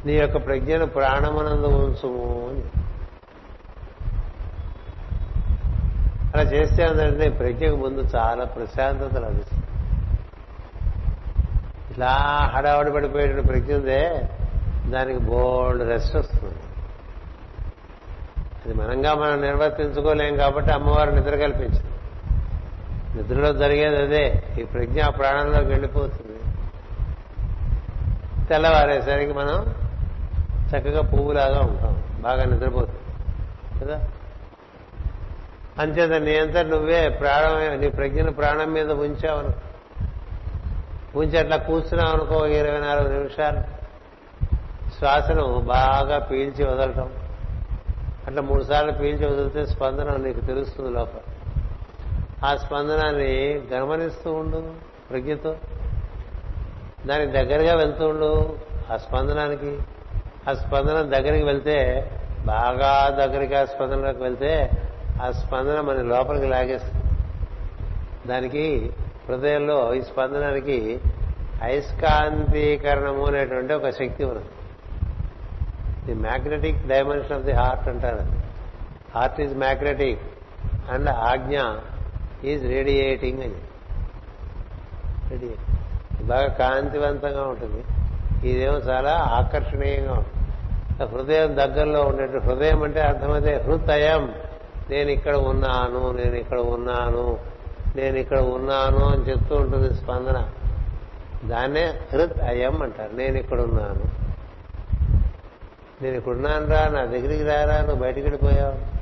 నీ 0.06 0.12
యొక్క 0.12 0.46
ప్రజ్ఞను 0.46 0.86
ప్రాణమనందు 0.86 1.66
ఉంచుము 1.66 2.26
అని. 2.48 2.62
అలా 6.34 6.42
చేస్తే 6.42 6.82
ఏంటంటే 6.82 7.28
ప్రజ్ఞకు 7.28 7.76
ముందు 7.76 8.00
చాలా 8.16 8.44
ప్రశాంతత 8.44 9.16
లభిస్తుంది 9.18 9.64
ఇట్లా 11.90 12.10
హడావడి 12.54 12.92
పడిపోయేటువంటి 12.92 13.48
ప్రజ్ఞ 13.48 13.74
ఉందే 13.74 14.02
దానికి 14.86 15.18
బోల్డ్ 15.18 15.88
రెస్ట్ 15.88 16.16
వస్తుంది. 16.16 16.54
అది 18.68 18.76
మనంగా 18.76 19.14
మనం 19.14 19.40
నిర్వర్తించుకోలేం 19.40 20.36
కాబట్టి 20.36 20.70
అమ్మవారు 20.70 21.10
నిద్ర 21.10 21.36
కల్పించింది 21.36 21.82
నిద్రలో 23.16 23.52
జరిగేది 23.52 23.96
అదే. 23.96 24.42
ఈ 24.60 24.64
ప్రజ్ఞ 24.64 25.06
ప్రాణంలోకి 25.06 25.66
వెళ్ళిపోతుంది. 25.66 26.38
తెల్లవారేసరికి 28.48 29.32
మనం 29.32 29.74
చక్కగా 30.68 31.02
పువ్వులాగా 31.02 31.60
ఉంటాం. 31.60 32.02
బాగా 32.20 32.44
నిద్రపోతుంది 32.44 32.98
కదా? 33.84 34.08
అంచేత 35.78 36.22
నీ 36.22 36.38
అంతా 36.38 36.62
నువ్వే 36.62 37.08
ప్రాణం 37.08 37.80
నీ 37.80 37.88
ప్రజ్ఞను 37.88 38.32
ప్రాణం 38.32 38.72
మీద 38.72 38.92
ఉంచావను. 38.92 39.52
ఉంచి 41.18 41.38
అట్లా 41.38 41.56
కూర్చున్నావు 41.56 42.12
అనుకో 42.12 42.46
ఇరవై 42.46 42.80
నాలుగు 42.80 43.08
నిమిషాలు. 43.12 43.78
శ్వాసను 44.98 45.58
బాగా 45.58 46.18
పీల్చి 46.18 46.64
వదలటం. 46.64 47.10
అట్లా 48.28 48.42
మూడు 48.42 48.62
సార్లు 48.62 48.92
పీల్చి 48.92 49.26
వదిలితే 49.26 49.66
స్పందన 49.66 50.16
నీకు 50.16 50.40
తెలుస్తుంది 50.40 50.90
లోపల. 50.90 51.32
ఆ 52.44 52.56
స్పందనాన్ని 52.56 53.62
గమనిస్తూ 53.72 54.32
ఉండు 54.32 54.72
ప్రజ్ఞతో. 55.10 55.56
దానికి 57.06 57.32
దగ్గరగా 57.32 57.74
వెళ్తూ 57.74 58.08
ఉండు 58.08 58.56
ఆ 58.92 58.96
స్పందనానికి. 58.96 59.78
ఆ 60.50 60.52
స్పందన 60.52 61.02
దగ్గరికి 61.02 61.44
వెళ్తే 61.44 62.10
బాగా 62.46 63.16
దగ్గరికి 63.24 63.54
ఆ 63.54 63.64
స్పందనలోకి 63.64 64.22
వెళ్తే 64.22 64.70
ఆ 65.22 65.30
స్పందన 65.30 65.80
మన 65.80 66.02
లోపలికి 66.02 66.46
లాగేస్తుంది. 66.46 67.04
దానికి 68.28 68.92
హృదయంలో 69.28 69.94
ఈ 69.94 70.02
స్పందనానికి 70.02 71.00
అయస్కాంతీకరణము 71.62 73.26
అనేటువంటి 73.26 73.72
ఒక 73.72 73.90
శక్తి 73.90 74.24
ఉన్నది. 74.24 74.46
The 76.08 76.14
magnetic 76.14 76.86
dimension 76.86 77.32
of 77.32 77.42
the 77.42 77.52
heart 77.52 77.88
అంటారు. 77.88 78.24
Heart 79.14 79.40
is 79.40 79.54
magnetic 79.54 80.20
and 80.90 81.08
ajna 81.08 81.56
is 82.44 82.64
radiating 82.66 83.42
అని. 83.42 83.58
బాగా 86.24 86.46
కాంతివంతంగా 86.46 87.42
ఉంటుంది. 87.42 87.84
ఇదేమో 88.48 88.76
చాలా 88.76 89.12
ఆకర్షణీయంగా 89.12 90.12
ఉంటుంది. 90.12 90.34
హృదయం 91.14 91.56
దగ్గరలో 91.56 92.02
ఉండేట్టు 92.02 92.38
హృదయం 92.38 92.82
అంటే 92.82 93.00
అర్థమైతే 93.00 93.54
హృదయం. 93.56 94.34
నేను 94.90 95.10
ఇక్కడ 95.10 95.36
ఉన్నాను 95.36 96.12
నేను 96.12 96.34
ఇక్కడ 96.34 96.58
ఉన్నాను 96.58 97.38
నేను 97.96 98.16
ఇక్కడ 98.16 98.38
ఉన్నాను 98.38 99.04
అని 99.04 99.22
చెప్తూ 99.22 99.56
ఉంటుంది 99.56 99.94
స్పందన. 99.94 100.48
దాన్నే 101.44 101.84
హృత్ 102.12 102.40
అయం 102.40 102.82
అంటారు. 102.82 103.12
నేను 103.12 103.38
ఇక్కడ 103.38 103.60
ఉన్నాను. 103.60 104.17
నేను 106.02 106.16
ఇక్కడున్నాను 106.16 106.66
రా 106.66 106.88
నా 106.88 107.04
దగ్గరికి 107.04 107.44
రారా 107.44 107.80
నువ్వు 107.80 108.02
బయటికి 108.02 108.26
వెళ్ళిపోయావు. 108.26 108.98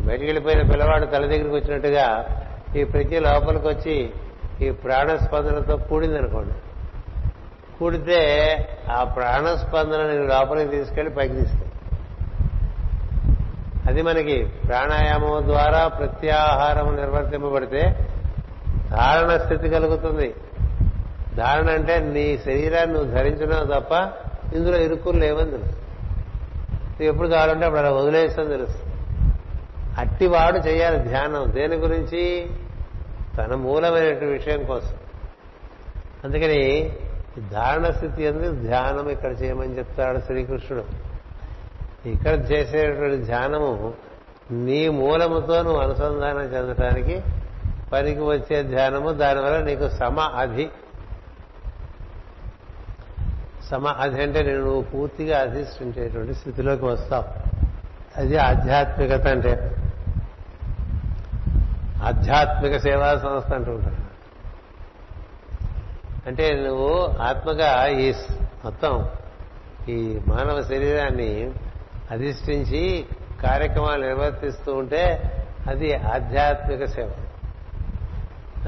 బయటికి 0.00 0.26
వెళ్ళిపోయిన 0.26 0.62
పిల్లవాడు 0.62 1.06
తల 1.06 1.26
దగ్గరికి 1.26 1.54
వచ్చినట్టుగా 1.54 2.06
ఈ 2.76 2.84
ప్రజ్ఞ 2.84 3.18
లోపలికి 3.18 3.68
వచ్చి 3.68 4.10
ఈ 4.66 4.70
ప్రాణస్పందనతో 4.70 5.76
కూడిందనుకోండి 5.76 6.54
కూడితే 7.78 8.20
ఆ 8.90 9.04
ప్రాణస్పందన 9.04 10.02
నేను 10.06 10.26
లోపలికి 10.26 10.70
తీసుకెళ్ళి 10.70 11.14
పైకి 11.14 11.34
తీసుకెళ్ళి. 11.34 11.68
అది 13.88 14.02
మనకి 14.02 14.44
ప్రాణాయామం 14.44 15.46
ద్వారా 15.46 15.88
ప్రత్యాహారం 15.88 16.96
నిర్వర్తింపబడితే 16.96 17.82
ధారణ 18.90 19.36
స్థితి 19.36 19.68
కలుగుతుంది. 19.68 20.34
ధారణ 21.36 21.70
అంటే 21.70 22.00
నీ 22.00 22.38
శరీరాన్ని 22.44 22.94
నువ్వు 22.94 23.10
ధరించినావు 23.10 23.64
తప్ప 23.64 23.94
ఇందులో 24.54 24.78
ఇరుక్కులు 24.78 25.18
లేవని 25.18 25.50
తెలుసు. 25.50 25.76
ఎప్పుడు 27.02 27.28
కావాలంటే 27.28 27.64
అప్పుడు 27.64 27.80
అలా 27.80 27.90
వదిలేస్తాను 27.90 28.48
తెలుసు. 28.48 28.78
అట్టివాడు 29.98 30.58
చేయాలి 30.58 30.98
ధ్యానం. 30.98 31.52
దేని 31.54 31.76
గురించి? 31.76 32.50
తన 33.38 33.54
మూలమైనటువంటి 33.54 34.24
విషయం 34.24 34.64
కోసం. 34.64 34.94
అందుకని 36.24 36.96
ధారణ 37.50 37.90
స్థితి 37.90 38.24
ఎందుకు 38.24 38.52
ధ్యానం 38.52 39.08
ఇక్కడ 39.08 39.42
చేయమని 39.42 39.78
చెప్తాడు 39.78 40.18
శ్రీకృష్ణుడు. 40.18 40.84
ఇక్కడ 42.08 42.52
చేసేటువంటి 42.52 43.16
ధ్యానము 43.16 43.94
నీ 44.50 44.88
మూలముతో 44.88 45.62
నువ్వు 45.62 45.80
అనుసంధానం 45.80 46.42
చెందటానికి 46.42 47.22
పనికి 47.92 48.20
వచ్చే 48.20 48.62
ధ్యానము 48.62 49.10
దానివల్ల 49.10 49.64
నీకు 49.64 49.88
సమ 49.88 50.20
అధి 50.20 50.68
సమ 53.72 53.88
అది 53.88 54.22
అంటే 54.22 54.42
నేను 54.42 54.60
నువ్వు 54.60 54.82
పూర్తిగా 54.82 55.40
అధిష్ఠించేటువంటి 55.40 56.34
స్థితిలోకి 56.34 56.84
వస్తావు 56.84 57.24
అది 58.16 58.36
ఆధ్యాత్మికత 58.36 59.28
అంటే. 59.28 59.76
ఆధ్యాత్మిక 62.02 62.76
సేవా 62.76 63.14
సంస్థ 63.14 63.52
అంటూ 63.52 63.72
అంటుంటారు 63.72 64.12
అంటే 66.26 66.52
నువ్వు 66.52 67.14
ఆత్మగా 67.22 67.86
ఈ 67.86 68.14
మొత్తం 68.64 69.08
ఈ 69.88 70.20
మానవ 70.28 70.62
శరీరాన్ని 70.62 71.50
అధిష్ఠించి 72.10 73.06
కార్యక్రమాలు 73.42 74.06
నిర్వర్తిస్తూ 74.06 74.74
ఉంటే 74.74 75.32
అది 75.68 75.94
ఆధ్యాత్మిక 75.94 76.84
సేవ. 76.84 77.10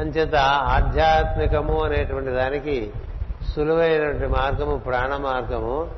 అంచేత 0.00 0.34
ఆధ్యాత్మికము 0.36 1.84
అనేటువంటి 1.84 2.30
దానికి 2.30 2.92
సులువైనటువంటి 3.44 4.26
మార్గము 4.26 4.76
ప్రాణ 4.76 5.16
మార్గము. 5.16 5.90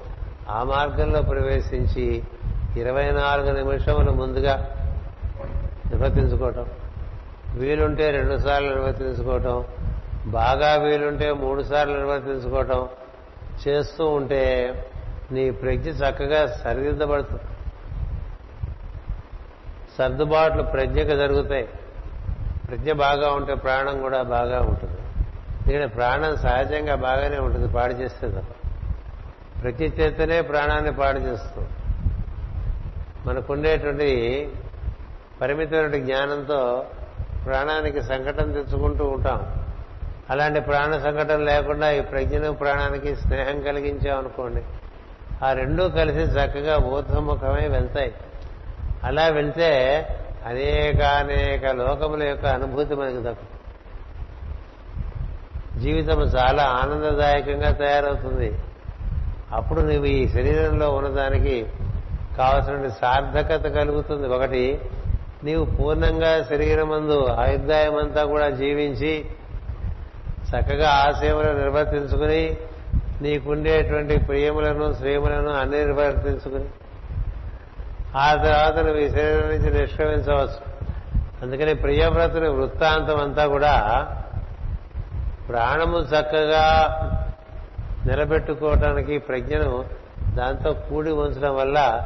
ఆ 0.48 0.62
మార్గంలో 0.62 1.22
ప్రవేశించి 1.22 2.22
ఇరవై 2.76 3.10
నాలుగు 3.10 3.52
నిమిషములు 3.52 4.10
ముందుగా 4.10 4.72
నిర్వర్తించుకోవటం. 5.86 6.66
వీలుంటే 7.54 8.10
రెండు 8.10 8.36
సార్లు 8.36 8.68
నిర్వర్తించుకోవటం. 8.68 9.64
బాగా 10.26 10.82
వీలుంటే 10.82 11.32
మూడు 11.32 11.62
సార్లు 11.62 11.96
నిర్వర్తించుకోవటం. 11.96 12.88
చేస్తూ 13.68 14.06
ఉంటే 14.06 14.72
నీ 15.32 15.50
ప్రజ్ఞ 15.50 15.90
చక్కగా 15.90 16.46
సరిదిద్దబడుతుంది. 16.46 17.42
సర్దుబాట్లు 19.98 20.62
ప్రజ్ఞకు 20.62 21.16
జరుగుతాయి. 21.16 21.68
ప్రజ్ఞ 22.68 22.92
బాగా 22.92 23.30
ఉంటే 23.30 23.54
ప్రాణం 23.54 24.02
కూడా 24.02 24.22
బాగా 24.22 24.60
ఉంటుంది. 24.60 24.85
ఎందుకంటే 25.68 25.86
ప్రాణం 25.86 26.36
సహజంగా 26.36 26.94
బాగానే 26.94 27.38
ఉంటుంది 27.38 27.68
పాడు 27.68 27.92
చేస్తే 27.92 28.28
తప్ప. 28.28 28.68
ప్రతి 29.62 29.84
చేతనే 29.84 30.40
ప్రాణాన్ని 30.40 30.92
పాడు 30.92 31.18
చేస్తుంది. 31.18 31.68
మనకుండేటువంటి 33.26 34.50
పరిమితమైన 35.40 35.96
జ్ఞానంతో 35.96 36.86
ప్రాణానికి 37.44 38.02
సంకటం 38.02 38.52
తెచ్చుకుంటూ 38.52 39.04
ఉంటాం. 39.04 39.66
అలాంటి 40.30 40.60
ప్రాణ 40.60 40.98
సంకటం 40.98 41.44
లేకుండా 41.44 41.90
ఈ 41.90 42.00
ప్రజ్ఞను 42.00 42.52
ప్రాణానికి 42.52 43.16
స్నేహం 43.16 43.60
కలిగించామనుకోండి 43.60 44.62
ఆ 45.44 45.52
రెండూ 45.52 45.88
కలిసి 45.88 46.20
చక్కగా 46.20 46.78
ఊర్ధముఖమై 46.78 47.68
వెళ్తాయి. 47.68 48.14
అలా 49.04 49.28
వెళ్తే 49.28 49.70
అనేక 50.46 51.02
అనేక 51.02 51.66
లోకముల 51.66 52.22
యొక్క 52.22 52.46
అనుభూతి 52.46 52.94
మనకు 52.94 53.16
దక్కుతుంది. 53.16 53.55
జీవితం 55.78 56.20
చాలా 56.20 56.62
ఆనందదాయకంగా 56.62 57.70
తయారవుతుంది. 57.70 58.58
అప్పుడు 59.52 59.80
నువ్వు 59.80 60.04
ఈ 60.04 60.28
శరీరంలో 60.28 60.90
ఉన్నదానికి 60.90 61.66
కావలసిన 62.38 62.88
సార్థకత 62.88 63.74
కలుగుతుంది. 63.74 64.28
ఒకటి 64.28 64.80
నీవు 65.44 65.64
పూర్ణంగా 65.64 66.42
శరీరం 66.42 66.88
మందు 66.88 67.26
ఆయుర్దాయమంతా 67.26 68.24
కూడా 68.24 68.50
జీవించి 68.50 69.24
చక్కగా 70.50 70.90
ఆ 70.90 71.10
సేవలు 71.10 71.58
నిర్వర్తించుకుని 71.58 72.56
నీకుండేటువంటి 73.22 74.18
ప్రియములను 74.18 74.92
శ్రేములను 74.92 75.50
అన్ని 75.50 75.78
నిర్వర్తించుకుని 75.78 76.64
ఆ 78.16 78.34
తర్వాత 78.34 78.78
నువ్వు 78.78 79.02
ఈ 79.02 79.08
శరీరం 79.08 79.48
నుంచి 79.48 79.80
నిష్క్రమించవచ్చు. 79.80 80.76
అందుకని 81.42 81.74
ప్రియవ్రతుని 81.74 82.48
వృత్తాంతం 82.48 83.20
అంతా 83.20 83.46
కూడా 83.46 83.74
ప్రాణము 85.48 85.98
చక్కగా 85.98 86.96
నిలబెట్టుకోవటానికి 88.06 89.18
ప్రజ్ఞను 89.18 89.84
దాంతో 90.34 90.72
కూడి 90.72 91.10
ఉంచడం 91.10 91.56
వల్ల 91.56 92.04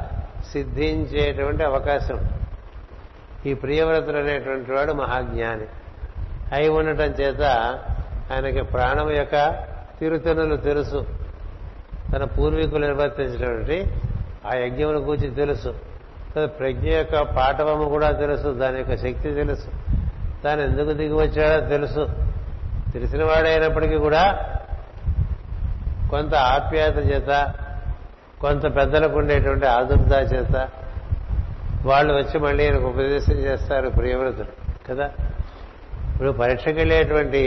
సిద్ధించేటువంటి 0.53 1.65
అవకాశం. 1.65 2.31
ఈ 3.47 3.55
ప్రియవ్రతులు 3.55 4.19
అనేటువంటి 4.19 4.73
వాడు 4.73 4.93
మహాజ్ఞాని. 4.93 5.67
అయి 6.53 6.69
ఉండటం 6.69 7.05
చేత 7.05 7.43
ఆయనకి 8.33 8.63
ప్రాణం 8.63 9.11
యొక్క 9.11 9.65
తిరుతనులు 10.01 10.57
తెలుసు. 10.57 11.07
తన 12.13 12.25
పూర్వీకులు 12.25 12.87
నిర్వర్తించినటువంటి 12.87 13.95
ఆ 14.47 14.55
యజ్ఞముల 14.55 14.97
గురించి 14.97 15.35
తెలుసు. 15.35 15.75
ప్రజ్ఞ 16.45 16.89
యొక్క 16.89 17.21
పాఠవము 17.21 17.89
కూడా 17.89 18.11
తెలుసు. 18.11 18.49
దాని 18.49 18.79
యొక్క 18.79 18.97
శక్తి 18.97 19.35
తెలుసు. 19.35 19.67
తాను 20.45 20.63
ఎందుకు 20.63 20.93
దిగి 20.93 21.15
వచ్చాడో 21.15 21.69
తెలుసు. 21.69 22.30
తెలిసిన 22.93 23.25
వాడైనప్పటికీ 23.25 23.97
కూడా 23.97 24.23
కొంత 26.11 26.35
ఆప్యాయత 26.35 26.97
చేత 26.97 27.55
కొంత 28.41 28.77
పెద్దలకు 28.77 29.19
ఉండేటువంటి 29.19 29.67
ఆదుర్దా 29.67 30.21
చేత 30.21 30.69
వాళ్ళు 31.85 32.13
వచ్చి 32.13 32.39
మళ్ళీ 32.39 32.65
ఆయనకు 32.65 32.85
ఉపదేశం 32.85 33.33
చేస్తారు 33.33 33.91
ప్రియవ్రతుడు 33.91 34.53
కదా? 34.89 35.11
ఇప్పుడు 36.13 36.31
పరీక్షకు 36.33 36.75
వెళ్ళేటువంటి 36.75 37.43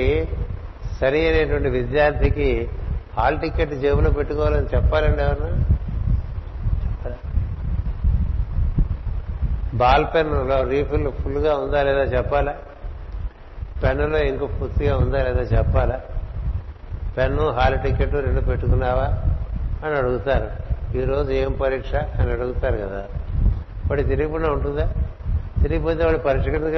సరి 1.01 1.27
అనేటువంటి 1.27 1.69
విద్యార్థికి 1.69 2.69
హాల్ 3.17 3.39
టికెట్ 3.39 3.73
జేబులో 3.73 4.11
పెట్టుకోవాలని 4.11 4.67
చెప్పాలండి 4.75 5.21
ఎవరన్నా? 5.23 5.49
బాల్ 9.73 10.05
పెన్లో 10.13 10.63
రీఫిల్ 10.63 11.11
ఫుల్గా 11.11 11.55
ఉందా 11.55 11.83
లేదా 11.83 12.01
చెప్పాలా? 12.01 12.53
పెన్నులో 13.83 14.19
ఇంకో 14.19 14.45
పూర్తిగా 14.45 14.97
ఉందా 14.97 15.23
లేదా 15.23 15.41
చెప్పాలా? 15.41 16.01
పెన్ను 17.17 17.49
హాల్ 17.49 17.79
టికెట్ 17.79 18.13
రెండు 18.13 18.41
పెట్టుకున్నావా? 18.41 19.05
అని 19.85 19.97
అడుగుతారు. 19.97 20.49
ఈరోజు 20.97 21.31
ఏం 21.31 21.51
పరీక్ష? 21.51 21.95
అని 21.95 22.31
అడుగుతారు 22.31 22.77
కదా. 22.77 23.05
వాడు 23.89 24.01
తిరిగిపోయినా 24.01 24.49
ఉంటుందా? 24.49 24.93
తిరిగిపోతే 25.61 26.05
వాడు 26.05 26.17
పరీక్ష 26.17 26.49
కిందకి 26.49 26.77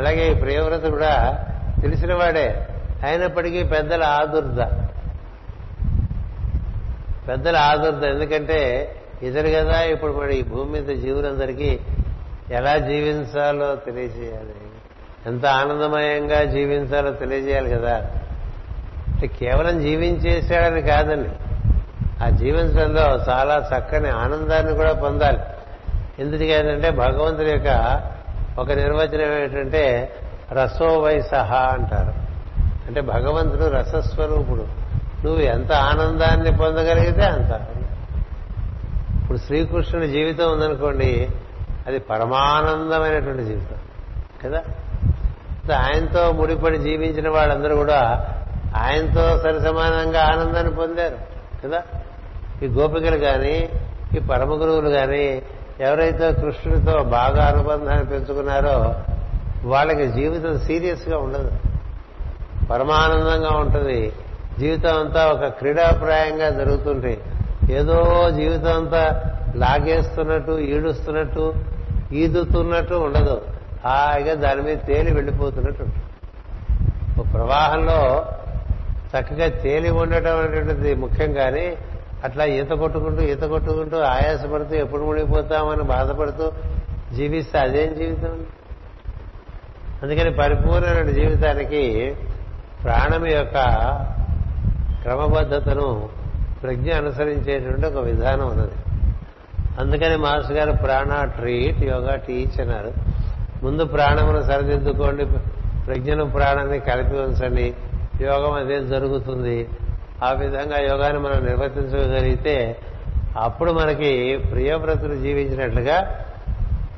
అలాగే 0.00 0.32
ఈ 0.32 0.34
ప్రియవ్రత 0.34 0.86
కూడా 0.86 1.44
తెలిసిన 1.82 2.14
వాడే. 2.14 2.66
అయినప్పటికీ 3.04 3.62
పెద్దల 3.62 4.04
ఆదుర్ద. 4.04 4.58
పెద్దల 7.28 7.56
ఆదుర్ద. 7.56 8.04
ఎందుకంటే 8.04 8.88
ఇతరు 9.22 9.48
కదా 9.48 9.82
ఇప్పుడు 9.82 10.12
మరి 10.12 10.34
ఈ 10.34 10.42
భూమి 10.42 10.80
మీద 10.80 10.98
జీవులందరికీ 10.98 11.78
ఎలా 12.50 12.78
జీవించాలో 12.78 13.76
తెలియజేయాలి. 13.76 14.54
ఎంత 15.26 15.46
ఆనందమయంగా 15.46 16.44
జీవించాలో 16.44 17.10
తెలియజేయాలి 17.10 17.70
కదా. 17.70 17.96
అంటే 19.08 19.26
కేవలం 19.26 19.80
జీవించేసాడని 19.80 20.82
కాదండి. 20.82 21.28
ఆ 22.24 22.28
జీవించడంలో 22.28 23.32
చాలా 23.32 23.70
చక్కని 23.76 24.08
ఆనందాన్ని 24.08 24.74
కూడా 24.74 24.92
పొందాలి. 24.92 25.38
ఎందుకంటే 26.18 26.90
భగవంతుడి 26.90 27.50
యొక్క 27.50 28.00
ఒక 28.58 28.72
నిర్వచనం 28.72 29.38
ఏంటంటే 29.38 30.14
రసోవై 30.52 31.20
సహా 31.20 31.58
అంటారు. 31.58 32.12
అంటే 32.86 33.00
భగవంతుడు 33.00 33.64
రసస్వరూపుడు. 33.64 34.66
నువ్వు 35.24 35.42
ఎంత 35.42 35.72
ఆనందాన్ని 35.72 36.56
పొందగలిగితే 36.56 37.22
అంత. 37.22 37.60
ఇప్పుడు 39.22 39.38
శ్రీకృష్ణుడి 39.38 40.08
జీవితం 40.08 40.52
ఉందనుకోండి 40.52 41.28
అది 41.86 41.98
పరమానందమైనటువంటి 41.98 43.44
జీవితం. 43.44 43.76
కదా? 44.44 44.62
ఆయనతో 45.70 46.32
ముడిపడి 46.32 46.78
జీవించిన 46.78 47.28
వాళ్ళందరూ 47.28 47.76
కూడా 47.76 48.26
ఆయనతో 48.76 49.38
సరిసమానంగా 49.38 50.22
ఆనందాన్ని 50.22 50.74
పొందారు 50.74 51.16
కదా? 51.64 51.82
ఈ 52.62 52.66
గోపికలు 52.66 53.16
కానీ 53.16 53.68
ఈ 54.16 54.20
పరమ 54.20 54.50
గురువులు 54.50 54.88
కానీ 54.88 55.42
ఎవరైతే 55.80 56.32
కృష్ణుడితో 56.32 57.02
బాగా 57.02 57.44
అనుబంధాన్ని 57.44 58.06
పెంచుకున్నారో 58.06 58.94
వాళ్ళకి 59.64 60.08
జీవితం 60.08 60.58
సీరియస్గా 60.58 61.18
ఉండదు. 61.18 61.50
పరమానందంగా 62.70 63.50
ఉంటుంది. 63.50 64.12
జీవితం 64.58 65.00
అంతా 65.00 65.26
ఒక 65.26 65.46
క్రీడాప్రాయంగా 65.46 66.50
జరుగుతుంటే 66.50 67.22
ఏదో 67.70 68.30
జీవితం 68.30 68.76
అంతా 68.76 69.22
లాగేస్తున్నట్టు 69.56 70.52
ఈడుస్తున్నట్టు 70.52 71.54
ఈదుతున్నట్టు 72.12 72.94
ఉండదు. 72.94 73.40
హాయిగా 73.84 74.34
దాని 74.34 74.62
మీద 74.62 74.78
తేలి 74.86 75.12
వెళ్ళిపోతున్నట్టు 75.12 75.86
ఒక 77.20 77.32
ప్రవాహంలో 77.32 78.26
చక్కగా 79.16 79.48
తేలి 79.48 79.90
ఉండటం 79.90 80.38
అనేటువంటిది 80.38 80.94
ముఖ్యం 80.94 81.32
కానీ 81.32 81.76
అట్లా 82.24 82.44
ఈత 82.44 82.70
కొట్టుకుంటూ 82.70 83.22
ఈత 83.22 83.42
కొట్టుకుంటూ 83.42 83.98
ఆయాసపడుతూ 83.98 84.74
ఎప్పుడు 84.74 85.02
మునిగిపోతామని 85.02 85.82
బాధపడుతూ 85.82 86.52
జీవిస్తే 87.14 87.58
అదేం 87.58 87.94
జీవితం? 87.94 88.46
అందుకని 90.02 90.34
పరిపూర్ణమైన 90.34 91.10
జీవితానికి 91.10 92.16
ప్రాణం 92.82 93.26
యొక్క 93.26 93.54
క్రమబద్ధతను 95.02 96.08
ప్రజ్ఞ 96.62 96.92
అనుసరించేటువంటి 96.92 97.86
ఒక 97.86 98.04
విధానం 98.04 98.46
ఉన్నది. 98.46 98.72
అందుకని 99.80 100.16
మాస్టర్ 100.16 100.56
గారు 100.56 100.72
ప్రాణ 100.72 101.24
ట్రీట్ 101.24 101.82
యోగా 101.82 102.16
టీచ్ 102.16 102.60
అన్నారు. 102.60 102.92
ముందు 103.62 103.84
ప్రాణమును 103.84 104.42
సరిదిద్దుకోండి 104.42 105.24
ప్రజ్ఞను 105.86 106.24
ప్రాణాన్ని 106.30 106.80
కలిపి 106.80 107.16
ఉంచండి. 107.16 107.74
యోగం 108.22 108.52
అదే 108.52 108.80
జరుగుతుంది. 108.84 109.68
ఆ 110.24 110.32
విధంగా 110.32 110.78
యోగాన్ని 110.78 111.22
మనం 111.22 111.44
నిర్వర్తించగలిగితే 111.44 112.76
అప్పుడు 113.38 113.72
మనకి 113.72 114.10
ప్రియవ్రతులు 114.52 115.14
జీవించినట్లుగా 115.14 115.96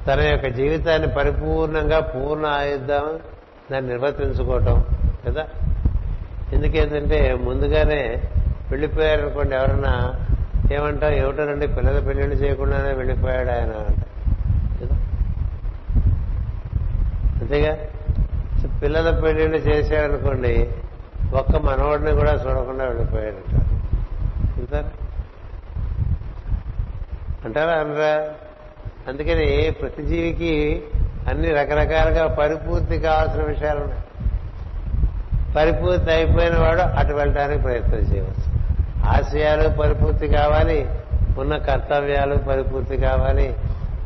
తన 0.06 0.20
యొక్క 0.20 0.46
జీవితాన్ని 0.48 1.08
పరిపూర్ణంగా 1.08 2.00
పూర్ణ 2.00 2.46
ఆయుద్ధం 2.46 3.04
దాన్ని 3.72 3.90
నిర్వర్తించుకోవటం 3.90 4.84
కదా? 5.28 5.44
ఎందుకేంటంటే 6.52 7.34
ముందుగానే 7.44 8.02
వెళ్ళిపోయారనుకోండి 8.70 9.54
ఎవరన్నా 9.54 9.94
ఏమంటా 10.72 11.08
ఏమిటోనండి 11.14 11.66
పిల్లల 11.66 11.98
పెళ్ళిళ్ళు 12.06 12.36
చేయకుండానే 12.36 12.92
వెళ్ళిపోయాడు 12.92 13.50
ఆయన 13.50 13.72
అంటే 13.88 14.06
కదా 14.80 14.96
అంతేగా? 17.44 17.78
పిల్లల 18.82 19.20
పెళ్ళిళ్ళు 19.20 19.56
చేశాడనుకోండి 19.56 20.70
ఒక్క 21.34 21.56
మనవాడిని 21.56 22.12
కూడా 22.12 22.32
చూడకుండా 22.32 22.84
వెళ్ళిపోయాడట 22.84 23.54
అంటారా 24.58 24.84
అంటారా 27.44 27.72
అనరా 27.72 28.28
అందుకని 29.08 29.70
ప్రతి 29.70 30.02
జీవికి 30.02 30.82
అన్ని 31.28 31.50
రకరకాలుగా 31.50 32.26
పరిపూర్తి 32.26 32.98
కావాల్సిన 32.98 33.42
విషయాలు 33.42 33.80
ఉన్నాయి. 33.80 34.02
పరిపూర్తి 35.56 36.10
అయిపోయిన 36.10 36.58
వాడు 36.58 36.80
అటు 36.80 37.12
వెళ్ళడానికి 37.12 37.62
ప్రయత్నం 37.62 37.98
చేయవచ్చు. 37.98 38.46
ఆశయాలు 39.06 39.68
పరిపూర్తి 39.68 40.28
కావాలి 40.28 40.88
ఉన్న 41.38 41.56
కర్తవ్యాలు 41.56 42.36
పరిపూర్తి 42.36 42.96
కావాలి 42.96 43.56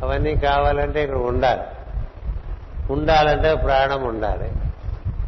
అవన్నీ 0.02 0.34
కావాలంటే 0.34 1.02
ఇక్కడ 1.02 1.16
ఉండాలి. 1.16 1.60
ఉండాలంటే 2.90 3.54
ప్రాణం 3.54 4.02
ఉండాలి. 4.02 4.52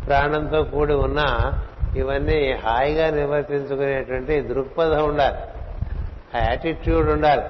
ప్రాణంతో 0.07 0.63
కూడి 0.63 0.95
ఉన్న 0.95 1.53
ఇవన్నీ 1.97 2.53
హాయిగా 2.53 3.11
నిర్వర్తించుకునేటువంటి 3.11 4.41
దృక్పథం 4.41 5.09
ఉండాలి. 5.09 5.37
ఆ 6.37 6.47
యాటిట్యూడ్ 6.49 7.11
ఉండాలి. 7.11 7.43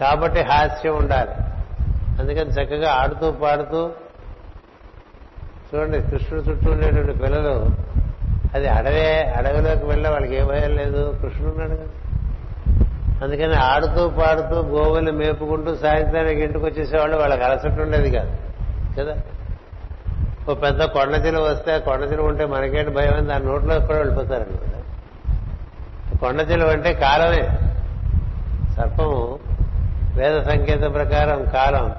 కాబట్టి 0.00 0.40
హాస్యం 0.40 0.96
ఉండాలి. 0.96 1.30
అందుకని 2.20 2.50
చక్కగా 2.50 2.92
ఆడుతూ 2.92 3.32
పాడుతూ 3.32 3.90
చూడండి 5.74 6.02
కృష్ణుడు 6.02 6.44
చుట్టూ 6.50 6.70
ఉండేటువంటి 6.70 7.12
పిల్లలు 7.12 7.64
అది 8.54 8.68
అడవే 8.68 9.34
అడవిలోకి 9.36 9.86
వెళ్ళే 9.86 10.10
వాళ్ళకి 10.10 10.34
ఏ 10.34 10.42
భయం 10.42 10.76
లేదు. 10.76 11.18
కృష్ణుడు 11.22 11.54
ఉన్నాడు 11.54 11.70
కదా. 11.70 11.86
అందుకని 13.24 13.54
ఆడుతూ 13.54 14.08
పాడుతూ 14.08 14.60
గోవులు 14.60 15.12
మేపుకుంటూ 15.12 15.74
సాయంత్రానికి 15.74 16.40
ఇంటికి 16.40 16.64
వచ్చేసేవాళ్ళు 16.64 17.16
వాళ్ళకి 17.16 17.44
అలసట 17.44 17.80
ఉండేది 17.80 18.10
కాదు. 18.10 18.47
కదా? 18.98 19.16
ఓ 20.50 20.54
పెద్ద 20.54 20.84
కొండచిలు 20.84 21.40
వస్తే 21.40 21.78
కొండచిలు 21.78 22.22
ఉంటే 22.22 22.46
మనకేంటి 22.46 22.90
భయం 22.90 23.14
అని 23.16 23.26
దాని 23.26 23.44
నోట్లో 23.44 23.80
కూడా 23.80 23.98
వెళ్ళిపోతారనమాట 23.98 24.78
కొండచిలు 26.20 26.66
అంటే 26.66 26.94
కాలమే. 26.94 27.48
సర్పము 28.76 29.38
వేద 30.16 30.42
సంకేతం 30.42 30.92
ప్రకారం 30.92 31.44
కాలం. 31.44 31.94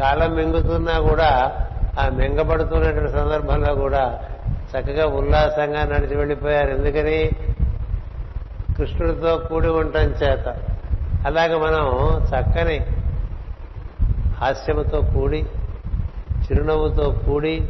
కాలం 0.00 0.34
మింగుతున్నా 0.34 0.98
కూడా 0.98 1.52
ఆ 2.00 2.08
మింగబడుతున్నటువంటి 2.08 3.12
సందర్భంలో 3.12 3.74
కూడా 3.74 4.20
చక్కగా 4.76 5.06
ఉల్లాసంగా 5.06 5.84
నడిచి 5.84 6.16
వెళ్ళిపోయారు. 6.16 6.70
ఎందుకని? 6.70 7.30
కృష్ణుడితో 8.78 9.36
కూడి 9.36 9.68
ఉండటం 9.68 10.00
చేత. 10.00 10.48
అలాగే 11.26 11.54
మనం 11.54 12.18
చక్కని 12.18 12.86
హాస్యముతో 14.36 15.00
కూడి 15.00 15.46
చిరునవ్వుతో 16.52 17.10
కూడి 17.26 17.60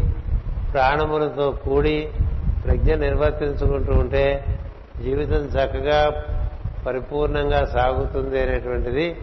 ప్రాణములతో 0.73 1.53
కూడి 1.53 2.09
ప్రజ్ఞ 2.67 2.95
నిర్వర్తించుకుంటూ 2.95 3.93
ఉంటే 3.93 4.45
జీవితం 5.03 5.43
చక్కగా 5.55 5.99
పరిపూర్ణంగా 6.87 7.67
సాగుతుంది 7.67 8.43
అనేటువంటిది 8.43 9.17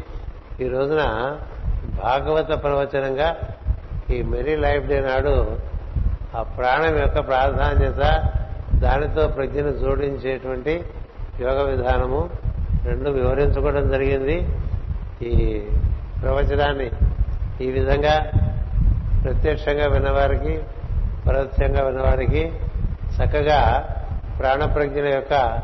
ఈ 0.61 0.67
రోజున 0.67 1.03
భాగవత 2.03 2.63
ప్రవచనంగా 2.63 3.35
ఈ 4.11 4.21
మెరీ 4.21 4.55
లైఫ్ 4.55 4.85
డే 4.85 4.99
నాడు 4.99 5.57
ఆ 6.35 6.41
ప్రాణం 6.43 6.97
యొక్క 6.99 7.27
ప్రాధాన్యత 7.27 8.01
దానితో 8.75 9.27
ప్రజ్ఞను 9.27 9.71
జోడించేటువంటి 9.71 10.83
యోగ 11.41 11.61
విధానము 11.61 12.29
రెండు 12.85 13.09
వివరించుకోవడం 13.09 13.89
జరిగింది. 13.89 14.35
ఈ 15.21 15.61
ప్రవచనాన్ని 16.21 16.91
ఈ 17.61 17.71
విధంగా 17.71 18.31
ప్రత్యక్షంగా 19.23 19.87
విన్నవారికి 19.87 20.59
పరోక్షంగా 21.27 21.83
విన్నవారికి 21.83 22.51
చక్కగా 23.17 23.87
ప్రాణప్రజ్ఞల 24.39 25.07
యొక్క 25.07 25.59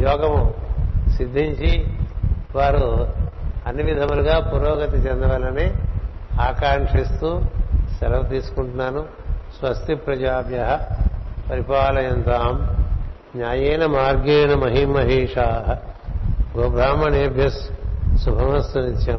యోగము 0.00 0.54
సిద్ధించి 1.16 1.86
వారు 2.56 3.08
అన్ని 3.66 3.82
విధములుగా 3.82 4.40
పురోగతి 4.40 4.96
చెందవాలని 4.96 5.74
ఆకాంక్షిస్తూ 6.40 7.40
సెలవు 8.00 8.22
తీసుకుంటున్నాను. 8.22 9.04
స్వస్తి 9.58 9.94
ప్రజాభ్య 9.94 10.78
పరిపాలయంతాం. 11.50 12.76
న్యాయేన 13.36 13.86
మార్గేణ 13.86 14.54
మహిమహేషా. 14.54 15.78
గోబ్రాహ్మణేభ్య 16.58 17.50
శుభమస్తు 18.16 18.78
నిత్యం. 18.78 19.18